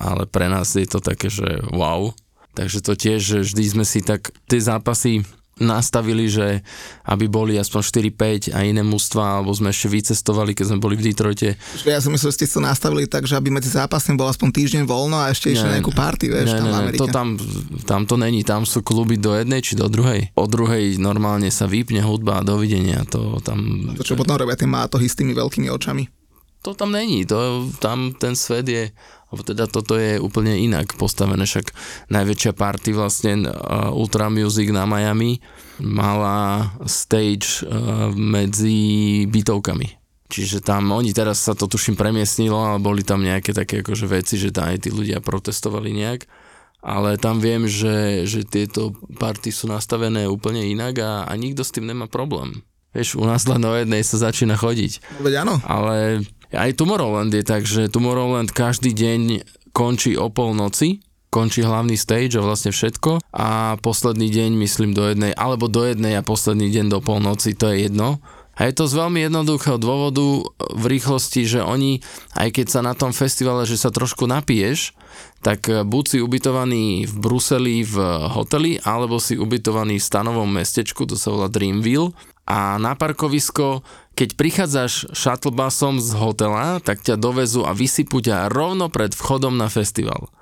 ale 0.03 0.27
pre 0.27 0.51
nás 0.51 0.75
je 0.75 0.91
to 0.91 0.99
také, 0.99 1.31
že 1.31 1.63
wow. 1.71 2.11
Takže 2.59 2.83
to 2.83 2.99
tiež, 2.99 3.21
že 3.23 3.39
vždy 3.47 3.65
sme 3.79 3.85
si 3.87 4.03
tak 4.03 4.35
tie 4.51 4.59
zápasy 4.59 5.23
nastavili, 5.57 6.29
že 6.29 6.61
aby 7.09 7.33
boli 7.33 7.57
aspoň 7.57 7.81
4-5 8.13 8.53
a 8.53 8.61
iné 8.61 8.85
mužstva, 8.85 9.41
alebo 9.41 9.57
sme 9.57 9.73
ešte 9.73 9.89
vycestovali, 9.89 10.53
keď 10.53 10.65
sme 10.69 10.79
boli 10.85 11.01
v 11.01 11.09
Detroite. 11.09 11.57
Ja 11.89 11.97
som 12.05 12.13
myslel, 12.13 12.29
že 12.37 12.45
ste 12.45 12.47
to 12.53 12.61
nastavili 12.61 13.09
tak, 13.09 13.25
že 13.25 13.41
aby 13.41 13.49
medzi 13.49 13.73
zápasmi 13.73 14.21
bol 14.21 14.29
aspoň 14.29 14.53
týždeň 14.53 14.83
voľno 14.85 15.17
a 15.17 15.33
ešte 15.33 15.57
išli 15.57 15.81
nejakú 15.81 15.97
party, 15.97 16.29
vieš, 16.29 16.53
ne, 16.53 16.59
tam 16.61 16.67
v 16.69 16.73
ne, 16.73 16.81
Amerike. 16.85 17.01
to 17.01 17.07
tam, 17.09 17.29
tam 17.89 18.01
to 18.05 18.15
není, 18.21 18.45
tam 18.45 18.69
sú 18.69 18.85
kluby 18.85 19.17
do 19.17 19.33
jednej 19.33 19.65
či 19.65 19.81
do 19.81 19.89
druhej. 19.89 20.29
O 20.37 20.45
druhej 20.45 21.01
normálne 21.01 21.49
sa 21.49 21.65
vypne 21.65 22.05
hudba 22.05 22.45
a 22.45 22.47
dovidenia, 22.47 23.09
to 23.09 23.41
tam... 23.41 23.91
To, 23.97 24.05
čo 24.05 24.13
potom 24.13 24.37
robia 24.37 24.61
tie 24.61 24.69
mátohy 24.69 25.09
s 25.09 25.17
tými 25.17 25.33
veľkými 25.33 25.73
očami. 25.73 26.05
to 26.61 26.77
tam 26.77 26.93
není, 26.93 27.25
to, 27.25 27.71
tam 27.81 28.13
ten 28.13 28.37
svet 28.37 28.69
je, 28.69 28.93
alebo 29.27 29.43
teda 29.43 29.67
toto 29.67 29.99
je 29.99 30.23
úplne 30.23 30.55
inak 30.55 30.95
postavené, 30.95 31.43
však 31.43 31.75
najväčšia 32.15 32.53
party 32.55 32.95
vlastne 32.95 33.47
uh, 33.47 33.91
Ultra 33.91 34.31
Music 34.31 34.71
na 34.71 34.87
Miami 34.87 35.43
mala 35.83 36.71
stage 36.87 37.67
uh, 37.67 38.15
medzi 38.15 39.27
bytovkami. 39.27 40.07
Čiže 40.27 40.59
tam 40.63 40.91
oni 40.91 41.15
teraz 41.15 41.43
sa 41.43 41.55
to 41.55 41.71
tuším 41.71 41.95
premiesnilo, 41.95 42.59
ale 42.59 42.79
boli 42.83 43.07
tam 43.07 43.23
nejaké 43.23 43.55
také 43.55 43.83
akože 43.83 44.07
veci, 44.11 44.35
že 44.39 44.51
tam 44.51 44.75
aj 44.75 44.87
tí 44.87 44.91
ľudia 44.91 45.23
protestovali 45.23 45.95
nejak. 45.95 46.27
Ale 46.87 47.19
tam 47.19 47.43
viem, 47.43 47.67
že, 47.67 48.27
že 48.31 48.47
tieto 48.47 48.95
party 49.19 49.51
sú 49.51 49.67
nastavené 49.67 50.31
úplne 50.31 50.63
inak 50.63 51.03
a, 51.03 51.13
a 51.27 51.33
nikto 51.35 51.67
s 51.67 51.75
tým 51.75 51.87
nemá 51.87 52.07
problém. 52.07 52.63
Vieš, 52.95 53.19
u 53.21 53.27
nás 53.29 53.45
len 53.45 53.61
o 53.61 53.75
jednej 53.77 54.01
sa 54.01 54.17
začína 54.17 54.57
chodiť. 54.57 55.21
No 55.21 55.23
Veď 55.27 55.35
áno. 55.45 55.55
Ale 55.69 56.25
aj 56.55 56.79
Tomorrowland 56.79 57.33
je 57.35 57.45
tak, 57.47 57.67
že 57.67 57.91
Tomorrowland 57.91 58.55
každý 58.55 58.95
deň 58.95 59.43
končí 59.75 60.15
o 60.15 60.31
polnoci, 60.31 61.03
končí 61.29 61.61
hlavný 61.61 62.01
stage 62.01 62.39
a 62.39 62.47
vlastne 62.47 62.73
všetko 62.73 63.21
a 63.35 63.77
posledný 63.85 64.33
deň 64.33 64.51
myslím 64.63 64.97
do 64.97 65.05
jednej, 65.05 65.37
alebo 65.37 65.69
do 65.69 65.85
jednej 65.85 66.17
a 66.17 66.25
posledný 66.25 66.73
deň 66.73 66.87
do 66.89 67.01
polnoci, 67.05 67.53
to 67.53 67.75
je 67.75 67.91
jedno. 67.91 68.25
A 68.57 68.65
je 68.65 68.73
to 68.73 68.89
z 68.89 68.97
veľmi 68.97 69.21
jednoduchého 69.29 69.77
dôvodu 69.77 70.49
v 70.57 70.85
rýchlosti, 70.89 71.45
že 71.45 71.61
oni, 71.61 72.01
aj 72.41 72.57
keď 72.57 72.67
sa 72.73 72.81
na 72.81 72.97
tom 72.97 73.13
festivale, 73.13 73.69
že 73.69 73.77
sa 73.77 73.93
trošku 73.93 74.25
napiješ, 74.25 74.97
tak 75.45 75.69
buď 75.69 76.05
si 76.09 76.19
ubytovaný 76.25 77.05
v 77.05 77.15
Bruseli 77.21 77.85
v 77.85 78.01
hoteli, 78.33 78.81
alebo 78.81 79.21
si 79.21 79.37
ubytovaný 79.37 80.01
v 80.01 80.09
stanovom 80.09 80.49
mestečku, 80.49 81.05
to 81.05 81.21
sa 81.21 81.37
volá 81.37 81.53
Dreamville, 81.53 82.17
a 82.49 82.81
na 82.81 82.97
parkovisko, 82.97 83.85
keď 84.17 84.29
prichádzaš 84.35 85.13
shuttlebusom 85.13 86.01
z 86.01 86.11
hotela, 86.13 86.81
tak 86.81 87.05
ťa 87.05 87.15
dovezú 87.15 87.63
a 87.63 87.71
vysypú 87.71 88.19
ťa 88.19 88.49
rovno 88.49 88.89
pred 88.89 89.13
vchodom 89.13 89.55
na 89.55 89.69
festival. 89.69 90.33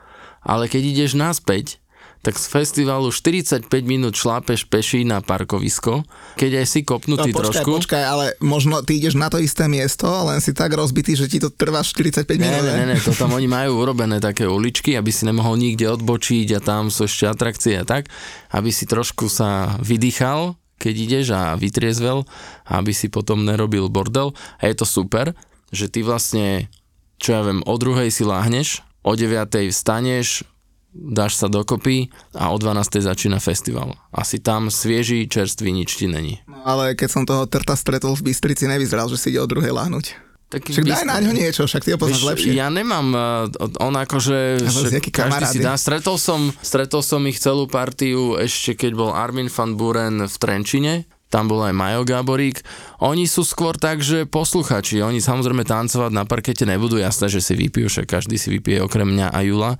Ale 0.40 0.70
keď 0.70 0.82
ideš 0.86 1.12
naspäť, 1.12 1.82
tak 2.20 2.36
z 2.36 2.48
festivalu 2.48 3.12
45 3.12 3.68
minút 3.84 4.14
šlápeš 4.14 4.64
peši 4.64 5.04
na 5.04 5.20
parkovisko, 5.20 6.08
keď 6.36 6.62
aj 6.62 6.66
si 6.66 6.80
kopnutý 6.80 7.28
No, 7.28 7.36
počkaj, 7.36 7.60
trošku. 7.60 7.70
počkaj, 7.76 8.00
ale 8.02 8.24
možno 8.40 8.80
ty 8.80 8.96
ideš 8.96 9.12
na 9.12 9.28
to 9.28 9.36
isté 9.36 9.68
miesto, 9.68 10.08
len 10.24 10.40
si 10.40 10.56
tak 10.56 10.72
rozbitý, 10.72 11.12
že 11.12 11.28
ti 11.28 11.36
to 11.36 11.50
trvá 11.50 11.82
45 11.82 12.24
Ne, 12.30 12.40
minút. 12.40 12.64
ne, 12.64 12.72
ne, 12.78 12.84
ne, 12.86 12.96
to 12.96 13.12
tam 13.12 13.28
oni 13.30 13.44
majú 13.44 13.76
urobené 13.76 14.20
také 14.20 14.48
uličky, 14.48 14.96
aby 14.96 15.12
si 15.12 15.28
nemohol 15.28 15.58
nikde 15.58 15.84
odbočiť 15.90 16.48
a 16.54 16.64
tam 16.64 16.88
sú 16.88 17.04
ešte 17.04 17.26
atrakcie 17.26 17.76
a 17.76 17.84
tak, 17.84 18.08
aby 18.48 18.72
si 18.72 18.86
trošku 18.86 19.28
sa 19.28 19.76
vydýchal, 19.84 20.56
keď 20.78 20.94
ideš 20.94 21.26
a 21.34 21.54
vytriezvel, 21.56 22.26
aby 22.68 22.92
si 22.92 23.08
potom 23.08 23.46
nerobil 23.46 23.88
bordel. 23.88 24.32
A 24.60 24.68
je 24.68 24.74
to 24.78 24.86
super, 24.86 25.32
že 25.74 25.90
ty 25.90 26.02
vlastne, 26.06 26.70
čo 27.18 27.34
ja 27.34 27.42
viem, 27.42 27.60
o 27.66 27.74
druhej 27.76 28.10
si 28.10 28.22
láhneš, 28.26 28.82
o 29.04 29.12
deviatej 29.12 29.70
vstaneš, 29.70 30.46
dáš 30.94 31.42
sa 31.42 31.50
dokopy 31.50 32.14
a 32.38 32.54
o 32.54 32.56
12. 32.56 33.02
začína 33.02 33.42
festival. 33.42 33.98
Asi 34.14 34.38
tam 34.38 34.70
svieži, 34.70 35.26
čerstvý, 35.26 35.74
nič 35.74 35.98
ti 35.98 36.06
není. 36.06 36.38
No, 36.46 36.62
ale 36.62 36.94
keď 36.94 37.08
som 37.10 37.26
toho 37.26 37.50
trta 37.50 37.74
stretol 37.74 38.14
v 38.14 38.30
Bystrici, 38.30 38.70
nevyzeral, 38.70 39.10
že 39.10 39.18
si 39.18 39.34
ide 39.34 39.42
o 39.42 39.50
druhej 39.50 39.74
láhnuť. 39.74 40.23
Tak 40.54 40.70
Však 40.70 40.86
daj 40.86 41.04
na 41.10 41.18
ňo 41.18 41.32
niečo, 41.34 41.66
však 41.66 41.82
ty 41.82 41.90
ho 41.94 41.98
poznáš 41.98 42.22
Vieš, 42.22 42.30
lepšie. 42.30 42.50
Ja 42.54 42.70
nemám, 42.70 43.06
uh, 43.10 43.82
on 43.82 43.94
akože, 43.98 44.62
Ale 44.62 45.02
každý 45.02 45.02
si 45.02 45.10
kamarády. 45.10 45.58
dá. 45.58 45.74
Stretol 45.74 46.14
som, 46.14 46.54
stretol 46.62 47.02
som 47.02 47.18
ich 47.26 47.42
celú 47.42 47.66
partiu 47.66 48.38
ešte 48.38 48.78
keď 48.78 48.92
bol 48.94 49.10
Armin 49.10 49.50
van 49.50 49.74
Buren 49.74 50.30
v 50.30 50.36
Trenčine, 50.38 51.10
tam 51.26 51.50
bol 51.50 51.66
aj 51.66 51.74
Majo 51.74 52.06
Gáborík. 52.06 52.62
Oni 53.02 53.26
sú 53.26 53.42
skôr 53.42 53.74
tak, 53.74 53.98
že 54.06 54.22
posluchači, 54.22 55.02
oni 55.02 55.18
samozrejme 55.18 55.66
tancovať 55.66 56.14
na 56.14 56.22
parkete 56.22 56.62
nebudú, 56.62 57.02
jasné, 57.02 57.26
že 57.26 57.42
si 57.42 57.58
vypijú, 57.58 57.90
však 57.90 58.06
každý 58.06 58.38
si 58.38 58.54
vypije 58.54 58.86
okrem 58.86 59.10
mňa 59.10 59.34
a 59.34 59.38
Jula. 59.42 59.72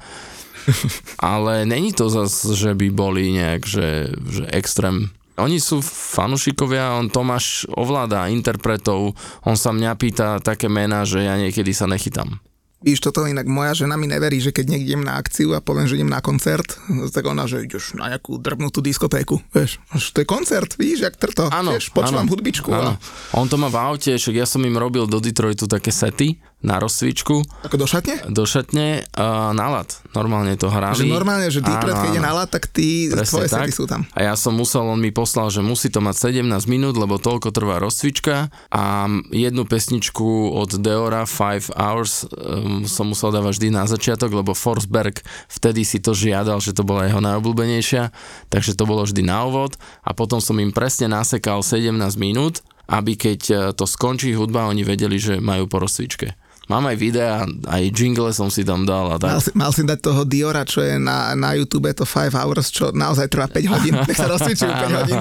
Ale 1.22 1.62
není 1.62 1.94
to 1.94 2.10
zase, 2.10 2.58
že 2.58 2.74
by 2.74 2.90
boli 2.90 3.30
nejak, 3.38 3.62
že, 3.62 4.10
že 4.26 4.44
extrém. 4.50 5.14
Oni 5.35 5.59
sú 5.59 5.82
fanušikovia, 5.82 6.95
on 6.95 7.11
Tomáš 7.11 7.66
ovláda 7.74 8.30
interpretov, 8.30 9.18
on 9.43 9.59
sa 9.59 9.74
mňa 9.74 9.93
pýta 9.99 10.39
také 10.39 10.70
mená, 10.70 11.03
že 11.03 11.26
ja 11.26 11.35
niekedy 11.35 11.74
sa 11.74 11.91
nechytám. 11.91 12.39
Víš, 12.85 13.01
toto 13.01 13.24
inak 13.24 13.49
moja 13.49 13.72
žena 13.72 13.97
mi 13.97 14.05
neverí, 14.05 14.45
že 14.45 14.53
keď 14.53 14.76
niekde 14.76 14.93
idem 14.93 15.09
na 15.09 15.16
akciu 15.16 15.57
a 15.57 15.64
poviem, 15.64 15.89
že 15.89 15.97
idem 15.97 16.12
na 16.12 16.20
koncert, 16.20 16.76
tak 17.16 17.24
ona, 17.24 17.49
že 17.49 17.64
ideš 17.64 17.97
na 17.97 18.12
nejakú 18.12 18.37
drbnutú 18.37 18.85
diskotéku, 18.85 19.41
vieš, 19.57 19.80
to 20.12 20.20
je 20.20 20.28
koncert, 20.28 20.76
víš, 20.76 21.09
jak 21.09 21.16
trto, 21.16 21.49
vieš, 21.49 21.89
počúvam 21.97 22.28
áno, 22.28 22.32
hudbičku. 22.37 22.68
Áno. 22.68 23.01
A, 23.01 23.41
On 23.41 23.49
to 23.49 23.57
má 23.57 23.72
v 23.72 23.80
aute, 23.80 24.12
však 24.12 24.37
ja 24.37 24.45
som 24.45 24.61
im 24.68 24.76
robil 24.76 25.09
do 25.09 25.16
Detroitu 25.16 25.64
také 25.64 25.89
sety 25.89 26.37
na 26.64 26.80
rozcvičku, 26.80 27.44
ako 27.68 27.76
do 27.76 27.84
šatne? 27.84 28.24
do 28.32 28.48
šatne 28.48 29.04
a 29.12 29.52
na 29.52 29.66
lat. 29.68 30.00
Normálne 30.16 30.56
to 30.56 30.72
hrali. 30.72 30.96
Že 30.96 31.12
normálne, 31.12 31.52
že 31.52 31.60
Detroit, 31.60 31.92
Áno, 31.92 32.02
keď 32.02 32.10
ide 32.16 32.22
áno. 32.24 32.28
na 32.32 32.34
lat, 32.40 32.48
tak 32.48 32.72
ty, 32.72 33.12
tvoje 33.12 33.52
tak. 33.52 33.68
sú 33.68 33.84
tam. 33.84 34.08
A 34.16 34.24
ja 34.24 34.34
som 34.34 34.56
musel, 34.56 34.80
on 34.80 34.96
mi 34.96 35.12
poslal, 35.12 35.52
že 35.52 35.60
musí 35.60 35.92
to 35.92 36.00
mať 36.00 36.32
17 36.32 36.48
minút, 36.64 36.96
lebo 36.96 37.20
toľko 37.20 37.52
trvá 37.52 37.76
rozcvička 37.76 38.48
a 38.72 39.06
jednu 39.28 39.68
pesničku 39.68 40.56
od 40.56 40.80
Deora 40.80 41.28
5 41.28 41.76
Hours 41.76 42.24
um, 42.24 42.88
som 42.88 43.12
musel 43.12 43.28
dávať 43.28 43.60
vždy 43.60 43.68
na 43.68 43.84
začiatok, 43.84 44.32
lebo 44.32 44.56
Forsberg 44.56 45.20
vtedy 45.52 45.84
si 45.84 46.00
to 46.00 46.16
žiadal, 46.16 46.64
že 46.64 46.72
to 46.72 46.80
bola 46.80 47.04
jeho 47.04 47.20
najobľúbenejšia, 47.20 48.08
takže 48.48 48.72
to 48.72 48.88
bolo 48.88 49.04
vždy 49.04 49.20
na 49.20 49.44
úvod 49.44 49.76
a 50.00 50.16
potom 50.16 50.40
som 50.40 50.56
im 50.56 50.72
presne 50.72 51.12
nasekal 51.12 51.60
17 51.60 51.92
minút, 52.16 52.64
aby 52.88 53.16
keď 53.16 53.40
eh, 53.50 53.58
to 53.76 53.84
skončí 53.84 54.32
hudba, 54.36 54.68
oni 54.68 54.84
vedeli, 54.84 55.16
že 55.20 55.40
majú 55.40 55.68
po 55.68 55.80
rozcvičke. 55.80 56.43
Mám 56.64 56.88
aj 56.88 56.96
videa, 56.96 57.44
aj 57.68 57.82
jingle 57.92 58.32
som 58.32 58.48
si 58.48 58.64
tam 58.64 58.88
dal 58.88 59.12
a 59.12 59.20
Mal 59.20 59.36
tak. 59.36 59.44
si, 59.44 59.50
mal 59.52 59.70
si 59.72 59.84
dať 59.84 60.00
toho 60.00 60.24
Diora, 60.24 60.64
čo 60.64 60.80
je 60.80 60.96
na, 60.96 61.36
na 61.36 61.52
YouTube, 61.52 61.92
to 61.92 62.08
5 62.08 62.32
hours, 62.32 62.72
čo 62.72 62.88
naozaj 62.88 63.28
trvá 63.28 63.52
5 63.52 63.72
hodín. 63.72 63.92
Nech 64.08 64.16
sa 64.16 64.24
rozcvičujú 64.32 64.72
5 64.72 64.98
hodín. 65.04 65.20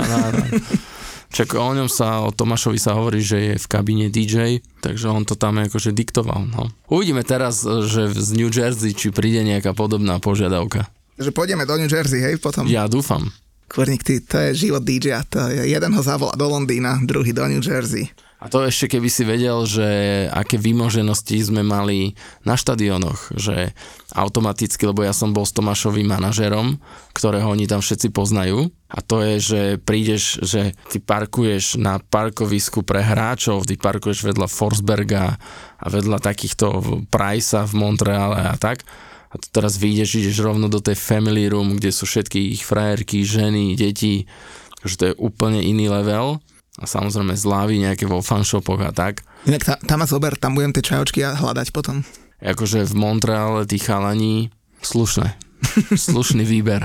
Čak 1.34 1.58
o 1.58 1.74
ňom 1.74 1.90
sa, 1.90 2.22
o 2.22 2.30
Tomášovi 2.30 2.78
sa 2.78 2.94
hovorí, 2.94 3.18
že 3.18 3.38
je 3.42 3.54
v 3.58 3.66
kabíne 3.66 4.06
DJ, 4.14 4.62
takže 4.86 5.10
on 5.10 5.26
to 5.26 5.34
tam 5.34 5.58
akože 5.58 5.90
diktoval. 5.90 6.46
No. 6.46 6.70
Uvidíme 6.94 7.26
teraz, 7.26 7.66
že 7.66 8.14
z 8.14 8.30
New 8.38 8.54
Jersey, 8.54 8.94
či 8.94 9.10
príde 9.10 9.42
nejaká 9.42 9.74
podobná 9.74 10.22
požiadavka. 10.22 10.86
Že 11.18 11.34
pôjdeme 11.34 11.66
do 11.66 11.74
New 11.82 11.90
Jersey, 11.90 12.22
hej, 12.22 12.38
potom. 12.38 12.70
Ja 12.70 12.86
dúfam. 12.86 13.34
Kurník, 13.66 14.06
ty, 14.06 14.22
to 14.22 14.38
je 14.38 14.70
život 14.70 14.86
DJ, 14.86 15.26
to 15.26 15.42
je, 15.50 15.74
jeden 15.74 15.92
ho 15.98 16.02
zavolá 16.06 16.38
do 16.38 16.46
Londýna, 16.46 17.02
druhý 17.02 17.34
do 17.34 17.42
New 17.50 17.66
Jersey. 17.66 18.14
A 18.44 18.52
to 18.52 18.68
ešte 18.68 19.00
keby 19.00 19.08
si 19.08 19.24
vedel, 19.24 19.64
že 19.64 19.88
aké 20.28 20.60
vymoženosti 20.60 21.40
sme 21.40 21.64
mali 21.64 22.12
na 22.44 22.60
štadionoch, 22.60 23.40
že 23.40 23.72
automaticky, 24.12 24.84
lebo 24.84 25.00
ja 25.00 25.16
som 25.16 25.32
bol 25.32 25.48
s 25.48 25.56
Tomášovým 25.56 26.12
manažerom, 26.12 26.76
ktorého 27.16 27.48
oni 27.48 27.72
tam 27.72 27.80
všetci 27.80 28.12
poznajú 28.12 28.68
a 28.92 29.00
to 29.00 29.24
je, 29.24 29.36
že 29.40 29.62
prídeš, 29.80 30.44
že 30.44 30.76
ty 30.92 31.00
parkuješ 31.00 31.80
na 31.80 32.04
parkovisku 32.04 32.84
pre 32.84 33.00
hráčov, 33.00 33.64
ty 33.64 33.80
parkuješ 33.80 34.28
vedľa 34.28 34.52
Forsberga 34.52 35.40
a 35.80 35.86
vedľa 35.88 36.20
takýchto 36.20 36.84
Pricea 37.08 37.64
v 37.64 37.74
Montreale 37.80 38.44
a 38.44 38.60
tak. 38.60 38.84
A 39.32 39.40
tu 39.40 39.48
teraz 39.56 39.80
vyjdeš, 39.80 40.20
ideš 40.20 40.44
rovno 40.44 40.68
do 40.68 40.84
tej 40.84 41.00
family 41.00 41.48
room, 41.48 41.80
kde 41.80 41.96
sú 41.96 42.06
všetky 42.06 42.54
ich 42.54 42.68
frajerky, 42.68 43.24
ženy, 43.24 43.74
deti, 43.80 44.28
že 44.84 44.94
to 45.00 45.04
je 45.10 45.14
úplne 45.16 45.64
iný 45.64 45.88
level 45.88 46.44
a 46.82 46.90
samozrejme 46.90 47.38
zlávy 47.38 47.78
nejaké 47.78 48.10
vo 48.10 48.24
fanshopoch 48.26 48.82
a 48.82 48.90
tak. 48.90 49.22
Inak 49.46 49.62
ta, 49.62 49.76
tam 49.78 50.02
ma 50.02 50.08
zober, 50.10 50.34
tam 50.40 50.58
budem 50.58 50.74
tie 50.74 50.82
čajočky 50.82 51.22
a 51.22 51.38
hľadať 51.38 51.70
potom. 51.70 52.02
Akože 52.42 52.84
v 52.90 52.94
Montreale 52.98 53.70
tí 53.70 53.78
chalani, 53.78 54.50
slušné, 54.82 55.38
slušný 55.94 56.44
výber. 56.44 56.82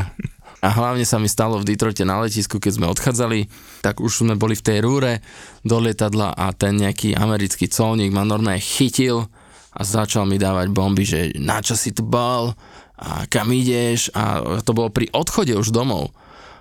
A 0.59 0.75
hlavne 0.75 1.07
sa 1.07 1.23
mi 1.23 1.31
stalo 1.31 1.63
v 1.63 1.71
Detroite 1.71 2.03
na 2.03 2.19
letisku, 2.19 2.59
keď 2.59 2.73
sme 2.75 2.91
odchádzali, 2.91 3.47
tak 3.79 4.03
už 4.03 4.27
sme 4.27 4.35
boli 4.35 4.59
v 4.59 4.67
tej 4.67 4.79
rúre 4.83 5.23
do 5.63 5.79
lietadla 5.79 6.35
a 6.35 6.51
ten 6.51 6.83
nejaký 6.83 7.15
americký 7.15 7.71
colník 7.71 8.11
ma 8.11 8.27
normálne 8.27 8.59
chytil 8.59 9.31
a 9.71 9.81
začal 9.87 10.27
mi 10.27 10.35
dávať 10.35 10.75
bomby, 10.75 11.07
že 11.07 11.31
na 11.39 11.63
čo 11.63 11.79
si 11.79 11.95
tu 11.95 12.03
bol 12.03 12.59
a 12.99 13.31
kam 13.31 13.55
ideš 13.55 14.11
a 14.19 14.59
to 14.67 14.75
bolo 14.75 14.91
pri 14.91 15.07
odchode 15.15 15.55
už 15.55 15.71
domov. 15.71 16.11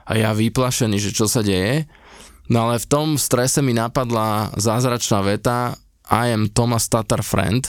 A 0.05 0.13
ja 0.15 0.29
vyplašený, 0.31 1.01
že 1.01 1.11
čo 1.11 1.25
sa 1.25 1.41
deje. 1.41 1.89
No 2.47 2.67
ale 2.67 2.79
v 2.79 2.87
tom 2.87 3.07
strese 3.19 3.59
mi 3.59 3.75
napadla 3.75 4.55
zázračná 4.55 5.19
veta 5.23 5.75
I 6.07 6.31
am 6.31 6.47
Thomas 6.47 6.87
Tatar 6.87 7.19
friend. 7.19 7.67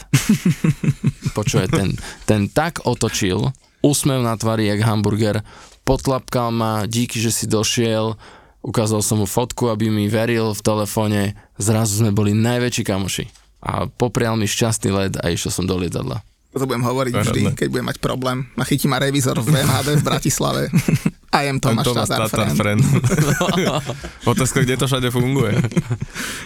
Počuje, 1.36 1.66
ten, 1.66 1.98
ten 2.22 2.46
tak 2.46 2.86
otočil, 2.86 3.50
úsmev 3.82 4.22
na 4.22 4.38
tvári 4.38 4.70
jak 4.70 4.86
hamburger, 4.86 5.42
potlapkal 5.82 6.54
ma, 6.54 6.86
díky, 6.86 7.18
že 7.18 7.34
si 7.34 7.44
došiel, 7.50 8.14
ukázal 8.62 9.02
som 9.02 9.18
mu 9.18 9.26
fotku, 9.26 9.66
aby 9.66 9.90
mi 9.90 10.06
veril 10.06 10.54
v 10.54 10.62
telefóne, 10.62 11.34
zrazu 11.58 11.98
sme 11.98 12.14
boli 12.14 12.30
najväčší 12.30 12.82
kamoši. 12.86 13.24
A 13.58 13.90
poprial 13.90 14.38
mi 14.38 14.46
šťastný 14.46 14.90
let 14.94 15.14
a 15.18 15.34
išiel 15.34 15.50
som 15.50 15.66
do 15.66 15.74
lietadla. 15.74 16.22
To 16.54 16.66
budem 16.66 16.86
hovoriť 16.86 17.12
vždy, 17.12 17.42
keď 17.54 17.66
budem 17.70 17.86
mať 17.90 17.98
problém. 17.98 18.46
A 18.58 18.64
chytí 18.66 18.86
ma 18.90 18.98
revizor 19.02 19.38
v 19.42 19.62
MHD 19.62 19.98
v 19.98 20.04
Bratislave. 20.06 20.62
I 21.38 21.46
am 21.46 21.58
Tomáš 21.58 21.84
Thomas 21.84 22.06
Tatar, 22.06 22.26
Tatar 22.26 22.46
friend. 22.52 22.80
friend. 22.80 22.80
Otázka, 24.28 24.60
kde 24.60 24.74
to 24.74 24.84
všade 24.84 25.08
funguje. 25.08 25.54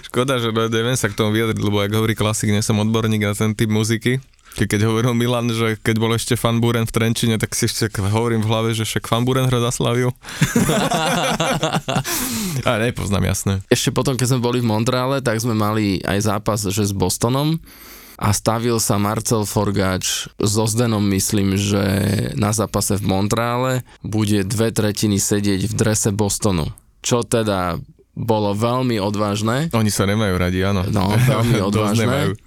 Škoda, 0.05 0.36
že 0.36 0.51
neviem 0.51 0.95
sa 0.95 1.07
k 1.07 1.14
tomu 1.14 1.32
vyjadriť, 1.32 1.59
lebo 1.59 1.78
ak 1.78 1.90
hovorí 1.90 2.12
klasik, 2.12 2.49
nie 2.49 2.61
som 2.61 2.76
odborník 2.76 3.22
na 3.22 3.32
ten 3.32 3.53
typ 3.53 3.66
muziky. 3.66 4.18
Ke- 4.53 4.66
Keď 4.66 4.84
hovoril 4.84 5.12
Milan, 5.12 5.49
že 5.49 5.78
keď 5.78 5.95
bol 5.97 6.12
ešte 6.12 6.34
Fan 6.34 6.61
Buren 6.61 6.84
v 6.84 6.93
Trenčine, 6.93 7.36
tak 7.36 7.53
si 7.53 7.64
ešte 7.64 7.88
hovorím 7.97 8.40
v 8.40 8.47
hlave, 8.47 8.68
že 8.72 8.84
však 8.84 9.07
Fan 9.07 9.24
Buren 9.24 9.49
hra 9.49 9.59
za 9.62 9.70
Slaviu. 9.72 10.11
A 12.62 12.78
nepoznám, 12.78 13.24
jasné. 13.24 13.53
Ešte 13.66 13.90
potom, 13.90 14.14
keď 14.14 14.26
sme 14.28 14.45
boli 14.45 14.59
v 14.61 14.68
Montreale, 14.68 15.18
tak 15.18 15.40
sme 15.40 15.53
mali 15.53 15.99
aj 16.05 16.18
zápas 16.22 16.61
že 16.62 16.84
s 16.84 16.93
Bostonom 16.93 17.59
a 18.23 18.31
stavil 18.31 18.79
sa 18.79 19.03
Marcel 19.03 19.43
Forgáč 19.43 20.31
so 20.39 20.70
Zdenom, 20.70 21.03
myslím, 21.11 21.59
že 21.59 21.83
na 22.39 22.55
zápase 22.55 22.95
v 22.95 23.11
Montreale 23.11 23.83
bude 24.07 24.47
dve 24.47 24.70
tretiny 24.70 25.18
sedieť 25.18 25.66
v 25.66 25.75
drese 25.75 26.14
Bostonu. 26.14 26.70
Čo 27.03 27.27
teda 27.27 27.83
bolo 28.14 28.55
veľmi 28.55 29.03
odvážne. 29.03 29.75
Oni 29.75 29.91
sa 29.91 30.07
nemajú 30.07 30.35
radi, 30.39 30.62
áno. 30.62 30.87
No, 30.87 31.11
veľmi 31.11 31.59
odvážne. 31.68 32.39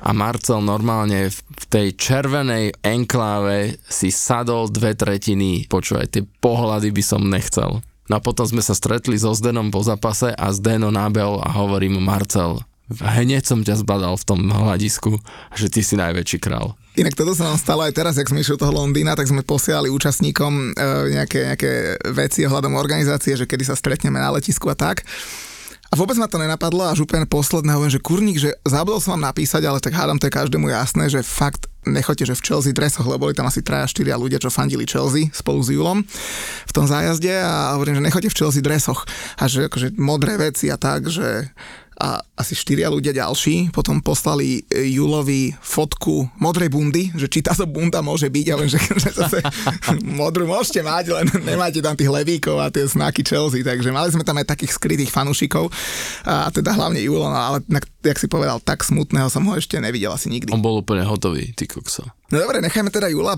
A 0.00 0.10
Marcel 0.16 0.64
normálne 0.64 1.28
v 1.36 1.64
tej 1.68 1.92
červenej 2.00 2.80
enkláve 2.80 3.76
si 3.84 4.08
sadol 4.08 4.72
dve 4.72 4.96
tretiny. 4.96 5.68
Počúvaj, 5.68 6.16
tie 6.16 6.24
pohľady 6.24 6.88
by 6.96 7.02
som 7.04 7.28
nechcel. 7.28 7.84
No 8.08 8.18
a 8.18 8.24
potom 8.24 8.48
sme 8.48 8.64
sa 8.64 8.72
stretli 8.72 9.20
so 9.20 9.36
Zdenom 9.36 9.68
po 9.68 9.84
zápase 9.84 10.32
a 10.32 10.48
Zdeno 10.50 10.88
nábel 10.88 11.38
a 11.44 11.52
hovorí 11.60 11.92
mu 11.92 12.00
Marcel, 12.00 12.64
hneď 12.98 13.46
som 13.46 13.62
ťa 13.62 13.86
zbadal 13.86 14.18
v 14.18 14.26
tom 14.26 14.40
hľadisku, 14.50 15.14
že 15.54 15.70
ty 15.70 15.86
si 15.86 15.94
najväčší 15.94 16.42
král. 16.42 16.74
Inak 16.98 17.14
toto 17.14 17.38
sa 17.38 17.46
nám 17.46 17.58
stalo 17.62 17.86
aj 17.86 17.94
teraz, 17.94 18.18
jak 18.18 18.26
sme 18.26 18.42
išli 18.42 18.58
do 18.58 18.66
toho 18.66 18.74
Londýna, 18.82 19.14
tak 19.14 19.30
sme 19.30 19.46
posielali 19.46 19.86
účastníkom 19.94 20.74
e, 20.74 20.84
nejaké, 21.14 21.54
nejaké 21.54 21.72
veci 22.10 22.42
ohľadom 22.42 22.74
organizácie, 22.74 23.38
že 23.38 23.46
kedy 23.46 23.62
sa 23.62 23.78
stretneme 23.78 24.18
na 24.18 24.34
letisku 24.34 24.66
a 24.66 24.74
tak. 24.74 25.06
A 25.90 25.98
vôbec 25.98 26.14
ma 26.22 26.30
to 26.30 26.38
nenapadlo, 26.38 26.86
až 26.86 27.02
úplne 27.02 27.26
posledné 27.26 27.74
hovorím, 27.74 27.94
že 27.94 28.02
kurník, 28.02 28.38
že 28.38 28.54
zabudol 28.62 29.02
som 29.02 29.18
vám 29.18 29.34
napísať, 29.34 29.66
ale 29.66 29.82
tak 29.82 29.90
hádam, 29.90 30.22
to 30.22 30.30
je 30.30 30.38
každému 30.38 30.70
jasné, 30.70 31.10
že 31.10 31.26
fakt 31.26 31.66
nechoďte, 31.82 32.30
že 32.30 32.38
v 32.38 32.44
Chelsea 32.46 32.76
dresoch, 32.76 33.02
lebo 33.10 33.26
boli 33.26 33.34
tam 33.34 33.50
asi 33.50 33.58
3 33.58 33.90
4 33.90 34.14
ľudia, 34.14 34.38
čo 34.38 34.54
fandili 34.54 34.86
Chelsea 34.86 35.32
spolu 35.34 35.58
s 35.58 35.74
Julom 35.74 36.06
v 36.68 36.72
tom 36.72 36.86
zájazde 36.86 37.42
a 37.42 37.74
hovorím, 37.74 37.98
že 37.98 38.06
nechoďte 38.06 38.30
v 38.30 38.38
Chelsea 38.38 38.62
dresoch 38.62 39.02
a 39.34 39.50
že 39.50 39.66
akože 39.66 39.98
modré 39.98 40.38
veci 40.38 40.70
a 40.70 40.78
tak, 40.78 41.10
že 41.10 41.50
a 42.00 42.24
asi 42.32 42.56
štyria 42.56 42.88
ľudia 42.88 43.12
ďalší 43.12 43.76
potom 43.76 44.00
poslali 44.00 44.64
e, 44.72 44.88
Julovi 44.96 45.52
fotku 45.60 46.32
modrej 46.40 46.72
bundy, 46.72 47.12
že 47.12 47.28
či 47.28 47.44
táto 47.44 47.68
bunda 47.68 48.00
môže 48.00 48.32
byť, 48.32 48.46
ale 48.56 48.64
že, 48.72 48.80
že 49.04 49.12
zase 49.12 49.44
modrú 50.08 50.48
môžete 50.48 50.80
mať, 50.80 51.12
len 51.12 51.26
nemáte 51.44 51.84
tam 51.84 51.92
tých 51.92 52.08
levíkov 52.08 52.56
a 52.56 52.72
tie 52.72 52.88
znaky 52.88 53.20
Chelsea, 53.20 53.60
takže 53.60 53.92
mali 53.92 54.08
sme 54.08 54.24
tam 54.24 54.40
aj 54.40 54.48
takých 54.48 54.80
skrytých 54.80 55.12
fanúšikov 55.12 55.68
a 56.24 56.48
teda 56.48 56.72
hlavne 56.72 57.04
Julo, 57.04 57.28
no 57.28 57.36
ale 57.36 57.60
jak 58.00 58.16
si 58.16 58.32
povedal, 58.32 58.56
tak 58.64 58.80
smutného 58.80 59.28
som 59.28 59.44
ho 59.44 59.52
ešte 59.60 59.76
nevidel 59.76 60.08
asi 60.08 60.32
nikdy. 60.32 60.56
On 60.56 60.64
bol 60.64 60.80
úplne 60.80 61.04
hotový, 61.04 61.52
ty 61.52 61.68
kokso. 61.68 62.08
No 62.32 62.40
dobre, 62.40 62.64
nechajme 62.64 62.88
teda 62.88 63.12
Jula, 63.12 63.36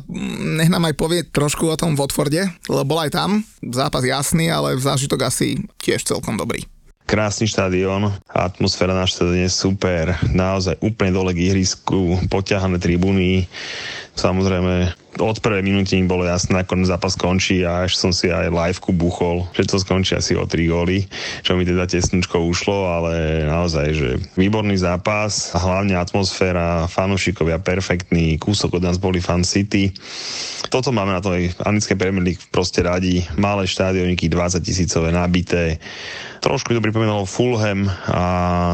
nech 0.60 0.70
nám 0.70 0.86
aj 0.86 0.94
povie 0.94 1.26
trošku 1.26 1.66
o 1.66 1.74
tom 1.74 1.98
Watforde, 1.98 2.46
lebo 2.70 2.94
bol 2.94 3.02
aj 3.02 3.10
tam, 3.10 3.42
zápas 3.58 4.06
jasný, 4.06 4.52
ale 4.52 4.78
zážitok 4.78 5.26
asi 5.26 5.58
tiež 5.82 6.06
celkom 6.06 6.38
dobrý 6.38 6.62
krásny 7.12 7.44
štadión, 7.44 8.08
atmosféra 8.32 8.96
na 8.96 9.04
štadióne 9.04 9.52
super, 9.52 10.16
naozaj 10.32 10.80
úplne 10.80 11.12
dole 11.12 11.36
k 11.36 11.52
ihrisku, 11.52 12.16
poťahané 12.32 12.80
tribúny, 12.80 13.44
samozrejme 14.16 14.96
od 15.20 15.36
prvej 15.44 15.60
minúty 15.60 16.00
mi 16.00 16.08
bolo 16.08 16.24
jasné, 16.24 16.64
ako 16.64 16.88
zápas 16.88 17.12
skončí 17.20 17.68
a 17.68 17.84
až 17.84 18.00
som 18.00 18.16
si 18.16 18.32
aj 18.32 18.48
liveku 18.48 18.96
buchol, 18.96 19.44
že 19.52 19.68
to 19.68 19.76
skončí 19.76 20.16
asi 20.16 20.32
o 20.32 20.48
3 20.48 20.72
góly, 20.72 21.04
čo 21.44 21.52
mi 21.52 21.68
teda 21.68 21.84
tesnúčko 21.84 22.40
ušlo, 22.48 22.88
ale 22.88 23.44
naozaj, 23.44 23.86
že 23.92 24.08
výborný 24.40 24.80
zápas 24.80 25.52
hlavne 25.52 26.00
atmosféra, 26.00 26.88
fanúšikovia 26.88 27.60
perfektný, 27.60 28.40
kúsok 28.40 28.80
od 28.80 28.88
nás 28.88 28.96
boli 28.96 29.20
Fan 29.20 29.44
City. 29.44 29.92
Toto 30.72 30.88
máme 30.96 31.12
na 31.12 31.20
tej 31.20 31.52
anglickej 31.60 32.00
Premier 32.00 32.24
League 32.24 32.42
proste 32.48 32.80
radi, 32.80 33.20
malé 33.36 33.68
štádioníky, 33.68 34.32
20 34.32 34.64
tisícové 34.64 35.12
nabité, 35.12 35.76
Trošku 36.42 36.74
to 36.74 36.82
pripomínalo 36.82 37.22
Fulham 37.22 37.86
a 38.10 38.24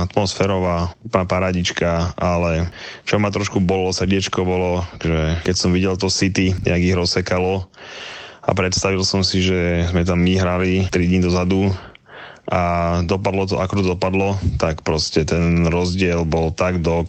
atmosférová 0.09 0.89
paradička, 1.13 2.17
ale 2.17 2.73
čo 3.05 3.21
ma 3.21 3.29
trošku 3.29 3.61
bolo 3.61 3.93
srdiečko 3.93 4.41
bolo, 4.41 4.89
že 4.97 5.37
keď 5.45 5.55
som 5.55 5.77
videl 5.77 5.93
to 6.01 6.09
City, 6.09 6.57
jak 6.65 6.81
ich 6.81 6.97
rozsekalo 6.97 7.69
a 8.41 8.51
predstavil 8.57 9.05
som 9.05 9.21
si, 9.21 9.45
že 9.45 9.85
sme 9.93 10.01
tam 10.09 10.25
my 10.25 10.41
hrali 10.41 10.89
3 10.89 10.97
dní 10.97 11.21
dozadu 11.21 11.69
a 12.49 13.05
dopadlo 13.05 13.45
to, 13.45 13.61
ako 13.61 13.85
to 13.85 13.93
dopadlo, 13.93 14.41
tak 14.57 14.81
proste 14.81 15.29
ten 15.29 15.69
rozdiel 15.69 16.25
bol 16.25 16.49
tak 16.49 16.81
do 16.81 17.05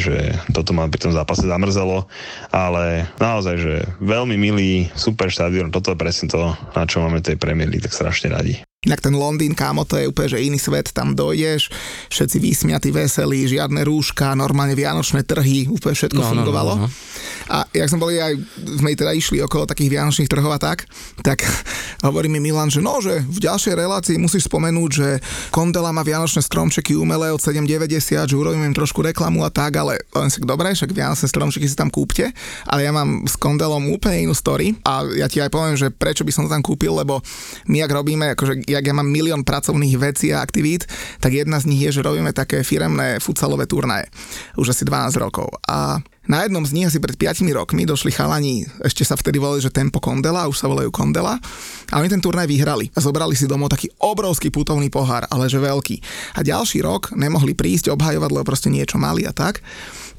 že 0.00 0.32
toto 0.56 0.72
ma 0.72 0.88
pri 0.88 1.04
tom 1.04 1.12
zápase 1.12 1.44
zamrzelo, 1.44 2.08
ale 2.48 3.04
naozaj, 3.20 3.56
že 3.60 3.74
veľmi 4.00 4.40
milý, 4.40 4.88
super 4.96 5.28
štadión, 5.28 5.68
toto 5.68 5.92
je 5.92 6.00
presne 6.00 6.32
to, 6.32 6.56
na 6.72 6.88
čo 6.88 7.04
máme 7.04 7.20
tej 7.20 7.36
Premier 7.36 7.68
tak 7.68 7.92
strašne 7.92 8.32
radi. 8.32 8.56
Inak 8.82 8.98
ten 8.98 9.14
Londýn, 9.14 9.54
kámo, 9.54 9.86
to 9.86 9.94
je 9.94 10.10
úplne, 10.10 10.26
že 10.26 10.42
iný 10.42 10.58
svet, 10.58 10.90
tam 10.90 11.14
dojdeš, 11.14 11.70
všetci 12.10 12.36
vysmiatí, 12.42 12.90
veselí, 12.90 13.46
žiadne 13.46 13.78
rúška, 13.86 14.34
normálne 14.34 14.74
vianočné 14.74 15.22
trhy, 15.22 15.70
úplne 15.70 15.94
všetko 15.94 16.18
no, 16.18 16.26
fungovalo. 16.26 16.72
No, 16.74 16.80
no, 16.82 16.86
no. 16.90 16.98
A 17.46 17.62
jak 17.70 17.86
sme 17.86 18.02
boli 18.02 18.18
aj, 18.18 18.34
sme 18.82 18.98
teda 18.98 19.14
išli 19.14 19.38
okolo 19.38 19.70
takých 19.70 19.86
vianočných 19.86 20.26
trhov 20.26 20.50
a 20.50 20.58
tak, 20.58 20.90
tak 21.22 21.46
hovorí 22.10 22.26
mi 22.26 22.42
Milan, 22.42 22.74
že 22.74 22.82
no, 22.82 22.98
že 22.98 23.22
v 23.22 23.38
ďalšej 23.38 23.78
relácii 23.78 24.18
musíš 24.18 24.50
spomenúť, 24.50 24.90
že 24.90 25.22
Kondela 25.54 25.94
má 25.94 26.02
vianočné 26.02 26.42
stromčeky 26.42 26.98
umelé 26.98 27.30
od 27.30 27.38
7,90, 27.38 28.26
že 28.26 28.34
urobím 28.34 28.66
im 28.66 28.74
trošku 28.74 28.98
reklamu 28.98 29.46
a 29.46 29.50
tak, 29.54 29.78
ale 29.78 30.02
len 30.10 30.26
si 30.26 30.42
dobre, 30.42 30.74
však 30.74 30.90
vianočné 30.90 31.30
stromčeky 31.30 31.70
si 31.70 31.78
tam 31.78 31.86
kúpte, 31.86 32.34
ale 32.66 32.82
ja 32.82 32.90
mám 32.90 33.30
s 33.30 33.38
Kondelom 33.38 33.94
úplne 33.94 34.26
inú 34.26 34.34
story 34.34 34.74
a 34.82 35.06
ja 35.06 35.30
ti 35.30 35.38
aj 35.38 35.54
poviem, 35.54 35.78
že 35.78 35.94
prečo 35.94 36.26
by 36.26 36.34
som 36.34 36.50
to 36.50 36.50
tam 36.50 36.66
kúpil, 36.66 36.98
lebo 36.98 37.22
my 37.70 37.78
ak 37.86 37.94
robíme, 37.94 38.34
akože 38.34 38.71
jak 38.72 38.84
ja 38.88 38.94
mám 38.96 39.08
milión 39.08 39.44
pracovných 39.44 39.96
vecí 40.00 40.32
a 40.32 40.40
aktivít, 40.40 40.88
tak 41.20 41.36
jedna 41.36 41.60
z 41.60 41.68
nich 41.68 41.84
je, 41.84 42.00
že 42.00 42.06
robíme 42.06 42.32
také 42.32 42.64
firemné 42.64 43.20
futsalové 43.20 43.68
turnaje. 43.68 44.08
Už 44.56 44.72
asi 44.72 44.88
12 44.88 45.20
rokov. 45.20 45.52
A 45.68 46.00
na 46.22 46.46
jednom 46.46 46.62
z 46.62 46.70
nich 46.70 46.86
asi 46.86 47.02
pred 47.02 47.18
5 47.18 47.50
rokmi 47.50 47.82
došli 47.82 48.14
chalani, 48.14 48.62
ešte 48.86 49.02
sa 49.02 49.18
vtedy 49.18 49.42
volali, 49.42 49.58
že 49.58 49.74
Tempo 49.74 49.98
Kondela, 49.98 50.46
už 50.46 50.54
sa 50.54 50.70
volajú 50.70 50.94
Kondela, 50.94 51.42
a 51.90 51.94
oni 51.98 52.06
ten 52.06 52.22
turnaj 52.22 52.46
vyhrali 52.46 52.94
a 52.94 53.02
zobrali 53.02 53.34
si 53.34 53.50
domov 53.50 53.74
taký 53.74 53.90
obrovský 53.98 54.54
putovný 54.54 54.86
pohár, 54.86 55.26
ale 55.34 55.50
že 55.50 55.58
veľký. 55.58 55.98
A 56.38 56.46
ďalší 56.46 56.78
rok 56.86 57.10
nemohli 57.18 57.58
prísť 57.58 57.90
obhajovať, 57.90 58.30
lebo 58.38 58.46
proste 58.46 58.70
niečo 58.70 59.02
mali 59.02 59.26
a 59.26 59.34
tak 59.34 59.66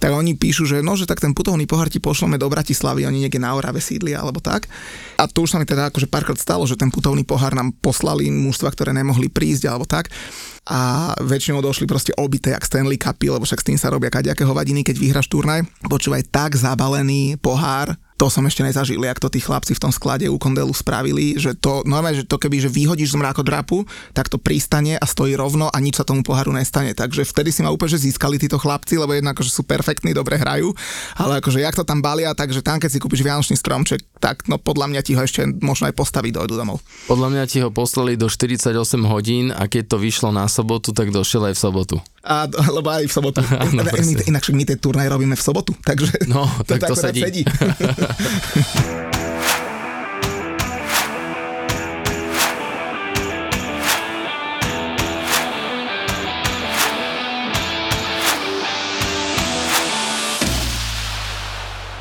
tak 0.04 0.12
oni 0.12 0.36
píšu, 0.36 0.68
že 0.68 0.84
no, 0.84 1.00
že 1.00 1.08
tak 1.08 1.24
ten 1.24 1.32
putovný 1.32 1.64
pohár 1.64 1.88
ti 1.88 2.04
pošleme 2.04 2.36
do 2.36 2.52
Bratislavy, 2.52 3.08
oni 3.08 3.24
niekde 3.24 3.40
na 3.40 3.56
Orave 3.56 3.80
sídlia 3.80 4.20
alebo 4.20 4.44
tak. 4.44 4.68
A 5.16 5.32
to 5.32 5.48
už 5.48 5.56
sa 5.56 5.58
mi 5.60 5.64
teda 5.64 5.88
akože 5.88 6.12
párkrát 6.12 6.36
stalo, 6.36 6.68
že 6.68 6.76
ten 6.76 6.92
putovný 6.92 7.24
pohár 7.24 7.56
nám 7.56 7.72
poslali 7.80 8.28
mužstva, 8.28 8.76
ktoré 8.76 8.92
nemohli 8.92 9.32
prísť 9.32 9.72
alebo 9.72 9.88
tak 9.88 10.12
a 10.68 11.12
väčšinou 11.24 11.64
došli 11.64 11.88
proste 11.88 12.12
obité 12.20 12.52
jak 12.52 12.68
Stanley 12.68 13.00
Cupy, 13.00 13.32
lebo 13.32 13.48
však 13.48 13.64
s 13.64 13.68
tým 13.72 13.80
sa 13.80 13.92
robia 13.96 14.12
kaďaké 14.12 14.44
hovadiny, 14.44 14.84
keď 14.84 14.96
vyhráš 15.00 15.32
turnaj. 15.32 15.64
Počúvaj, 15.88 16.28
tak 16.28 16.60
zabalený 16.60 17.40
pohár, 17.40 17.96
to 18.24 18.32
som 18.32 18.48
ešte 18.48 18.64
nezažil, 18.64 19.04
jak 19.04 19.20
to 19.20 19.28
tí 19.28 19.44
chlapci 19.44 19.76
v 19.76 19.84
tom 19.84 19.92
sklade 19.92 20.32
u 20.32 20.40
Kondelu 20.40 20.72
spravili, 20.72 21.36
že 21.36 21.60
to 21.60 21.84
normálne, 21.84 22.24
že 22.24 22.24
to 22.24 22.40
keby, 22.40 22.64
že 22.64 22.72
vyhodíš 22.72 23.12
z 23.12 23.20
mrakodrapu, 23.20 23.84
tak 24.16 24.32
to 24.32 24.40
pristane 24.40 24.96
a 24.96 25.04
stojí 25.04 25.36
rovno 25.36 25.68
a 25.68 25.76
nič 25.84 26.00
sa 26.00 26.08
tomu 26.08 26.24
poharu 26.24 26.56
nestane. 26.56 26.96
Takže 26.96 27.28
vtedy 27.28 27.52
si 27.52 27.60
ma 27.60 27.76
úplne 27.76 27.92
že 27.92 28.08
získali 28.08 28.40
títo 28.40 28.56
chlapci, 28.56 28.96
lebo 28.96 29.12
jednak 29.12 29.36
akože 29.36 29.52
sú 29.52 29.68
perfektní, 29.68 30.16
dobre 30.16 30.40
hrajú, 30.40 30.72
ale 31.20 31.44
akože 31.44 31.60
jak 31.60 31.76
to 31.76 31.84
tam 31.84 32.00
balia, 32.00 32.32
takže 32.32 32.64
tam 32.64 32.80
keď 32.80 32.96
si 32.96 33.04
kúpiš 33.04 33.28
vianočný 33.28 33.60
stromček, 33.60 34.00
tak 34.24 34.48
no 34.48 34.56
podľa 34.56 34.96
mňa 34.96 35.02
ti 35.04 35.20
ho 35.20 35.22
ešte 35.28 35.44
možno 35.60 35.92
aj 35.92 35.96
postaviť 36.00 36.32
dojdu 36.40 36.56
domov. 36.56 36.80
Podľa 37.12 37.28
mňa 37.28 37.44
ti 37.44 37.60
ho 37.60 37.76
poslali 37.76 38.16
do 38.16 38.32
48 38.32 38.72
hodín 39.04 39.52
a 39.52 39.68
keď 39.68 39.92
to 39.92 39.98
vyšlo 40.00 40.32
na 40.32 40.48
sobotu, 40.48 40.96
tak 40.96 41.12
došiel 41.12 41.52
aj 41.52 41.60
v 41.60 41.60
sobotu. 41.60 41.96
A, 42.24 42.48
lebo 42.80 42.88
aj 42.88 43.04
v 43.04 43.14
sobotu. 43.14 43.44
Áno, 43.44 43.84
inak 44.24 44.44
my 44.48 44.64
tie 44.64 44.80
turnaj 44.80 45.12
robíme 45.12 45.36
v 45.36 45.44
sobotu, 45.44 45.76
takže 45.84 46.24
no, 46.32 46.48
tak 46.70 46.88
to, 46.88 46.96
to 46.96 46.96
sedí. 46.96 47.22
sedí. 47.22 47.44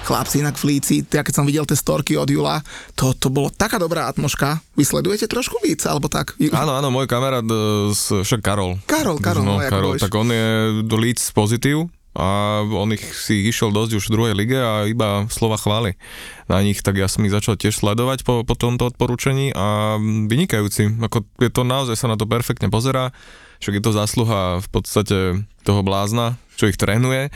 chlapci 0.02 0.42
inak 0.42 0.58
v 0.58 0.76
Líci, 0.76 1.06
ja 1.06 1.22
keď 1.22 1.34
som 1.34 1.46
videl 1.46 1.64
tie 1.64 1.78
storky 1.78 2.18
od 2.18 2.26
Jula, 2.26 2.60
to, 2.98 3.14
to 3.14 3.30
bolo 3.30 3.48
taká 3.48 3.78
dobrá 3.78 4.10
atmoška. 4.10 4.60
Vysledujete 4.74 5.30
trošku 5.30 5.62
víc, 5.62 5.86
alebo 5.86 6.10
tak? 6.10 6.34
Áno, 6.52 6.74
áno, 6.74 6.90
môj 6.90 7.06
kamarát, 7.06 7.46
e, 7.46 7.94
však 7.94 8.42
Karol. 8.42 8.82
Karol, 8.84 9.22
Karol, 9.22 9.44
no, 9.46 9.56
no 9.58 9.64
Karol, 9.64 9.96
tak 9.96 10.12
on 10.12 10.28
je 10.28 10.46
do 10.84 10.96
Líc 10.98 11.22
pozitív, 11.30 11.88
a 12.12 12.60
on 12.68 12.92
ich 12.92 13.00
si 13.16 13.48
išiel 13.48 13.72
dosť 13.72 13.92
už 13.96 14.04
v 14.08 14.12
druhej 14.12 14.34
lige 14.36 14.60
a 14.60 14.84
iba 14.84 15.24
slova 15.32 15.56
chvály 15.56 15.96
na 16.44 16.60
nich, 16.60 16.84
tak 16.84 17.00
ja 17.00 17.08
som 17.08 17.24
ich 17.24 17.32
začal 17.32 17.56
tiež 17.56 17.80
sledovať 17.80 18.28
po, 18.28 18.44
po 18.44 18.52
tomto 18.52 18.92
odporúčení 18.92 19.48
a 19.56 19.96
vynikajúci, 20.28 21.00
ako 21.00 21.24
je 21.40 21.48
to 21.48 21.64
naozaj 21.64 21.96
sa 21.96 22.12
na 22.12 22.20
to 22.20 22.28
perfektne 22.28 22.68
pozerá, 22.68 23.16
však 23.64 23.80
je 23.80 23.84
to 23.84 23.96
zásluha 23.96 24.60
v 24.60 24.68
podstate 24.68 25.16
toho 25.64 25.80
blázna, 25.80 26.36
čo 26.60 26.68
ich 26.68 26.76
trénuje, 26.76 27.32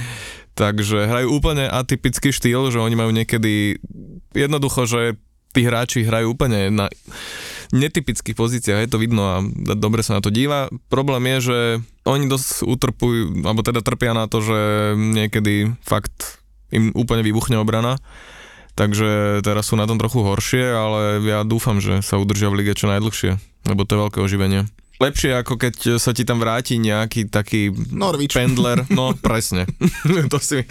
takže 0.57 1.05
hrajú 1.07 1.29
úplne 1.37 1.69
atypický 1.69 2.33
štýl, 2.33 2.73
že 2.73 2.81
oni 2.81 2.97
majú 2.97 3.13
niekedy 3.13 3.77
jednoducho, 4.33 4.89
že 4.89 5.21
tí 5.53 5.65
hráči 5.65 6.05
hrajú 6.05 6.33
úplne 6.33 6.73
na 6.73 6.89
netypických 7.73 8.37
pozíciách, 8.37 8.85
je 8.85 8.91
to 8.93 9.01
vidno 9.01 9.23
a 9.25 9.37
dobre 9.77 10.05
sa 10.05 10.19
na 10.19 10.25
to 10.25 10.33
díva. 10.33 10.73
Problém 10.93 11.25
je, 11.37 11.39
že 11.53 11.59
oni 12.09 12.29
dosť 12.29 12.65
utrpujú, 12.65 13.45
alebo 13.45 13.61
teda 13.65 13.81
trpia 13.81 14.13
na 14.17 14.29
to, 14.29 14.41
že 14.45 14.59
niekedy 14.97 15.77
fakt 15.85 16.41
im 16.73 16.93
úplne 16.93 17.25
vybuchne 17.25 17.57
obrana. 17.61 18.01
Takže 18.77 19.41
teraz 19.41 19.73
sú 19.73 19.81
na 19.81 19.89
tom 19.89 19.97
trochu 19.97 20.21
horšie, 20.21 20.65
ale 20.69 21.25
ja 21.25 21.41
dúfam, 21.49 21.81
že 21.81 22.05
sa 22.05 22.21
udržia 22.21 22.53
v 22.53 22.61
lige 22.61 22.77
čo 22.77 22.93
najdlhšie, 22.93 23.41
lebo 23.73 23.89
to 23.89 23.97
je 23.97 24.03
veľké 24.05 24.19
oživenie 24.21 24.69
lepšie 24.97 25.37
ako 25.37 25.61
keď 25.61 26.01
sa 26.01 26.17
ti 26.17 26.25
tam 26.25 26.41
vráti 26.41 26.81
nejaký 26.81 27.29
taký 27.29 27.73
Norwich. 27.93 28.33
pendler, 28.33 28.85
no 28.93 29.13
presne. 29.27 29.69
to 30.33 30.39
si, 30.41 30.65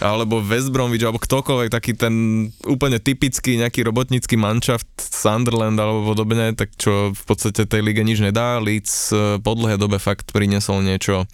alebo 0.00 0.40
West 0.40 0.72
Bromwich, 0.72 1.04
alebo 1.04 1.20
ktokoľvek, 1.20 1.68
taký 1.68 1.92
ten 1.96 2.48
úplne 2.64 2.96
typický 3.00 3.60
nejaký 3.60 3.84
robotnícky 3.84 4.40
manšaft 4.40 4.88
Sunderland 4.96 5.76
alebo 5.76 6.14
podobne, 6.16 6.56
tak 6.56 6.72
čo 6.80 7.12
v 7.12 7.22
podstate 7.28 7.68
tej 7.68 7.84
lige 7.84 8.00
nič 8.04 8.24
nedá. 8.24 8.60
Leeds 8.60 9.12
eh, 9.12 9.18
po 9.38 9.52
dlhé 9.52 9.76
dobe 9.76 10.00
fakt 10.00 10.32
priniesol 10.32 10.80
niečo, 10.80 11.28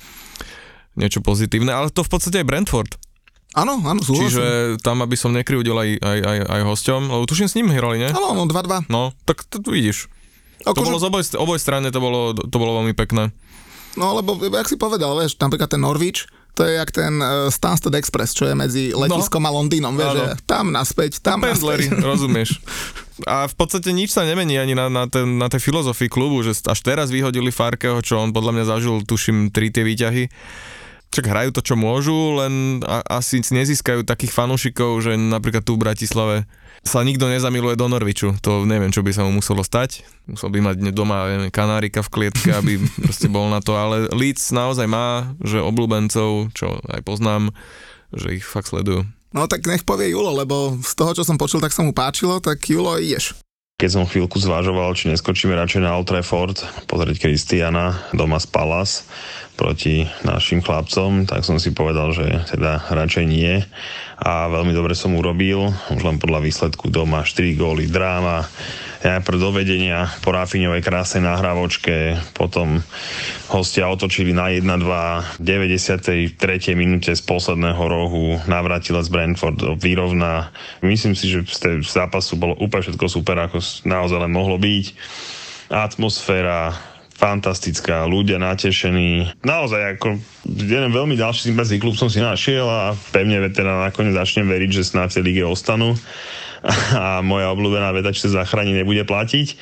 niečo 0.98 1.22
pozitívne, 1.22 1.70
ale 1.70 1.94
to 1.94 2.02
v 2.02 2.10
podstate 2.10 2.42
je 2.42 2.48
Brentford. 2.48 2.98
Áno, 3.54 3.78
áno, 3.86 4.02
súhlasím. 4.02 4.34
Čiže 4.34 4.46
tam, 4.82 4.98
aby 5.06 5.14
som 5.14 5.30
nekryudil 5.30 5.78
aj, 5.78 5.90
aj, 6.02 6.18
aj, 6.26 6.38
aj 6.50 6.60
hosťom, 6.66 7.00
lebo 7.06 7.22
tuším 7.22 7.46
s 7.46 7.54
ním 7.54 7.70
hrali, 7.70 8.02
nie? 8.02 8.10
Áno, 8.10 8.34
no 8.34 8.50
2-2. 8.50 8.90
No, 8.90 9.14
tak 9.22 9.46
to 9.46 9.62
vidíš. 9.62 10.10
Ako 10.64 10.76
to 10.80 10.86
bolo 10.88 11.00
z 11.00 11.06
oboj, 11.08 11.22
oboj 11.36 11.58
strany, 11.60 11.92
to 11.92 12.00
bolo, 12.00 12.32
to 12.32 12.56
bolo 12.56 12.80
veľmi 12.82 12.96
pekné. 12.96 13.30
No 13.94 14.16
lebo, 14.18 14.34
jak 14.40 14.66
si 14.66 14.74
povedal, 14.74 15.14
vieš, 15.14 15.38
napríklad 15.38 15.70
ten 15.70 15.82
Norwich, 15.84 16.26
To 16.54 16.62
je 16.62 16.78
jak 16.78 16.90
ten 16.94 17.18
uh, 17.18 17.50
Stansted 17.50 17.90
Express, 17.98 18.30
čo 18.30 18.46
je 18.46 18.54
medzi 18.54 18.94
letiskom 18.94 19.42
no. 19.42 19.50
a 19.50 19.54
Londýnom, 19.58 19.90
vieš, 19.98 20.22
že 20.22 20.26
tam 20.46 20.70
naspäť, 20.70 21.18
tam 21.18 21.42
Pendleri, 21.42 21.90
naspäť. 21.90 22.06
rozumieš. 22.14 22.62
A 23.26 23.50
v 23.50 23.54
podstate 23.58 23.90
nič 23.90 24.14
sa 24.14 24.22
nemení 24.22 24.54
ani 24.54 24.78
na, 24.78 24.86
na, 24.86 25.10
ten, 25.10 25.34
na 25.34 25.50
tej 25.50 25.58
filozofii 25.58 26.06
klubu, 26.06 26.46
že 26.46 26.54
až 26.62 26.78
teraz 26.78 27.10
vyhodili 27.10 27.50
Farkeho, 27.50 27.98
čo 28.06 28.22
on 28.22 28.30
podľa 28.30 28.54
mňa 28.54 28.64
zažil, 28.70 29.02
tuším, 29.02 29.50
tri 29.50 29.74
tie 29.74 29.82
výťahy. 29.82 30.30
Čak 31.10 31.26
hrajú 31.26 31.50
to, 31.54 31.62
čo 31.62 31.74
môžu, 31.74 32.38
len 32.38 32.86
a, 32.86 33.02
asi 33.18 33.42
nezískajú 33.42 34.06
takých 34.06 34.30
fanúšikov, 34.30 35.02
že 35.02 35.18
napríklad 35.18 35.66
tu 35.66 35.74
v 35.74 35.82
Bratislave 35.90 36.46
sa 36.84 37.00
nikto 37.00 37.26
nezamiluje 37.26 37.80
do 37.80 37.88
Norviču. 37.88 38.36
To 38.44 38.68
neviem, 38.68 38.92
čo 38.92 39.00
by 39.00 39.10
sa 39.10 39.24
mu 39.24 39.40
muselo 39.40 39.64
stať. 39.64 40.04
Musel 40.28 40.52
by 40.52 40.60
mať 40.60 40.76
doma 40.92 41.26
neviem, 41.32 41.52
kanárika 41.52 42.04
v 42.04 42.12
klietke, 42.12 42.52
aby 42.52 42.76
proste 43.04 43.26
bol 43.32 43.48
na 43.48 43.64
to. 43.64 43.74
Ale 43.74 44.12
Leeds 44.12 44.52
naozaj 44.52 44.84
má, 44.84 45.34
že 45.40 45.64
obľúbencov, 45.64 46.52
čo 46.52 46.78
aj 46.84 47.00
poznám, 47.02 47.50
že 48.12 48.36
ich 48.38 48.44
fakt 48.44 48.70
sledujú. 48.70 49.08
No 49.34 49.50
tak 49.50 49.66
nech 49.66 49.82
povie 49.82 50.14
Julo, 50.14 50.30
lebo 50.30 50.78
z 50.78 50.92
toho, 50.94 51.10
čo 51.10 51.26
som 51.26 51.34
počul, 51.34 51.58
tak 51.58 51.74
sa 51.74 51.82
mu 51.82 51.90
páčilo, 51.90 52.38
tak 52.38 52.62
Julo, 52.70 52.94
ideš. 53.00 53.34
Keď 53.74 53.90
som 53.90 54.06
chvíľku 54.06 54.38
zvažoval, 54.38 54.94
či 54.94 55.10
neskočíme 55.10 55.50
radšej 55.50 55.82
na 55.82 55.98
Old 55.98 56.06
Trafford, 56.06 56.62
pozrieť 56.86 57.26
Kristiana 57.26 58.06
doma 58.14 58.38
z 58.38 58.46
Palace 58.46 59.02
proti 59.54 60.06
našim 60.26 60.58
chlapcom, 60.60 61.30
tak 61.30 61.46
som 61.46 61.62
si 61.62 61.70
povedal, 61.70 62.10
že 62.10 62.26
teda 62.50 62.90
radšej 62.90 63.24
nie. 63.26 63.62
A 64.18 64.50
veľmi 64.50 64.74
dobre 64.74 64.94
som 64.94 65.14
urobil, 65.14 65.70
už 65.90 66.02
len 66.02 66.18
podľa 66.18 66.42
výsledku 66.42 66.90
doma 66.90 67.26
4 67.26 67.54
góly, 67.58 67.86
dráma, 67.90 68.46
najprv 69.04 69.36
do 69.36 69.50
vedenia 69.52 70.08
po 70.24 70.32
Rafiňovej 70.32 70.80
krásnej 70.80 71.28
nahrávočke, 71.28 72.16
potom 72.32 72.80
hostia 73.52 73.90
otočili 73.90 74.32
na 74.32 74.48
1-2, 74.48 75.38
v 75.38 75.42
93. 75.44 76.40
minúte 76.72 77.12
z 77.12 77.22
posledného 77.22 77.84
rohu 77.84 78.40
navratilec 78.48 79.06
Brentford 79.12 79.60
vyrovná. 79.76 80.48
Myslím 80.80 81.12
si, 81.12 81.28
že 81.28 81.44
z 81.44 81.84
zápasu 81.84 82.40
bolo 82.40 82.56
úplne 82.56 82.90
všetko 82.90 83.06
super, 83.06 83.36
ako 83.44 83.60
naozaj 83.84 84.24
len 84.24 84.32
mohlo 84.32 84.56
byť. 84.56 84.86
Atmosféra, 85.68 86.72
fantastická, 87.24 88.04
ľudia 88.04 88.36
natešení. 88.36 89.40
Naozaj 89.40 89.96
ako 89.96 90.20
jeden 90.44 90.92
veľmi 90.92 91.16
ďalší 91.16 91.48
sympatický 91.48 91.80
klub 91.80 91.96
som 91.96 92.12
si 92.12 92.20
našiel 92.20 92.68
a 92.68 92.92
pevne 93.16 93.40
teda 93.48 93.88
nakoniec 93.88 94.12
začnem 94.12 94.44
veriť, 94.44 94.70
že 94.76 94.84
snáď 94.84 95.24
v 95.24 95.32
tej 95.32 95.48
ostanú 95.48 95.96
a 97.00 97.24
moja 97.24 97.48
obľúbená 97.48 97.96
veda, 97.96 98.12
či 98.12 98.28
sa 98.28 98.44
zachráni, 98.44 98.76
nebude 98.76 99.08
platiť. 99.08 99.56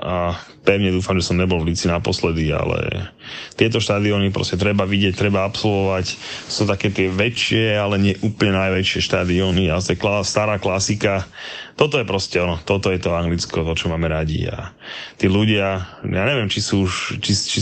A 0.00 0.32
pevne 0.64 0.88
dúfam, 0.96 1.12
že 1.20 1.28
som 1.28 1.36
nebol 1.36 1.60
v 1.60 1.76
Lici 1.76 1.84
naposledy, 1.84 2.48
ale 2.56 3.12
tieto 3.52 3.84
štadióny 3.84 4.32
proste 4.32 4.56
treba 4.56 4.88
vidieť, 4.88 5.12
treba 5.12 5.44
absolvovať. 5.44 6.16
Sú 6.48 6.64
také 6.64 6.88
tie 6.88 7.12
väčšie, 7.12 7.76
ale 7.76 8.00
nie 8.00 8.14
úplne 8.24 8.56
najväčšie 8.56 9.04
štadióny 9.04 9.68
a 9.68 9.76
to 9.76 9.92
je 9.92 10.00
stará 10.24 10.56
klasika. 10.56 11.28
Toto 11.76 12.00
je 12.00 12.08
proste 12.08 12.40
ono, 12.40 12.56
toto 12.64 12.88
je 12.88 13.00
to 13.00 13.12
Anglicko, 13.12 13.60
to, 13.60 13.72
čo 13.76 13.92
máme 13.92 14.08
radi 14.08 14.48
a 14.48 14.72
tí 15.20 15.28
ľudia, 15.28 15.84
ja 16.04 16.24
neviem, 16.28 16.48
či 16.48 16.60
sú 16.60 16.88
už, 16.88 17.20
či, 17.20 17.32
či 17.36 17.60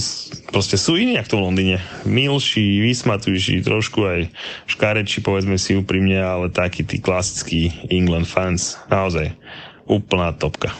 proste 0.51 0.74
sú 0.78 0.99
iní, 0.99 1.18
ako 1.18 1.39
v 1.39 1.45
Londýne. 1.47 1.78
Milší, 2.03 2.82
vysmatujší, 2.82 3.62
trošku 3.62 4.07
aj 4.07 4.20
škareči, 4.70 5.22
povedzme 5.22 5.59
si 5.59 5.78
úprimne, 5.78 6.18
ale 6.18 6.51
takí 6.51 6.82
tí 6.82 7.03
klasickí 7.03 7.70
England 7.91 8.26
fans, 8.26 8.78
naozaj 8.91 9.34
úplná 9.86 10.34
topka. 10.34 10.74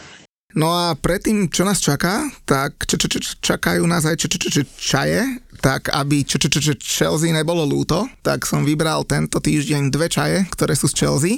No 0.57 0.73
a 0.73 0.97
predtým, 0.97 1.45
čo 1.53 1.61
nás 1.61 1.77
čaká, 1.77 2.25
tak 2.41 2.81
č- 2.89 2.97
č- 2.97 3.05
č- 3.05 3.37
čakajú 3.37 3.85
nás 3.85 4.01
aj 4.01 4.17
č- 4.17 4.29
č- 4.33 4.49
č- 4.49 4.69
čaje, 4.81 5.21
tak 5.59 5.91
aby 5.91 6.23
č- 6.23 6.39
č- 6.39 6.49
č- 6.49 6.79
Chelsea 6.79 7.35
nebolo 7.35 7.67
lúto, 7.67 8.07
tak 8.23 8.47
som 8.47 8.63
vybral 8.63 9.03
tento 9.03 9.39
týždeň 9.43 9.91
dve 9.91 10.07
čaje, 10.07 10.47
ktoré 10.51 10.73
sú 10.75 10.87
z 10.87 10.97
Chelsea. 11.05 11.33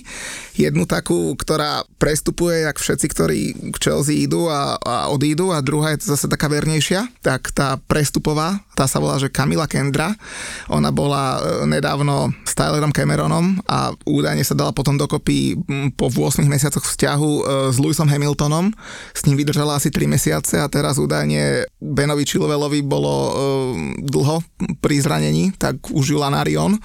Jednu 0.53 0.85
takú, 0.85 1.33
ktorá 1.33 1.81
prestupuje, 1.97 2.65
jak 2.65 2.77
všetci, 2.77 3.05
ktorí 3.09 3.39
k 3.73 3.77
Chelsea 3.81 4.25
idú 4.25 4.47
a, 4.47 4.77
a 4.77 5.09
odídu 5.09 5.49
a 5.49 5.61
druhá 5.65 5.93
je 5.93 6.05
zase 6.05 6.29
taká 6.29 6.49
vernejšia, 6.49 7.09
tak 7.25 7.49
tá 7.53 7.77
prestupová, 7.89 8.61
tá 8.77 8.85
sa 8.85 8.97
volá, 8.97 9.17
že 9.21 9.29
Kamila 9.29 9.65
Kendra. 9.69 10.13
Ona 10.69 10.89
bola 10.89 11.37
e, 11.37 11.69
nedávno 11.69 12.33
s 12.45 12.53
Tylerom 12.57 12.89
Cameronom 12.89 13.61
a 13.69 13.93
údajne 14.05 14.41
sa 14.41 14.57
dala 14.57 14.73
potom 14.73 14.97
dokopy 14.97 15.53
po 15.93 16.09
8 16.09 16.41
mesiacoch 16.45 16.81
vzťahu 16.85 17.31
e, 17.31 17.41
s 17.73 17.77
Lewisom 17.77 18.09
Hamiltonom. 18.09 18.73
S 19.13 19.25
ním 19.29 19.37
vydržala 19.37 19.77
asi 19.77 19.93
3 19.93 20.09
mesiace 20.09 20.57
a 20.57 20.65
teraz 20.65 20.97
údajne 20.97 21.69
Benovi 21.77 22.25
Chilvelovi 22.25 22.81
bolo 22.81 23.13
e, 23.13 23.31
dlho 24.11 24.43
pri 24.83 24.99
zranení, 24.99 25.55
tak 25.55 25.79
už 25.89 26.13
ju 26.13 26.17
Lanarion. 26.19 26.75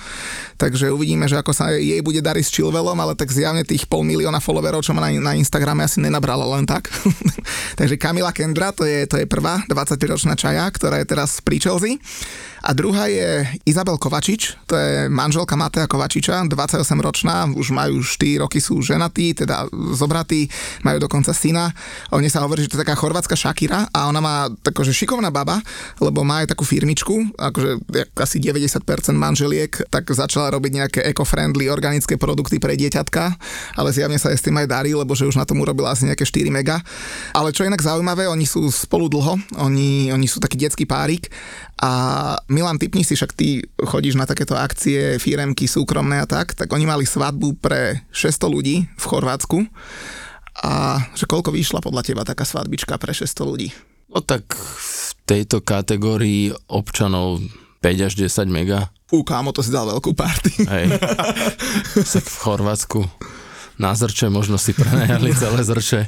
Takže 0.57 0.95
uvidíme, 0.95 1.27
že 1.27 1.37
ako 1.37 1.53
sa 1.53 1.75
jej 1.75 2.01
bude 2.01 2.23
dariť 2.23 2.45
s 2.47 2.55
Chilvelom, 2.55 2.97
ale 2.97 3.19
tak 3.19 3.35
zjavne 3.35 3.67
tých 3.67 3.91
pol 3.91 4.07
milióna 4.07 4.39
followerov, 4.39 4.87
čo 4.87 4.95
má 4.95 5.05
na, 5.05 5.11
na 5.19 5.33
Instagrame, 5.35 5.83
asi 5.83 6.01
nenabrala 6.01 6.47
len 6.57 6.65
tak. 6.65 6.89
Takže 7.79 7.99
Kamila 7.99 8.31
Kendra, 8.31 8.71
to 8.71 8.87
je, 8.87 9.05
to 9.05 9.19
je 9.19 9.27
prvá 9.27 9.61
23-ročná 9.67 10.39
čaja, 10.39 10.65
ktorá 10.71 11.03
je 11.03 11.11
teraz 11.11 11.43
pri 11.43 11.59
Chelsea. 11.59 11.99
A 12.67 12.75
druhá 12.75 13.07
je 13.07 13.47
Izabel 13.63 13.95
Kovačič, 13.95 14.67
to 14.67 14.75
je 14.75 15.07
manželka 15.07 15.55
Matea 15.55 15.87
Kovačiča, 15.87 16.51
28-ročná, 16.51 17.55
už 17.55 17.71
majú 17.71 18.03
4 18.03 18.43
roky, 18.43 18.59
sú 18.59 18.83
ženatí, 18.83 19.39
teda 19.39 19.71
zobratí, 19.95 20.51
majú 20.83 20.99
dokonca 20.99 21.31
syna. 21.31 21.71
Oni 22.11 22.27
sa 22.27 22.43
hovorí, 22.43 22.67
že 22.67 22.75
to 22.75 22.77
je 22.77 22.83
taká 22.83 22.99
chorvátska 22.99 23.39
Shakira 23.39 23.87
a 23.95 24.11
ona 24.11 24.19
má 24.19 24.51
takože 24.67 24.91
šikovná 24.91 25.31
baba, 25.31 25.63
lebo 26.03 26.27
má 26.27 26.43
aj 26.43 26.59
takú 26.59 26.67
firmičku, 26.67 27.39
akože 27.39 27.87
asi 28.19 28.43
90% 28.43 28.83
manželiek, 29.15 29.71
tak 29.87 30.11
začala 30.11 30.51
robiť 30.51 30.73
nejaké 30.75 31.01
eco-friendly 31.07 31.71
organické 31.71 32.19
produkty 32.19 32.59
pre 32.59 32.75
dieťatka, 32.75 33.31
ale 33.79 33.95
zjavne 33.95 34.19
sa 34.19 34.35
aj 34.35 34.43
s 34.43 34.45
tým 34.51 34.59
aj 34.59 34.67
darí, 34.67 34.91
lebo 34.91 35.15
že 35.15 35.31
už 35.31 35.39
na 35.39 35.47
tom 35.47 35.63
urobila 35.63 35.95
asi 35.95 36.11
nejaké 36.11 36.27
4 36.27 36.51
mega. 36.51 36.83
Ale 37.31 37.55
čo 37.55 37.63
je 37.63 37.71
inak 37.71 37.79
zaujímavé, 37.79 38.27
oni 38.27 38.43
sú 38.43 38.67
spolu 38.75 39.07
dlho, 39.07 39.39
oni, 39.55 40.11
oni 40.11 40.27
sú 40.27 40.43
taký 40.43 40.59
detský 40.59 40.83
párik 40.83 41.31
a 41.77 41.93
Milan, 42.49 42.81
typni 42.81 43.05
si, 43.05 43.13
však 43.13 43.37
ty 43.37 43.61
chodíš 43.85 44.17
na 44.17 44.25
takéto 44.25 44.57
akcie, 44.57 45.21
firemky 45.21 45.69
súkromné 45.69 46.25
a 46.25 46.27
tak, 46.27 46.57
tak 46.57 46.73
oni 46.73 46.89
mali 46.89 47.05
svadbu 47.05 47.61
pre 47.61 48.01
600 48.17 48.49
ľudí 48.49 48.89
v 48.89 49.05
Chorvátsku 49.05 49.69
a 50.65 51.05
že 51.13 51.29
koľko 51.29 51.53
vyšla 51.53 51.85
podľa 51.85 52.03
teba 52.03 52.25
taká 52.25 52.49
svadbička 52.49 52.97
pre 52.97 53.13
600 53.13 53.45
ľudí? 53.45 53.69
No 54.09 54.25
tak 54.25 54.57
v 54.57 55.13
tejto 55.29 55.61
kategórii 55.61 56.57
občanov 56.73 57.45
5 57.85 58.07
až 58.09 58.13
10 58.25 58.49
mega. 58.49 58.89
Fú, 59.05 59.21
kámo, 59.21 59.53
to 59.53 59.61
si 59.61 59.69
dal 59.69 59.85
veľkú 59.85 60.17
party. 60.17 60.67
Hej. 60.67 60.87
V 62.33 62.37
Chorvátsku 62.41 63.05
na 63.77 63.93
zrče 63.93 64.33
možno 64.33 64.57
si 64.57 64.73
prenajali 64.73 65.37
celé 65.37 65.61
zrče. 65.61 66.01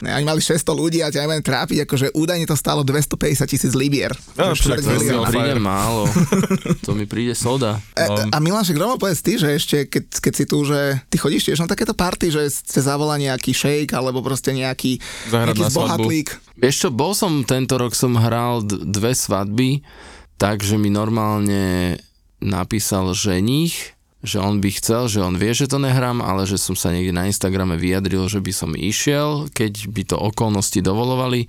Ne, 0.00 0.16
oni 0.16 0.24
mali 0.24 0.40
600 0.40 0.64
ľudí 0.72 1.04
a 1.04 1.12
ťa 1.12 1.28
neviem 1.28 1.44
trápiť, 1.44 1.84
akože 1.84 2.16
údajne 2.16 2.48
to 2.48 2.56
stalo 2.56 2.80
250 2.80 3.44
tisíc 3.44 3.72
libier. 3.76 4.16
No, 4.40 4.56
Že 4.56 4.80
však 4.80 4.80
to 4.80 4.90
mi 4.96 5.28
príde 5.28 5.54
málo. 5.60 6.08
To 6.88 6.96
mi 6.96 7.04
príde 7.04 7.36
soda. 7.36 7.76
E, 7.92 8.08
a 8.08 8.36
Milan, 8.40 8.64
však 8.64 8.80
rovno 8.80 8.96
povedz 8.96 9.20
ty, 9.20 9.36
že 9.36 9.52
ešte, 9.52 9.76
keď, 9.84 10.04
keď 10.08 10.32
si 10.32 10.44
tu, 10.48 10.64
že 10.64 11.04
ty 11.12 11.20
chodíš 11.20 11.52
tiež 11.52 11.60
na 11.60 11.68
takéto 11.68 11.92
party, 11.92 12.32
že 12.32 12.48
ste 12.48 12.80
zavolá 12.80 13.20
nejaký 13.20 13.52
shake, 13.52 13.92
alebo 13.92 14.24
proste 14.24 14.56
nejaký, 14.56 14.96
Zahrať 15.28 15.60
nejaký 15.60 15.62
zbohatlík. 15.68 16.28
Vieš 16.56 16.76
čo, 16.80 16.88
bol 16.88 17.12
som, 17.12 17.44
tento 17.44 17.76
rok 17.76 17.92
som 17.92 18.16
hral 18.16 18.64
d- 18.64 18.80
dve 18.88 19.12
svadby, 19.12 19.84
takže 20.40 20.80
mi 20.80 20.88
normálne 20.88 21.96
napísal 22.40 23.12
ženich, 23.12 23.92
že 24.20 24.36
on 24.36 24.60
by 24.60 24.70
chcel, 24.76 25.08
že 25.08 25.24
on 25.24 25.40
vie, 25.40 25.52
že 25.56 25.68
to 25.68 25.80
nehrám, 25.80 26.20
ale 26.20 26.44
že 26.44 26.60
som 26.60 26.76
sa 26.76 26.92
niekde 26.92 27.16
na 27.16 27.24
Instagrame 27.24 27.80
vyjadril, 27.80 28.28
že 28.28 28.44
by 28.44 28.52
som 28.52 28.76
išiel, 28.76 29.48
keď 29.52 29.88
by 29.88 30.02
to 30.04 30.16
okolnosti 30.20 30.80
dovolovali. 30.84 31.48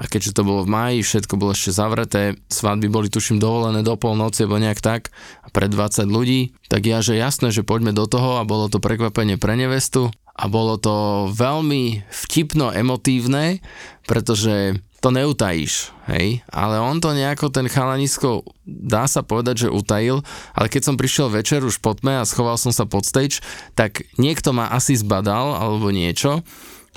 A 0.00 0.08
keďže 0.08 0.40
to 0.40 0.48
bolo 0.48 0.64
v 0.64 0.72
máji, 0.72 0.98
všetko 1.04 1.36
bolo 1.36 1.52
ešte 1.52 1.76
zavreté, 1.76 2.40
svadby 2.48 2.88
boli 2.88 3.12
tuším 3.12 3.36
dovolené 3.36 3.84
do 3.84 4.00
polnoci, 4.00 4.48
alebo 4.48 4.56
nejak 4.56 4.80
tak, 4.80 5.12
a 5.44 5.52
pre 5.52 5.68
20 5.68 6.08
ľudí, 6.08 6.56
tak 6.72 6.88
ja, 6.88 7.04
že 7.04 7.20
jasné, 7.20 7.52
že 7.52 7.68
poďme 7.68 7.92
do 7.92 8.08
toho 8.08 8.40
a 8.40 8.48
bolo 8.48 8.72
to 8.72 8.80
prekvapenie 8.80 9.36
pre 9.36 9.60
nevestu 9.60 10.08
a 10.40 10.48
bolo 10.48 10.80
to 10.80 11.28
veľmi 11.36 12.08
vtipno 12.08 12.72
emotívne, 12.72 13.60
pretože 14.08 14.80
to 15.00 15.08
neutajíš, 15.08 15.96
hej, 16.12 16.44
ale 16.52 16.76
on 16.76 17.00
to 17.00 17.16
nejako, 17.16 17.48
ten 17.48 17.66
chalanisko, 17.72 18.44
dá 18.68 19.08
sa 19.08 19.24
povedať, 19.24 19.66
že 19.66 19.72
utajil, 19.72 20.20
ale 20.52 20.68
keď 20.68 20.92
som 20.92 21.00
prišiel 21.00 21.32
večer 21.32 21.64
už 21.64 21.80
po 21.80 21.96
tme 21.96 22.20
a 22.20 22.28
schoval 22.28 22.60
som 22.60 22.68
sa 22.68 22.84
pod 22.84 23.08
stage, 23.08 23.40
tak 23.72 24.04
niekto 24.20 24.52
ma 24.52 24.68
asi 24.68 24.92
zbadal 24.92 25.56
alebo 25.56 25.88
niečo 25.88 26.44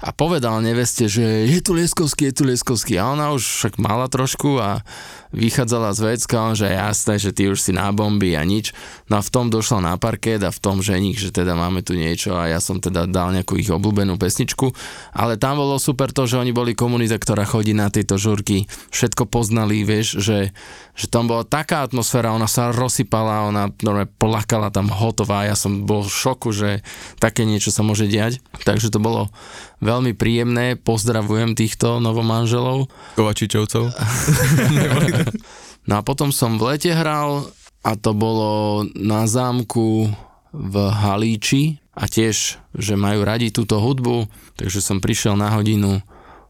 a 0.04 0.12
povedal 0.12 0.60
neveste, 0.60 1.08
že 1.08 1.48
je 1.48 1.60
tu 1.64 1.72
Lieskovský, 1.72 2.28
je 2.28 2.36
tu 2.36 2.44
Lieskovský. 2.44 3.00
A 3.00 3.16
ona 3.16 3.32
už 3.32 3.40
však 3.40 3.80
mala 3.80 4.12
trošku 4.12 4.60
a 4.60 4.84
vychádzala 5.32 5.96
z 5.96 6.00
vecka, 6.14 6.36
on, 6.44 6.54
že 6.54 6.70
jasné, 6.70 7.18
že 7.18 7.32
ty 7.34 7.50
už 7.50 7.58
si 7.58 7.72
na 7.74 7.90
bomby 7.90 8.38
a 8.38 8.44
nič. 8.46 8.76
No 9.10 9.18
a 9.18 9.26
v 9.26 9.32
tom 9.34 9.50
došla 9.50 9.82
na 9.82 9.94
parket 9.98 10.44
a 10.46 10.54
v 10.54 10.60
tom 10.62 10.84
ženich, 10.84 11.18
že 11.18 11.34
teda 11.34 11.58
máme 11.58 11.82
tu 11.82 11.98
niečo 11.98 12.38
a 12.38 12.52
ja 12.52 12.62
som 12.62 12.78
teda 12.78 13.10
dal 13.10 13.34
nejakú 13.34 13.58
ich 13.58 13.72
obľúbenú 13.74 14.20
pesničku, 14.20 14.76
ale 15.16 15.42
tam 15.42 15.58
bolo 15.58 15.82
super 15.82 16.14
to, 16.14 16.30
že 16.30 16.38
oni 16.38 16.54
boli 16.54 16.78
komunita, 16.78 17.18
ktorá 17.18 17.50
chodí 17.50 17.74
na 17.74 17.90
tieto 17.90 18.20
žurky, 18.20 18.70
všetko 18.94 19.26
poznali, 19.26 19.82
vieš, 19.82 20.22
že, 20.22 20.54
že 20.94 21.06
tam 21.10 21.26
bola 21.26 21.42
taká 21.48 21.82
atmosféra, 21.82 22.30
ona 22.36 22.46
sa 22.46 22.70
rozsypala, 22.70 23.50
ona 23.50 23.74
normálne 23.82 24.14
plakala 24.22 24.70
tam 24.70 24.94
hotová, 24.94 25.50
ja 25.50 25.58
som 25.58 25.90
bol 25.90 26.06
v 26.06 26.14
šoku, 26.14 26.54
že 26.54 26.86
také 27.18 27.42
niečo 27.48 27.74
sa 27.74 27.82
môže 27.82 28.06
diať, 28.06 28.38
takže 28.62 28.94
to 28.94 29.02
bolo 29.02 29.34
veľmi 29.84 30.16
príjemné, 30.16 30.80
pozdravujem 30.80 31.54
týchto 31.54 32.00
novomanželov. 32.00 32.88
Kovačičovcov. 33.20 33.84
no 35.88 35.94
a 36.00 36.02
potom 36.02 36.32
som 36.32 36.56
v 36.56 36.74
lete 36.74 36.96
hral 36.96 37.52
a 37.84 37.92
to 38.00 38.16
bolo 38.16 38.88
na 38.96 39.28
zámku 39.28 40.08
v 40.56 40.76
Halíči 40.88 41.84
a 41.94 42.08
tiež, 42.08 42.58
že 42.74 42.94
majú 42.96 43.28
radi 43.28 43.52
túto 43.52 43.78
hudbu, 43.78 44.26
takže 44.56 44.80
som 44.80 45.04
prišiel 45.04 45.36
na 45.36 45.52
hodinu, 45.54 46.00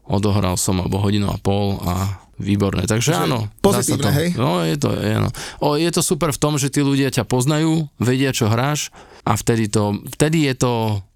odohral 0.06 0.54
som 0.54 0.80
alebo 0.80 1.02
hodinu 1.02 1.28
a 1.28 1.36
pol 1.36 1.82
a 1.82 2.22
výborné. 2.38 2.86
Takže 2.86 3.14
áno. 3.14 3.50
Pozitívne, 3.62 4.10
to. 4.10 4.16
hej? 4.18 4.28
No, 4.38 4.62
je 4.62 4.76
to, 4.78 4.90
je, 4.94 5.16
no. 5.18 5.30
o, 5.62 5.78
je 5.78 5.90
to 5.90 6.02
super 6.02 6.30
v 6.34 6.40
tom, 6.40 6.54
že 6.58 6.70
tí 6.70 6.82
ľudia 6.82 7.10
ťa 7.10 7.26
poznajú, 7.26 7.90
vedia, 7.98 8.34
čo 8.34 8.50
hráš 8.50 8.90
a 9.22 9.38
vtedy, 9.38 9.70
to, 9.70 10.02
vtedy 10.18 10.50
je 10.50 10.54
to, 10.58 10.72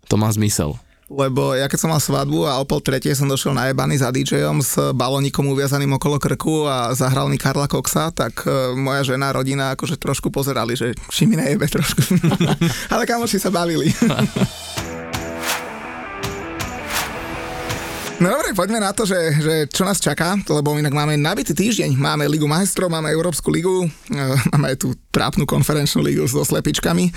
to 0.07 0.15
má 0.15 0.31
zmysel 0.31 0.79
lebo 1.09 1.57
ja 1.57 1.65
keď 1.73 1.79
som 1.81 1.91
mal 1.91 2.01
svadbu 2.05 2.45
a 2.45 2.61
o 2.61 2.69
pol 2.69 2.85
tretie 2.85 3.17
som 3.17 3.25
došiel 3.25 3.57
najebaný 3.57 3.97
za 3.97 4.13
DJom 4.13 4.61
s 4.61 4.77
balónikom 4.93 5.49
uviazaným 5.49 5.97
okolo 5.97 6.21
krku 6.21 6.69
a 6.69 6.93
zahral 6.93 7.33
mi 7.33 7.41
Karla 7.41 7.65
Coxa, 7.65 8.13
tak 8.13 8.45
uh, 8.45 8.77
moja 8.77 9.17
žena, 9.17 9.33
rodina 9.33 9.73
akože 9.73 9.97
trošku 9.97 10.29
pozerali, 10.29 10.77
že 10.77 10.93
či 11.09 11.25
mi 11.25 11.41
nejebe 11.41 11.65
trošku. 11.65 12.05
Ale 12.93 13.09
kamoši 13.09 13.41
sa 13.41 13.49
bavili. 13.49 13.89
No 18.19 18.35
dobre, 18.35 18.51
poďme 18.51 18.83
na 18.83 18.91
to, 18.91 19.07
že, 19.07 19.15
že 19.39 19.55
čo 19.71 19.87
nás 19.87 20.03
čaká, 20.03 20.35
lebo 20.51 20.75
inak 20.75 20.91
máme 20.91 21.15
nabitý 21.15 21.55
týždeň. 21.55 21.95
Máme 21.95 22.27
Ligu 22.27 22.51
majstrov, 22.51 22.91
máme 22.91 23.15
Európsku 23.15 23.47
ligu, 23.47 23.87
e, 23.87 24.19
máme 24.51 24.75
tú 24.75 24.91
trápnu 25.15 25.47
konferenčnú 25.47 26.03
ligu 26.03 26.27
so 26.27 26.43
slepičkami, 26.43 27.15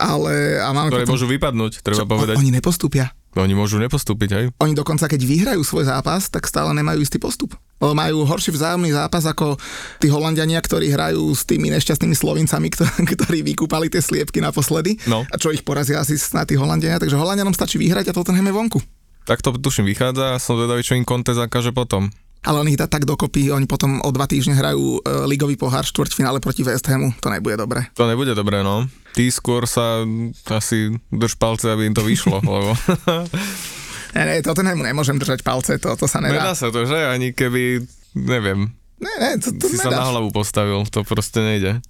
ale... 0.00 0.56
A 0.64 0.72
máme 0.72 0.88
Ktoré 0.88 1.04
potom... 1.04 1.20
môžu 1.20 1.28
vypadnúť, 1.28 1.84
treba 1.84 2.00
čo, 2.00 2.08
povedať. 2.08 2.40
Oni 2.40 2.56
nepostúpia. 2.56 3.12
Oni 3.38 3.54
môžu 3.54 3.78
nepostúpiť, 3.78 4.30
aj? 4.34 4.44
Oni 4.58 4.74
dokonca, 4.74 5.06
keď 5.06 5.22
vyhrajú 5.22 5.62
svoj 5.62 5.86
zápas, 5.86 6.26
tak 6.26 6.50
stále 6.50 6.74
nemajú 6.74 6.98
istý 6.98 7.22
postup. 7.22 7.54
Lebo 7.78 7.94
majú 7.94 8.26
horší 8.26 8.50
vzájomný 8.50 8.90
zápas 8.90 9.22
ako 9.22 9.54
tí 10.02 10.10
Holandiania, 10.10 10.58
ktorí 10.58 10.90
hrajú 10.90 11.30
s 11.30 11.46
tými 11.46 11.70
nešťastnými 11.70 12.16
Slovincami, 12.18 12.68
ktorí 13.14 13.46
vykúpali 13.46 13.86
tie 13.86 14.02
sliepky 14.02 14.42
naposledy. 14.42 14.98
No. 15.06 15.22
A 15.30 15.38
čo 15.38 15.54
ich 15.54 15.62
porazia 15.62 16.02
asi 16.02 16.18
na 16.34 16.42
tí 16.42 16.58
Holandiania. 16.58 16.98
Takže 16.98 17.14
Holandianom 17.14 17.54
stačí 17.54 17.78
vyhrať 17.78 18.10
a 18.10 18.16
Tottenham 18.18 18.50
je 18.50 18.54
vonku. 18.54 18.78
Tak 19.30 19.46
to 19.46 19.54
tuším 19.54 19.86
vychádza 19.86 20.34
a 20.34 20.42
som 20.42 20.58
zvedavý, 20.58 20.82
čo 20.82 20.98
im 20.98 21.06
Conte 21.06 21.30
zakáže 21.30 21.70
potom. 21.70 22.10
Ale 22.40 22.56
on 22.56 22.68
ich 22.72 22.80
dá 22.80 22.88
tak 22.88 23.04
dokopy, 23.04 23.52
oni 23.52 23.68
potom 23.68 24.00
o 24.00 24.08
dva 24.08 24.24
týždne 24.24 24.56
hrajú 24.56 25.04
e, 25.04 25.28
ligový 25.28 25.60
pohár 25.60 25.84
štvrťfinále 25.84 26.40
proti 26.40 26.64
West 26.64 26.88
Hamu, 26.88 27.12
to 27.20 27.28
nebude 27.28 27.60
dobre. 27.60 27.84
To 28.00 28.08
nebude 28.08 28.32
dobre, 28.32 28.64
no. 28.64 28.88
Ty 29.12 29.28
skôr 29.28 29.68
sa 29.68 30.08
asi 30.48 30.96
drž 31.12 31.36
palce, 31.36 31.68
aby 31.68 31.92
im 31.92 31.96
to 31.96 32.00
vyšlo, 32.00 32.40
lebo... 32.48 32.72
ne, 34.16 34.22
ne, 34.24 34.34
Tottenhamu 34.40 34.80
nemôžem 34.80 35.20
držať 35.20 35.44
palce, 35.44 35.76
to, 35.76 35.92
to 36.00 36.08
sa 36.08 36.24
nedá. 36.24 36.40
Nedá 36.40 36.52
sa 36.56 36.72
to, 36.72 36.88
že? 36.88 36.96
Ani 36.96 37.36
keby, 37.36 37.84
neviem, 38.16 38.72
Ne, 39.00 39.12
ne, 39.16 39.30
to, 39.40 39.56
to 39.56 39.72
si 39.72 39.80
nedáš. 39.80 39.96
sa 39.96 40.04
na 40.04 40.12
hlavu 40.12 40.28
postavil, 40.28 40.84
to 40.92 41.00
proste 41.08 41.40
nejde. 41.40 41.80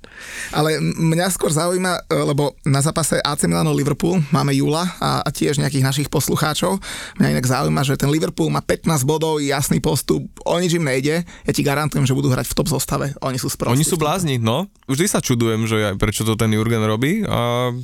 Ale 0.55 0.79
mňa 0.79 1.27
skôr 1.35 1.51
zaujíma, 1.51 2.07
e, 2.07 2.23
lebo 2.23 2.55
na 2.63 2.79
zápase 2.79 3.19
AC 3.19 3.51
Milano 3.51 3.75
Liverpool 3.75 4.23
máme 4.31 4.55
Jula 4.55 4.87
a, 5.03 5.19
a 5.19 5.29
tiež 5.35 5.59
nejakých 5.59 5.83
našich 5.83 6.09
poslucháčov. 6.09 6.79
Mňa 7.19 7.35
inak 7.35 7.51
zaujíma, 7.51 7.83
že 7.83 7.99
ten 7.99 8.15
Liverpool 8.15 8.55
má 8.55 8.63
15 8.63 9.03
bodov, 9.03 9.43
jasný 9.43 9.83
postup, 9.83 10.23
o 10.47 10.55
nič 10.63 10.79
im 10.79 10.87
nejde. 10.87 11.27
Ja 11.27 11.53
ti 11.53 11.67
garantujem, 11.67 12.07
že 12.07 12.15
budú 12.15 12.31
hrať 12.31 12.47
v 12.47 12.55
top 12.55 12.71
zostave. 12.71 13.11
Oni 13.27 13.43
sú 13.43 13.51
sprostí. 13.51 13.75
Oni 13.75 13.83
sú 13.83 13.99
blázni, 13.99 14.39
no. 14.39 14.71
Vždy 14.87 15.11
sa 15.11 15.19
čudujem, 15.19 15.67
že 15.67 15.91
aj 15.91 15.99
prečo 15.99 16.23
to 16.23 16.39
ten 16.39 16.55
Jurgen 16.55 16.87
robí 16.87 17.27
a 17.27 17.75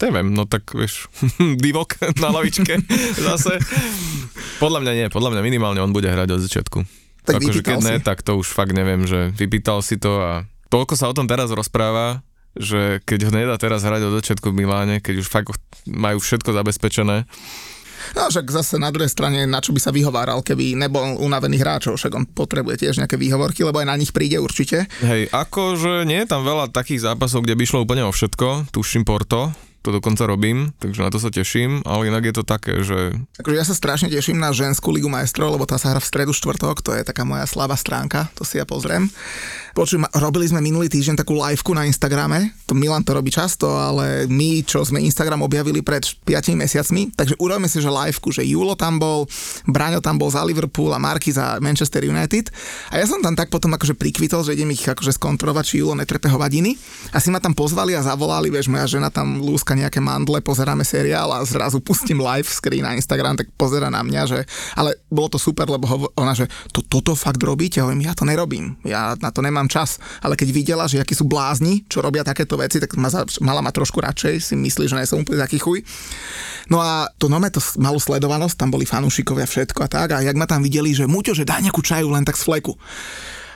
neviem, 0.00 0.32
no 0.32 0.48
tak 0.48 0.72
vieš, 0.72 1.12
divok 1.64 2.00
na 2.16 2.32
lavičke 2.32 2.80
zase. 3.28 3.60
Podľa 4.56 4.80
mňa 4.80 4.92
nie, 4.96 5.06
podľa 5.12 5.36
mňa 5.36 5.42
minimálne 5.44 5.84
on 5.84 5.92
bude 5.92 6.08
hrať 6.08 6.28
od 6.32 6.40
začiatku. 6.40 7.01
Tak 7.22 7.38
akože 7.38 7.62
keď 7.62 7.78
vypýtal 7.78 7.80
ne, 7.86 7.96
si. 7.98 8.04
tak 8.04 8.18
to 8.26 8.32
už 8.38 8.48
fakt 8.50 8.74
neviem, 8.74 9.06
že 9.06 9.30
vypýtal 9.34 9.78
si 9.82 9.98
to 9.98 10.18
a 10.18 10.32
toľko 10.70 10.94
sa 10.98 11.06
o 11.06 11.14
tom 11.14 11.30
teraz 11.30 11.54
rozpráva, 11.54 12.26
že 12.58 13.00
keď 13.06 13.18
ho 13.28 13.32
nedá 13.32 13.54
teraz 13.56 13.86
hrať 13.86 14.10
od 14.10 14.16
začiatku 14.20 14.52
v 14.52 14.64
Miláne, 14.64 15.00
keď 15.00 15.24
už 15.24 15.28
fakt 15.30 15.54
majú 15.88 16.18
všetko 16.20 16.50
zabezpečené, 16.52 17.24
No 18.18 18.26
však 18.26 18.50
zase 18.50 18.82
na 18.82 18.90
druhej 18.90 19.14
strane, 19.14 19.46
na 19.46 19.62
čo 19.62 19.70
by 19.70 19.78
sa 19.78 19.94
vyhováral, 19.94 20.42
keby 20.42 20.74
nebol 20.74 21.22
unavený 21.22 21.62
hráčov, 21.62 21.94
však 21.94 22.12
on 22.12 22.26
potrebuje 22.26 22.82
tiež 22.82 22.98
nejaké 22.98 23.14
výhovorky, 23.14 23.62
lebo 23.62 23.78
aj 23.78 23.88
na 23.88 23.94
nich 23.94 24.10
príde 24.10 24.42
určite. 24.42 24.90
Hej, 25.00 25.30
akože 25.30 26.02
nie 26.02 26.26
je 26.26 26.28
tam 26.28 26.42
veľa 26.42 26.74
takých 26.74 27.06
zápasov, 27.06 27.46
kde 27.46 27.54
by 27.54 27.64
šlo 27.64 27.86
úplne 27.86 28.02
o 28.02 28.10
všetko, 28.10 28.74
tuším 28.74 29.06
Porto, 29.06 29.54
to 29.82 29.90
dokonca 29.90 30.22
robím, 30.26 30.70
takže 30.78 31.02
na 31.02 31.10
to 31.10 31.18
sa 31.18 31.28
teším, 31.34 31.82
ale 31.82 32.06
inak 32.06 32.30
je 32.30 32.34
to 32.38 32.44
také, 32.46 32.86
že 32.86 33.18
Akože 33.42 33.58
ja 33.58 33.66
sa 33.66 33.74
strašne 33.74 34.08
teším 34.08 34.38
na 34.38 34.54
ženskú 34.54 34.94
ligu 34.94 35.10
majstrov, 35.10 35.50
lebo 35.58 35.66
tá 35.66 35.76
sa 35.76 35.90
hrá 35.90 36.00
v 36.00 36.06
stredu 36.06 36.32
štvrtok, 36.32 36.80
to 36.80 36.94
je 36.94 37.02
taká 37.02 37.26
moja 37.26 37.44
slabá 37.50 37.74
stránka, 37.74 38.30
to 38.38 38.46
si 38.46 38.62
ja 38.62 38.64
pozriem. 38.64 39.10
Počujem, 39.72 40.04
robili 40.20 40.44
sme 40.44 40.60
minulý 40.60 40.92
týždeň 40.92 41.24
takú 41.24 41.32
liveku 41.32 41.72
na 41.72 41.88
Instagrame, 41.88 42.52
to 42.68 42.76
Milan 42.76 43.00
to 43.00 43.16
robí 43.16 43.32
často, 43.32 43.72
ale 43.72 44.28
my, 44.28 44.60
čo 44.68 44.84
sme 44.84 45.00
Instagram 45.00 45.40
objavili 45.40 45.80
pred 45.80 46.04
5 46.04 46.52
mesiacmi, 46.60 47.16
takže 47.16 47.40
urobíme 47.40 47.64
si, 47.72 47.80
že 47.80 47.88
liveku, 47.88 48.28
že 48.36 48.44
Julo 48.44 48.76
tam 48.76 49.00
bol, 49.00 49.24
Braňo 49.64 50.04
tam 50.04 50.20
bol 50.20 50.28
za 50.28 50.44
Liverpool 50.44 50.92
a 50.92 51.00
Marky 51.00 51.32
za 51.32 51.56
Manchester 51.56 52.04
United. 52.04 52.52
A 52.92 53.00
ja 53.00 53.08
som 53.08 53.24
tam 53.24 53.32
tak 53.32 53.48
potom 53.48 53.72
akože 53.72 53.96
prikvitol, 53.96 54.44
že 54.44 54.52
idem 54.52 54.76
ich 54.76 54.84
akože 54.84 55.16
skontrolovať, 55.16 55.64
či 55.64 55.74
Julo 55.80 55.96
netrepe 55.96 56.28
hovadiny. 56.28 56.76
Asi 57.16 57.32
ma 57.32 57.40
tam 57.40 57.56
pozvali 57.56 57.96
a 57.96 58.04
zavolali, 58.04 58.52
vieš, 58.52 58.68
moja 58.68 58.84
žena 58.84 59.08
tam 59.08 59.40
lúska 59.40 59.72
nejaké 59.72 60.04
mandle, 60.04 60.44
pozeráme 60.44 60.84
seriál 60.84 61.32
a 61.32 61.40
zrazu 61.48 61.80
pustím 61.80 62.20
live 62.20 62.44
screen 62.44 62.84
na 62.84 62.92
Instagram, 62.92 63.40
tak 63.40 63.48
pozera 63.56 63.88
na 63.88 64.04
mňa, 64.04 64.22
že 64.28 64.44
ale 64.76 65.00
bolo 65.08 65.32
to 65.32 65.40
super, 65.40 65.64
lebo 65.64 65.88
hovo- 65.88 66.12
ona, 66.20 66.36
že 66.36 66.44
to, 66.76 66.84
toto 66.84 67.16
fakt 67.16 67.40
robíte, 67.40 67.80
hovorím, 67.80 68.04
ja 68.04 68.12
to 68.12 68.28
nerobím, 68.28 68.76
ja 68.84 69.16
na 69.16 69.32
to 69.32 69.40
nemám 69.40 69.61
čas, 69.66 69.98
ale 70.22 70.38
keď 70.38 70.48
videla, 70.50 70.84
že 70.86 71.02
akí 71.02 71.12
sú 71.12 71.26
blázni, 71.26 71.82
čo 71.90 72.00
robia 72.00 72.22
takéto 72.22 72.54
veci, 72.58 72.78
tak 72.78 72.94
ma 72.98 73.10
za, 73.10 73.26
mala 73.42 73.60
ma 73.60 73.74
trošku 73.74 73.98
radšej, 73.98 74.34
si 74.38 74.54
myslí, 74.54 74.86
že 74.86 74.96
nie 74.96 75.08
som 75.08 75.22
úplne 75.22 75.42
taký 75.42 75.58
chuj. 75.58 75.82
No 76.70 76.78
a 76.78 77.10
to 77.18 77.26
nome 77.26 77.50
to 77.50 77.58
malú 77.82 77.98
sledovanosť, 77.98 78.56
tam 78.58 78.70
boli 78.70 78.86
fanúšikovia 78.86 79.46
všetko 79.46 79.80
a 79.84 79.88
tak, 79.90 80.08
a 80.14 80.22
jak 80.22 80.38
ma 80.38 80.46
tam 80.46 80.62
videli, 80.62 80.94
že 80.94 81.10
Muťo, 81.10 81.34
že 81.34 81.46
daj 81.46 81.66
nejakú 81.66 81.82
čaju 81.82 82.14
len 82.14 82.22
tak 82.22 82.38
z 82.38 82.46
fleku. 82.46 82.78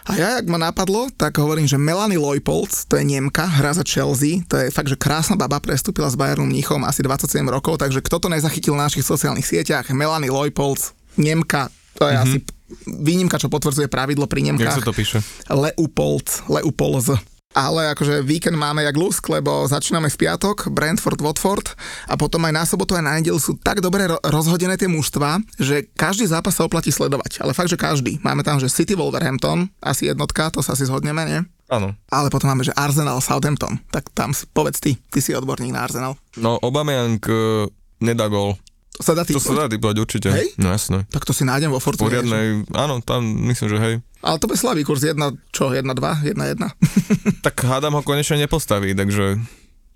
A 0.06 0.14
ja, 0.14 0.28
jak 0.38 0.46
ma 0.46 0.54
napadlo, 0.54 1.10
tak 1.18 1.34
hovorím, 1.42 1.66
že 1.66 1.82
Melanie 1.82 2.14
Leupolz, 2.14 2.86
to 2.86 2.94
je 2.94 3.02
Nemka, 3.02 3.42
hra 3.42 3.74
za 3.74 3.82
Chelsea, 3.82 4.38
to 4.46 4.54
je 4.54 4.70
fakt, 4.70 4.86
že 4.86 4.94
krásna 4.94 5.34
baba, 5.34 5.58
prestúpila 5.58 6.06
s 6.06 6.14
Bayernom 6.14 6.46
Mníchom 6.46 6.86
asi 6.86 7.02
27 7.02 7.42
rokov, 7.50 7.82
takže 7.82 7.98
kto 8.06 8.22
to 8.22 8.30
nezachytil 8.30 8.78
na 8.78 8.86
našich 8.86 9.02
sociálnych 9.02 9.42
sieťach, 9.42 9.90
Melanie 9.90 10.30
Leupolz, 10.30 10.94
Nemka, 11.18 11.74
to 11.98 12.06
je 12.06 12.14
mm-hmm. 12.14 12.22
asi 12.22 12.38
výnimka, 12.86 13.36
čo 13.36 13.46
potvrdzuje 13.46 13.86
pravidlo 13.86 14.26
pri 14.26 14.40
jak 14.42 14.48
Nemkách. 14.54 14.78
sa 14.78 14.84
to 14.84 14.92
píše? 14.92 15.18
Leupolz, 15.46 16.46
Leupolz. 16.46 17.14
Ale 17.56 17.88
akože 17.96 18.20
víkend 18.20 18.52
máme 18.52 18.84
jak 18.84 18.92
lusk, 18.92 19.32
lebo 19.32 19.64
začíname 19.64 20.12
v 20.12 20.20
piatok, 20.20 20.68
Brentford, 20.68 21.24
Watford 21.24 21.72
a 22.04 22.12
potom 22.12 22.44
aj 22.44 22.52
na 22.52 22.64
sobotu 22.68 22.92
aj 22.92 23.00
na 23.00 23.16
nedelu 23.16 23.40
sú 23.40 23.56
tak 23.56 23.80
dobre 23.80 24.04
ro- 24.04 24.20
rozhodené 24.20 24.76
tie 24.76 24.84
mužstva, 24.84 25.40
že 25.56 25.88
každý 25.96 26.28
zápas 26.28 26.52
sa 26.52 26.68
oplatí 26.68 26.92
sledovať. 26.92 27.40
Ale 27.40 27.56
fakt, 27.56 27.72
že 27.72 27.80
každý. 27.80 28.20
Máme 28.20 28.44
tam, 28.44 28.60
že 28.60 28.68
City 28.68 28.92
Wolverhampton, 28.92 29.72
asi 29.80 30.04
jednotka, 30.04 30.52
to 30.52 30.60
sa 30.60 30.76
asi 30.76 30.84
zhodneme, 30.84 31.24
nie? 31.24 31.40
Áno. 31.72 31.96
Ale 32.12 32.28
potom 32.28 32.52
máme, 32.52 32.60
že 32.60 32.76
Arsenal 32.76 33.24
Southampton. 33.24 33.80
Tak 33.88 34.12
tam 34.12 34.36
si- 34.36 34.44
povedz 34.46 34.76
ty, 34.76 35.00
ty 35.08 35.24
si 35.24 35.32
odborník 35.32 35.72
na 35.72 35.80
Arsenal. 35.80 36.12
No 36.36 36.60
Aubameyang 36.60 37.16
uh, 37.24 37.64
nedá 38.04 38.28
gól. 38.28 38.52
Sa 38.96 39.12
dá 39.12 39.28
To 39.28 39.36
sa 39.36 39.54
dá 39.54 39.66
typovať 39.68 39.96
určite. 40.00 40.28
Hej? 40.32 40.56
No 40.56 40.72
jasné. 40.72 41.04
Tak 41.12 41.28
to 41.28 41.36
si 41.36 41.44
nájdem 41.44 41.68
vo 41.68 41.80
Fortune. 41.80 42.08
Poriadnej, 42.08 42.64
áno, 42.72 43.04
tam 43.04 43.24
myslím, 43.52 43.68
že 43.68 43.78
hej. 43.78 43.94
Ale 44.24 44.40
to 44.40 44.48
by 44.48 44.56
slabý 44.56 44.82
kurz 44.82 45.04
1, 45.04 45.16
čo, 45.52 45.70
1, 45.70 45.84
2, 45.84 46.32
1, 46.32 46.32
1. 46.32 47.44
Tak 47.46 47.54
hádam 47.62 47.94
ho 47.94 48.02
konečne 48.02 48.40
nepostaví, 48.40 48.96
takže 48.96 49.36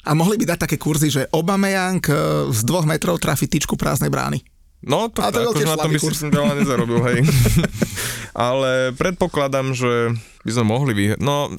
A 0.01 0.16
mohli 0.16 0.40
by 0.40 0.57
dať 0.57 0.59
také 0.64 0.76
kurzy, 0.80 1.12
že 1.12 1.28
Obameyang 1.32 2.01
eh, 2.09 2.16
z 2.48 2.61
dvoch 2.64 2.88
metrov 2.88 3.20
trafi 3.20 3.44
tyčku 3.48 3.76
prázdnej 3.76 4.09
brány. 4.09 4.40
No, 4.80 5.12
to, 5.12 5.20
Ale 5.20 5.44
to 5.44 5.52
akože 5.52 5.68
na 5.68 5.76
tom 5.76 5.92
by 5.92 5.98
kurz. 6.00 6.16
si 6.16 6.26
veľa 6.32 6.52
nezarobil, 6.56 6.98
hej. 7.04 7.20
Ale 8.48 8.96
predpokladám, 8.96 9.76
že 9.76 10.16
by 10.40 10.50
sme 10.50 10.64
mohli 10.64 10.92
vyhrať. 10.96 11.20
No, 11.20 11.52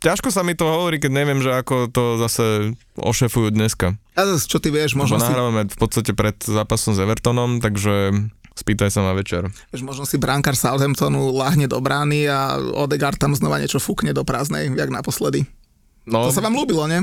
ťažko 0.00 0.32
sa 0.32 0.40
mi 0.40 0.56
to 0.56 0.64
hovorí, 0.64 0.96
keď 0.96 1.12
neviem, 1.12 1.44
že 1.44 1.52
ako 1.52 1.92
to 1.92 2.16
zase 2.16 2.72
ošefujú 2.96 3.52
dneska. 3.52 3.92
A 4.16 4.24
zase, 4.24 4.48
čo 4.48 4.56
ty 4.56 4.72
vieš, 4.72 4.96
Možno 4.96 5.20
možno 5.20 5.20
si... 5.20 5.28
nahrávame 5.28 5.62
v 5.68 5.78
podstate 5.78 6.16
pred 6.16 6.36
zápasom 6.40 6.96
s 6.96 7.00
Evertonom, 7.00 7.60
takže 7.60 8.12
Spýtaj 8.52 8.92
sa 8.92 9.00
ma 9.00 9.16
večer. 9.16 9.48
Vieš, 9.72 9.80
možno 9.80 10.04
si 10.04 10.20
brankár 10.20 10.52
Southamptonu 10.52 11.32
láhne 11.32 11.64
do 11.64 11.80
brány 11.80 12.28
a 12.28 12.60
Odegaard 12.60 13.16
tam 13.16 13.32
znova 13.32 13.56
niečo 13.56 13.80
fúkne 13.80 14.12
do 14.12 14.28
prázdnej, 14.28 14.68
jak 14.68 14.92
naposledy. 14.92 15.48
No, 16.04 16.28
To 16.28 16.36
sa 16.36 16.44
vám 16.44 16.52
ľúbilo, 16.52 16.84
nie? 16.84 17.00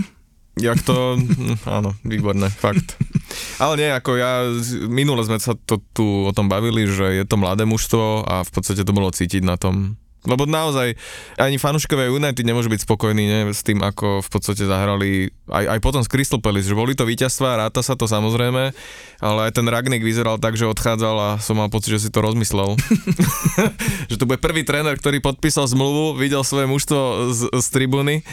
Jak 0.61 0.78
to, 0.86 1.17
hm, 1.17 1.57
áno, 1.65 1.97
výborné, 2.05 2.53
fakt. 2.53 2.93
Ale 3.60 3.74
nie, 3.76 3.89
ako 3.91 4.12
ja, 4.16 4.47
minule 4.88 5.20
sme 5.28 5.36
sa 5.38 5.51
to 5.53 5.84
tu 5.91 6.26
o 6.26 6.32
tom 6.32 6.47
bavili, 6.47 6.88
že 6.88 7.20
je 7.20 7.26
to 7.28 7.36
mladé 7.36 7.68
mužstvo 7.68 8.24
a 8.24 8.47
v 8.47 8.51
podstate 8.55 8.88
to 8.88 8.95
bolo 8.95 9.12
cítiť 9.12 9.43
na 9.43 9.60
tom. 9.60 9.99
Lebo 10.28 10.43
naozaj 10.43 10.99
ani 11.39 11.55
fanúšikovia 11.55 12.12
United 12.12 12.43
nemôžu 12.43 12.68
byť 12.68 12.84
spokojní 12.84 13.24
nie, 13.24 13.41
s 13.55 13.64
tým, 13.64 13.80
ako 13.80 14.20
v 14.20 14.30
podstate 14.30 14.68
zahrali 14.68 15.32
aj, 15.47 15.66
aj 15.76 15.80
potom 15.80 16.03
z 16.03 16.12
Crystal 16.12 16.43
Palace, 16.43 16.68
že 16.68 16.76
boli 16.76 16.91
to 16.91 17.07
víťazstva, 17.07 17.55
ráta 17.55 17.80
sa 17.80 17.95
to 17.95 18.03
samozrejme, 18.03 18.76
ale 19.24 19.39
aj 19.47 19.55
ten 19.55 19.64
Ragnik 19.64 20.03
vyzeral 20.03 20.36
tak, 20.36 20.60
že 20.60 20.68
odchádzal 20.68 21.16
a 21.16 21.30
som 21.39 21.55
mal 21.55 21.72
pocit, 21.72 21.95
že 21.95 22.07
si 22.07 22.10
to 22.12 22.20
rozmyslel. 22.20 22.76
že 24.12 24.20
to 24.20 24.28
bude 24.28 24.43
prvý 24.43 24.68
tréner, 24.68 24.99
ktorý 24.99 25.24
podpísal 25.24 25.72
zmluvu, 25.72 26.20
videl 26.20 26.43
svoje 26.43 26.68
mužstvo 26.68 27.32
z, 27.32 27.41
z 27.55 27.68
tribúny 27.72 28.28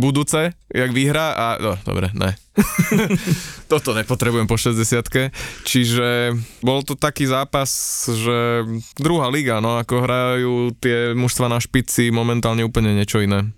budúce, 0.00 0.56
jak 0.72 0.90
vyhrá 0.96 1.36
a 1.36 1.46
no, 1.60 1.76
dobre, 1.84 2.08
ne. 2.16 2.40
Toto 3.72 3.94
nepotrebujem 3.94 4.46
po 4.48 4.56
60 4.58 4.82
Čiže 5.64 6.34
bol 6.64 6.82
to 6.82 6.98
taký 6.98 7.28
zápas, 7.28 7.70
že 8.08 8.66
druhá 8.98 9.30
liga, 9.30 9.62
no 9.62 9.78
ako 9.78 9.94
hrajú 10.02 10.54
tie 10.78 11.12
mužstva 11.14 11.46
na 11.48 11.58
špici 11.62 12.10
momentálne 12.10 12.64
úplne 12.66 12.94
niečo 12.96 13.22
iné. 13.22 13.48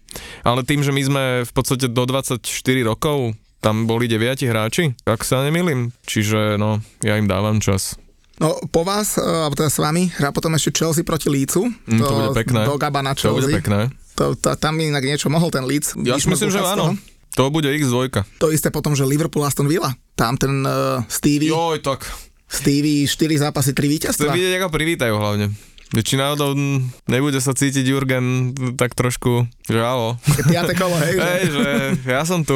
Ale 0.42 0.66
tým, 0.66 0.82
že 0.82 0.92
my 0.92 1.02
sme 1.02 1.24
v 1.46 1.52
podstate 1.54 1.86
do 1.88 2.02
24 2.04 2.42
rokov, 2.82 3.34
tam 3.60 3.84
boli 3.84 4.08
9 4.08 4.40
hráči, 4.48 4.96
ak 5.04 5.20
sa 5.22 5.44
nemýlim. 5.44 5.92
Čiže 6.08 6.56
no, 6.56 6.80
ja 7.04 7.20
im 7.20 7.28
dávam 7.28 7.60
čas. 7.60 8.00
No 8.40 8.56
po 8.72 8.88
vás, 8.88 9.20
e, 9.20 9.22
alebo 9.22 9.52
teda 9.52 9.68
s 9.68 9.76
vami, 9.76 10.08
hrá 10.16 10.32
potom 10.32 10.56
ešte 10.56 10.80
Chelsea 10.80 11.04
proti 11.04 11.28
Lícu. 11.28 11.68
Mm, 11.84 12.00
to 12.00 12.12
bude 12.16 12.30
pekné. 12.32 12.60
Do 12.64 12.80
Gaba 12.80 13.04
na 13.04 13.12
To 13.12 13.36
bude 13.36 13.44
Chelsea. 13.44 13.60
pekné. 13.60 13.92
To, 14.16 14.32
to, 14.32 14.56
tam 14.56 14.80
inak 14.80 15.04
niečo 15.04 15.28
mohol 15.28 15.52
ten 15.52 15.68
Leeds. 15.68 15.92
Ja 16.00 16.16
si 16.16 16.32
myslím, 16.32 16.48
že 16.48 16.64
áno. 16.64 16.96
To 17.38 17.50
bude 17.50 17.70
X2. 17.70 18.10
To 18.42 18.50
isté 18.50 18.74
potom, 18.74 18.98
že 18.98 19.06
Liverpool 19.06 19.46
Aston 19.46 19.70
Villa. 19.70 19.94
Tam 20.18 20.34
ten 20.34 20.66
uh, 20.66 21.02
Stevie, 21.06 21.54
Joj, 21.54 21.78
tak. 21.78 22.06
Stevie 22.50 23.06
4 23.06 23.46
zápasy, 23.46 23.70
3 23.70 23.78
Chcem 23.78 23.90
víťazstva. 23.94 24.32
vidieť, 24.34 24.54
ako 24.58 24.68
privítajú 24.74 25.14
hlavne. 25.14 25.54
Či 25.90 26.14
náhodou 26.14 26.54
nebude 27.10 27.42
sa 27.42 27.50
cítiť 27.50 27.82
Jurgen 27.82 28.54
tak 28.78 28.94
trošku, 28.94 29.46
že 29.66 29.82
alo. 29.82 30.22
Piate 30.46 30.78
kolo, 30.78 30.94
hej. 31.02 31.18
že 31.18 31.22
Hej, 31.22 31.42
že 31.50 31.66
ja 32.06 32.22
som 32.22 32.46
tu. 32.46 32.54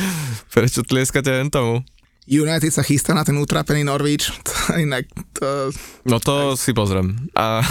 Prečo 0.54 0.86
tlieskate 0.86 1.30
len 1.30 1.50
tomu? 1.50 1.82
United 2.28 2.68
sa 2.68 2.84
chystá 2.84 3.16
na 3.16 3.24
ten 3.24 3.34
utrápený 3.36 3.82
Norwich. 3.82 4.28
To, 4.68 4.76
inak 4.76 5.08
to, 5.32 5.72
No 6.04 6.20
to 6.20 6.52
si 6.52 6.76
pozriem. 6.76 7.16
A 7.32 7.64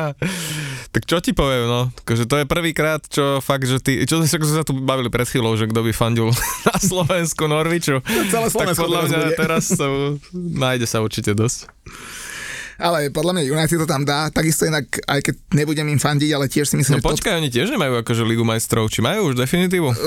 tak 0.94 1.08
čo 1.08 1.24
ti 1.24 1.32
poviem, 1.32 1.64
no? 1.64 1.88
Akože 2.04 2.28
to 2.28 2.36
je 2.36 2.44
prvýkrát, 2.44 3.00
čo 3.08 3.40
fakt, 3.40 3.64
že 3.64 3.80
ty, 3.80 4.04
čo 4.04 4.20
sme 4.20 4.28
sa 4.28 4.60
tu 4.60 4.76
bavili 4.76 5.08
pred 5.08 5.24
chvíľou, 5.24 5.56
že 5.56 5.64
kto 5.72 5.80
by 5.88 5.92
fandil 5.96 6.28
na 6.68 6.76
Slovensku 6.76 7.48
Norviču. 7.48 8.04
celé 8.28 8.52
tak 8.52 8.76
Slovensko 8.76 8.84
podľa 8.84 9.00
teraz 9.00 9.08
mňa 9.08 9.20
bude. 9.24 9.36
teraz 9.40 9.64
to 9.72 9.86
nájde 10.36 10.84
sa 10.84 11.00
určite 11.00 11.32
dosť. 11.32 11.72
Ale 12.78 13.10
podľa 13.10 13.32
mňa 13.34 13.42
United 13.44 13.76
to 13.76 13.86
tam 13.86 14.02
dá. 14.02 14.26
Takisto 14.28 14.64
inak, 14.64 14.86
aj 15.02 15.20
keď 15.20 15.34
nebudem 15.52 15.86
im 15.88 15.98
fandiť, 15.98 16.30
ale 16.30 16.46
tiež 16.46 16.64
si 16.64 16.74
myslím, 16.74 16.96
No 16.96 17.00
že 17.00 17.10
počkaj, 17.10 17.34
oni 17.34 17.48
tiež 17.48 17.68
nemajú 17.68 17.98
akože 17.98 18.22
Ligu 18.22 18.42
majstrov, 18.42 18.86
či 18.86 19.00
majú 19.00 19.28
už 19.28 19.34
definitívu? 19.36 19.88
Uh, 19.88 19.98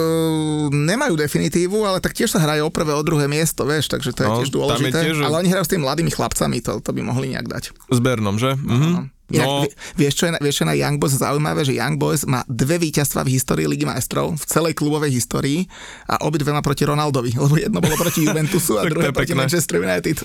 nemajú 0.69 1.13
definitívu, 1.13 1.77
ale 1.81 1.99
tak 1.99 2.11
tiež 2.13 2.29
sa 2.29 2.39
hrajú 2.39 2.63
o 2.63 2.71
prvé, 2.71 2.91
o 2.91 3.01
druhé 3.01 3.27
miesto, 3.27 3.61
vieš, 3.61 3.87
takže 3.87 4.09
to 4.09 4.19
je 4.21 4.27
No, 4.27 4.35
tiež 4.37 4.47
tam 4.47 4.51
je 4.51 4.57
dôležité. 4.57 4.97
tiež, 5.03 5.15
Ale 5.19 5.35
oni 5.37 5.49
hrajú 5.49 5.63
s 5.63 5.71
tými 5.71 5.83
mladými 5.83 6.09
chlapcami, 6.09 6.57
to, 6.59 6.79
to 6.79 6.89
by 6.89 7.01
mohli 7.01 7.29
nejak 7.29 7.45
dať. 7.45 7.63
S 7.85 7.99
Bernom, 7.99 8.35
že? 8.35 8.55
Mhm. 8.55 9.19
Inak, 9.31 9.47
No, 9.47 9.63
vie- 9.63 9.71
vieš, 9.97 10.13
čo 10.13 10.23
je, 10.27 10.31
na- 10.31 10.39
vieš, 10.39 10.53
čo 10.53 10.63
je 10.63 10.69
na 10.69 10.75
Young 10.75 10.97
Boys 10.97 11.11
zaujímavé, 11.13 11.63
že 11.63 11.71
Young 11.73 11.95
Boys 11.95 12.23
má 12.25 12.43
dve 12.45 12.75
víťazstva 12.77 13.23
v 13.23 13.31
histórii 13.31 13.63
Ligy 13.63 13.83
majstrov, 13.83 14.31
v 14.33 14.43
celej 14.43 14.75
klubovej 14.75 15.07
histórii 15.09 15.71
a 16.03 16.19
obidve 16.21 16.51
má 16.51 16.59
proti 16.59 16.83
Ronaldovi, 16.83 17.39
lebo 17.39 17.55
jedno 17.55 17.79
bolo 17.79 17.95
proti 17.95 18.23
Juventusu 18.27 18.75
a 18.75 18.83
druhé 18.83 19.09
proti 19.09 19.31
pekné. 19.31 19.39
Manchester 19.41 19.79
United. 19.79 20.19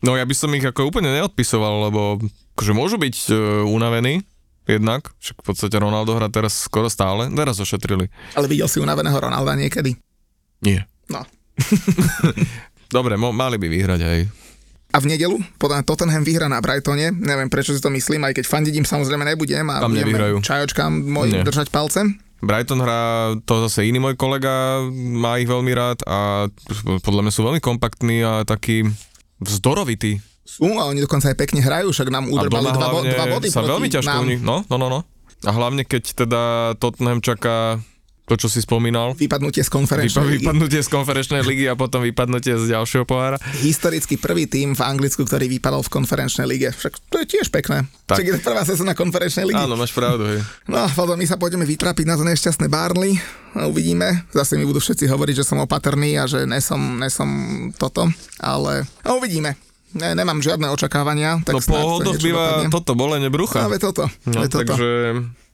No 0.00 0.16
ja 0.16 0.24
by 0.24 0.34
som 0.34 0.50
ich 0.52 0.64
ako 0.64 0.90
úplne 0.90 1.10
neodpisoval, 1.12 1.90
lebo 1.90 2.20
akože 2.56 2.72
môžu 2.72 2.96
byť 2.96 3.16
uh, 3.30 3.36
unavení, 3.64 4.24
jednak, 4.68 5.10
však 5.18 5.36
v 5.42 5.44
podstate 5.44 5.76
Ronaldo 5.80 6.14
hrá 6.14 6.30
teraz 6.30 6.54
skoro 6.54 6.86
stále, 6.86 7.26
teraz 7.32 7.58
ošetrili. 7.58 8.06
ale 8.38 8.46
videl 8.46 8.70
si 8.70 8.78
unaveného 8.78 9.16
Ronalda 9.18 9.58
niekedy? 9.58 9.98
Nie. 10.62 10.86
No. 11.10 11.26
Dobre, 12.94 13.14
mo- 13.18 13.34
mali 13.34 13.56
by 13.58 13.66
vyhrať 13.66 14.00
aj. 14.02 14.18
A 14.90 14.98
v 14.98 15.06
nedelu, 15.06 15.38
podľa 15.54 15.86
Tottenham 15.86 16.26
vyhra 16.26 16.50
na 16.50 16.58
Brightone, 16.58 17.14
neviem 17.14 17.46
prečo 17.46 17.70
si 17.70 17.78
to 17.78 17.94
myslím, 17.94 18.26
aj 18.26 18.42
keď 18.42 18.44
fandiť 18.50 18.74
im 18.74 18.86
samozrejme 18.86 19.22
nebudem 19.22 19.62
a 19.70 19.86
Tam 19.86 19.94
budem 19.94 20.42
čajočkám 20.42 20.90
môj 20.90 21.26
Nie. 21.30 21.46
držať 21.46 21.70
palcem. 21.70 22.18
Brighton 22.40 22.80
hrá, 22.82 23.36
to 23.44 23.68
zase 23.68 23.86
iný 23.86 24.00
môj 24.00 24.16
kolega, 24.16 24.82
má 24.90 25.36
ich 25.38 25.46
veľmi 25.46 25.70
rád 25.76 26.00
a 26.08 26.48
podľa 27.04 27.22
mňa 27.28 27.32
sú 27.36 27.44
veľmi 27.44 27.60
kompaktní 27.62 28.24
a 28.24 28.42
takí 28.48 28.82
vzdorovití. 29.40 30.20
Sú, 30.44 30.66
a 30.66 30.88
oni 30.90 31.04
dokonca 31.04 31.30
aj 31.30 31.36
pekne 31.38 31.60
hrajú, 31.62 31.94
však 31.94 32.08
nám 32.10 32.26
udrbali 32.28 32.70
dva, 32.74 32.88
dva 32.90 33.24
body 33.28 33.48
sa 33.48 33.62
proti 33.62 33.70
veľmi 33.70 33.88
ťažko 33.92 34.18
nám. 34.18 34.26
nich, 34.26 34.42
no, 34.42 34.66
no, 34.66 34.76
no, 34.76 34.86
no. 34.90 35.00
A 35.46 35.50
hlavne 35.56 35.88
keď 35.88 36.26
teda 36.26 36.42
Tottenham 36.76 37.24
čaká 37.24 37.80
to, 38.30 38.38
čo 38.38 38.46
si 38.46 38.62
spomínal, 38.62 39.12
Vypadnutie 39.12 39.60
z 39.60 39.68
konferenčnej 39.68 40.22
Vypa- 40.22 40.54
vypadnutie 40.54 40.78
z 40.78 40.88
konferenčnej 40.88 41.42
ligy 41.42 41.66
a 41.66 41.74
potom 41.74 41.98
vypadnutie 42.00 42.54
z 42.54 42.70
ďalšieho 42.70 43.02
pohára. 43.02 43.42
Historicky 43.58 44.14
prvý 44.14 44.46
tým 44.46 44.72
v 44.72 44.80
Anglicku, 44.80 45.22
ktorý 45.22 45.50
vypadol 45.50 45.82
v 45.82 45.90
konferenčnej 45.90 46.46
lige. 46.46 46.70
Však 46.70 47.10
to 47.10 47.18
je 47.18 47.26
tiež 47.28 47.50
pekné. 47.50 47.90
Tak. 48.06 48.16
Však 48.16 48.26
je 48.26 48.32
to 48.32 48.42
prvá 48.44 48.62
sezóna 48.62 48.94
konferenčnej 48.94 49.50
ligy. 49.50 49.58
Áno, 49.58 49.74
máš 49.74 49.90
pravdu. 49.90 50.22
Hej. 50.24 50.46
No 50.64 50.86
potom 50.90 51.14
my 51.14 51.26
sa 51.26 51.34
pôjdeme 51.34 51.66
vytrapiť 51.66 52.06
na 52.06 52.14
to 52.14 52.22
nešťastné 52.22 52.66
Barnley 52.66 53.18
a 53.52 53.66
uvidíme. 53.66 54.30
Zase 54.30 54.54
mi 54.54 54.62
budú 54.62 54.78
všetci 54.78 55.04
hovoriť, 55.04 55.34
že 55.36 55.44
som 55.44 55.58
opatrný 55.58 56.14
a 56.14 56.24
že 56.24 56.46
nesom, 56.46 56.78
nesom 56.96 57.30
toto, 57.74 58.06
ale 58.38 58.86
uvidíme. 59.04 59.58
Ne, 59.90 60.14
nemám 60.14 60.38
žiadne 60.38 60.70
očakávania. 60.70 61.42
Tak 61.42 61.50
No 61.50 61.58
po 61.60 61.74
hodoch 61.98 62.14
býva 62.16 62.62
dopadne. 62.62 62.70
toto 62.70 62.92
bolenie 62.94 63.26
brucha. 63.26 63.58
Práve 63.58 63.82
toto. 63.82 64.06
No, 64.22 64.38
je 64.38 64.46
toto. 64.46 64.62
takže 64.70 64.88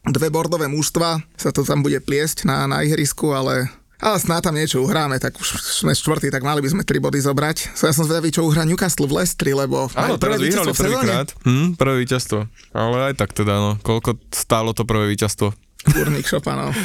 Dve 0.07 0.31
bordové 0.31 0.71
mužstva 0.71 1.19
sa 1.35 1.51
to 1.51 1.67
tam 1.67 1.83
bude 1.83 1.99
pliesť 1.99 2.47
na, 2.47 2.71
na 2.71 2.87
ihrisku, 2.87 3.35
ale 3.35 3.67
ale 3.97 4.21
snáď 4.21 4.53
tam 4.53 4.55
niečo 4.61 4.85
uhráme, 4.85 5.17
tak 5.17 5.41
už 5.41 5.57
sme 5.57 5.97
štvrtý, 5.97 6.29
tak 6.29 6.45
mali 6.45 6.61
by 6.61 6.69
sme 6.69 6.85
tri 6.85 7.01
body 7.01 7.17
zobrať. 7.17 7.73
So 7.73 7.89
ja 7.89 7.97
som 7.97 8.05
zvedavý, 8.05 8.29
čo 8.29 8.45
uhrá 8.45 8.69
Newcastle 8.69 9.09
v 9.09 9.25
Lestri, 9.25 9.57
lebo 9.57 9.89
Áno, 9.97 10.21
teraz 10.21 10.37
vyhrali 10.37 10.77
prvýkrát. 10.77 11.33
Hm, 11.49 11.81
prvé 11.81 12.05
víťazstvo. 12.05 12.45
Ale 12.77 12.97
aj 13.11 13.15
tak 13.17 13.33
teda, 13.33 13.57
no. 13.57 13.81
Koľko 13.81 14.21
stálo 14.37 14.77
to 14.77 14.85
prvé 14.85 15.09
víťazstvo? 15.17 15.49
Kurník 15.97 16.29
Šopanov. 16.29 16.77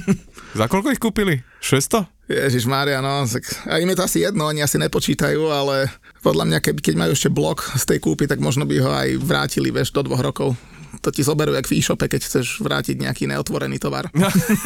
Za 0.58 0.70
koľko 0.70 0.94
ich 0.94 1.02
kúpili? 1.02 1.42
600? 1.58 2.06
Ježiš 2.30 2.70
Mária, 2.70 3.02
no, 3.02 3.26
tak, 3.26 3.42
a 3.66 3.82
im 3.82 3.90
je 3.90 3.98
to 3.98 4.06
asi 4.06 4.18
jedno, 4.22 4.46
oni 4.46 4.62
asi 4.62 4.78
nepočítajú, 4.78 5.50
ale 5.50 5.90
podľa 6.22 6.46
mňa, 6.46 6.58
keď, 6.62 6.74
keď 6.78 6.94
majú 6.94 7.12
ešte 7.18 7.26
blok 7.26 7.66
z 7.74 7.82
tej 7.90 7.98
kúpy, 7.98 8.30
tak 8.30 8.38
možno 8.38 8.62
by 8.62 8.76
ho 8.78 8.90
aj 8.94 9.18
vrátili, 9.18 9.74
vieš, 9.74 9.90
do 9.90 10.06
dvoch 10.06 10.22
rokov. 10.22 10.54
To 11.00 11.08
ti 11.08 11.24
zoberú 11.24 11.56
jak 11.56 11.64
v 11.64 11.80
e-shope, 11.80 12.04
keď 12.04 12.20
chceš 12.28 12.60
vrátiť 12.60 13.00
nejaký 13.00 13.24
neotvorený 13.24 13.80
tovar. 13.80 14.12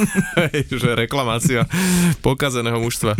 Že 0.82 0.98
reklamácia 0.98 1.62
pokazeného 2.26 2.82
mužstva. 2.82 3.14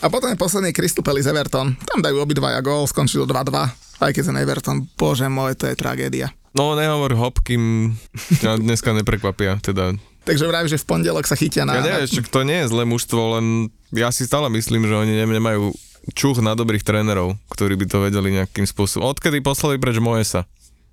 A 0.00 0.06
potom 0.08 0.32
je 0.32 0.36
posledný 0.36 0.72
Crystal 0.72 1.04
Palace 1.04 1.28
Everton. 1.28 1.76
Tam 1.84 2.00
dajú 2.00 2.20
obidvaja 2.20 2.60
gól, 2.64 2.88
skončilo 2.88 3.28
2-2. 3.28 4.00
Aj 4.00 4.10
keď 4.16 4.32
ten 4.32 4.36
Everton, 4.40 4.76
bože 4.96 5.28
môj, 5.28 5.56
to 5.60 5.68
je 5.68 5.76
tragédia. 5.76 6.32
No 6.56 6.72
nehovor 6.72 7.12
hop, 7.14 7.44
kým 7.44 7.94
ťa 8.40 8.58
dneska 8.60 8.96
neprekvapia. 8.96 9.60
Teda. 9.60 9.92
Takže 10.24 10.48
vraví, 10.48 10.68
že 10.72 10.80
v 10.80 10.88
pondelok 10.88 11.28
sa 11.28 11.36
chytia 11.36 11.68
na... 11.68 11.80
Ja 11.80 11.84
neviem, 11.84 12.08
však 12.08 12.32
to 12.32 12.44
nie 12.44 12.64
je 12.64 12.70
zlé 12.72 12.84
mužstvo, 12.88 13.20
len 13.40 13.46
ja 13.92 14.08
si 14.08 14.24
stále 14.24 14.48
myslím, 14.52 14.88
že 14.88 14.96
oni 14.96 15.12
ne- 15.14 15.36
nemajú 15.36 15.72
čuch 16.16 16.40
na 16.40 16.56
dobrých 16.56 16.82
trénerov, 16.82 17.36
ktorí 17.52 17.76
by 17.76 17.86
to 17.86 17.98
vedeli 18.00 18.32
nejakým 18.40 18.64
spôsobom. 18.64 19.04
Odkedy 19.12 19.44
poslali 19.44 19.76
preč 19.76 20.00
Moesa? 20.00 20.48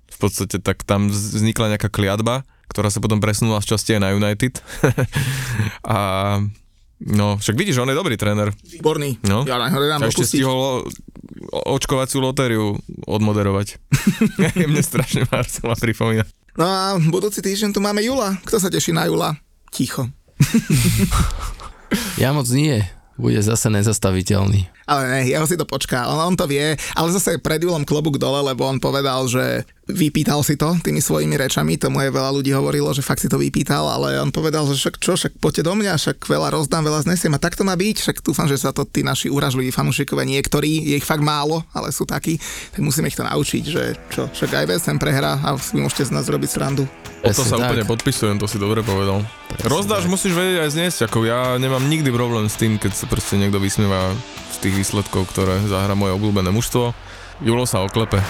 V 0.08 0.16
podstate 0.18 0.58
tak 0.58 0.82
tam 0.82 1.12
vznikla 1.12 1.76
nejaká 1.76 1.92
kliatba, 1.92 2.42
ktorá 2.68 2.88
sa 2.92 3.00
potom 3.00 3.20
presunula 3.22 3.62
z 3.64 3.76
časti 3.76 3.96
aj 3.96 4.02
na 4.02 4.10
United. 4.16 4.60
a 5.86 5.98
no, 7.00 7.38
však 7.38 7.56
vidíš, 7.56 7.80
on 7.80 7.90
je 7.92 7.96
dobrý 7.96 8.18
tréner. 8.18 8.52
Výborný. 8.66 9.20
No. 9.24 9.44
Ja 9.46 9.60
na 9.60 9.70
A 9.70 10.08
ešte 10.08 10.26
stihol 10.26 10.88
očkovaciu 11.52 12.20
lotériu 12.20 12.76
odmoderovať. 13.06 13.80
Mne 14.68 14.82
strašne 14.84 15.24
Marcela 15.30 15.78
pripomína. 15.78 16.26
No 16.58 16.66
a 16.66 16.98
budúci 16.98 17.38
týždeň 17.38 17.70
tu 17.70 17.78
máme 17.78 18.02
Jula. 18.02 18.34
Kto 18.42 18.58
sa 18.58 18.68
teší 18.68 18.90
na 18.90 19.06
Jula? 19.06 19.38
Ticho. 19.70 20.10
Ja 22.20 22.36
moc 22.36 22.44
nie. 22.52 22.84
Bude 23.18 23.42
zase 23.42 23.66
nezastaviteľný. 23.74 24.70
Ale 24.86 25.02
ne, 25.10 25.20
jeho 25.26 25.42
si 25.42 25.58
to 25.58 25.66
počká, 25.66 26.06
on, 26.06 26.32
on 26.32 26.34
to 26.38 26.46
vie, 26.46 26.78
ale 26.94 27.08
zase 27.10 27.42
pred 27.42 27.58
Julom 27.58 27.82
klobúk 27.82 28.14
dole, 28.16 28.38
lebo 28.40 28.62
on 28.62 28.78
povedal, 28.78 29.26
že 29.26 29.66
vypýtal 29.90 30.46
si 30.46 30.54
to 30.54 30.78
tými 30.80 31.02
svojimi 31.02 31.34
rečami, 31.34 31.74
tomu 31.74 31.98
je 31.98 32.14
veľa 32.14 32.30
ľudí 32.30 32.54
hovorilo, 32.54 32.94
že 32.94 33.02
fakt 33.02 33.18
si 33.18 33.28
to 33.28 33.36
vypýtal, 33.36 33.90
ale 33.90 34.22
on 34.22 34.30
povedal, 34.30 34.64
že 34.70 34.78
však 34.78 34.96
čo, 35.02 35.18
však 35.18 35.42
poďte 35.42 35.66
do 35.66 35.74
mňa, 35.74 35.98
však 35.98 36.30
veľa 36.30 36.54
rozdám, 36.54 36.86
veľa 36.86 37.10
znesiem 37.10 37.34
a 37.34 37.42
tak 37.42 37.58
to 37.58 37.66
má 37.66 37.74
byť, 37.74 37.96
však 38.06 38.16
dúfam, 38.22 38.46
že 38.46 38.54
sa 38.54 38.70
to 38.70 38.86
tí 38.86 39.02
naši 39.02 39.26
uražliví 39.28 39.74
fanúšikovia, 39.74 40.38
niektorí, 40.38 40.94
je 40.94 41.02
ich 41.02 41.08
fakt 41.08 41.26
málo, 41.26 41.66
ale 41.74 41.90
sú 41.90 42.06
takí, 42.06 42.38
tak 42.70 42.80
musíme 42.86 43.10
ich 43.10 43.18
to 43.18 43.26
naučiť, 43.26 43.64
že 43.66 43.98
čo, 44.14 44.30
však 44.30 44.62
aj 44.62 44.78
sem 44.78 44.96
prehrá 44.96 45.42
a 45.42 45.58
vy 45.58 45.82
môžete 45.82 46.08
z 46.08 46.14
nás 46.14 46.30
robiť 46.30 46.54
srandu. 46.54 46.86
O 47.18 47.34
to 47.34 47.42
Presne 47.42 47.50
sa 47.50 47.56
tak. 47.58 47.66
úplne 47.74 47.84
podpisujem, 47.84 48.36
to 48.38 48.46
si 48.46 48.62
dobre 48.62 48.80
povedal. 48.86 49.26
Rozdáš, 49.66 50.06
musíš 50.06 50.38
vedieť 50.38 50.58
aj 50.62 50.70
zniesť, 50.70 50.98
ako 51.10 51.26
ja 51.26 51.58
nemám 51.58 51.82
nikdy 51.82 52.14
problém 52.14 52.46
s 52.46 52.54
tým, 52.54 52.78
keď 52.78 52.94
sa 52.94 53.10
proste 53.10 53.34
niekto 53.34 53.58
vysmieva 53.58 54.14
z 54.54 54.56
tých 54.62 54.74
výsledkov, 54.78 55.26
ktoré 55.34 55.58
zahra 55.66 55.98
moje 55.98 56.14
obľúbené 56.14 56.54
mužstvo. 56.54 56.94
Julo 57.42 57.66
sa 57.66 57.82
oklepe. 57.82 58.22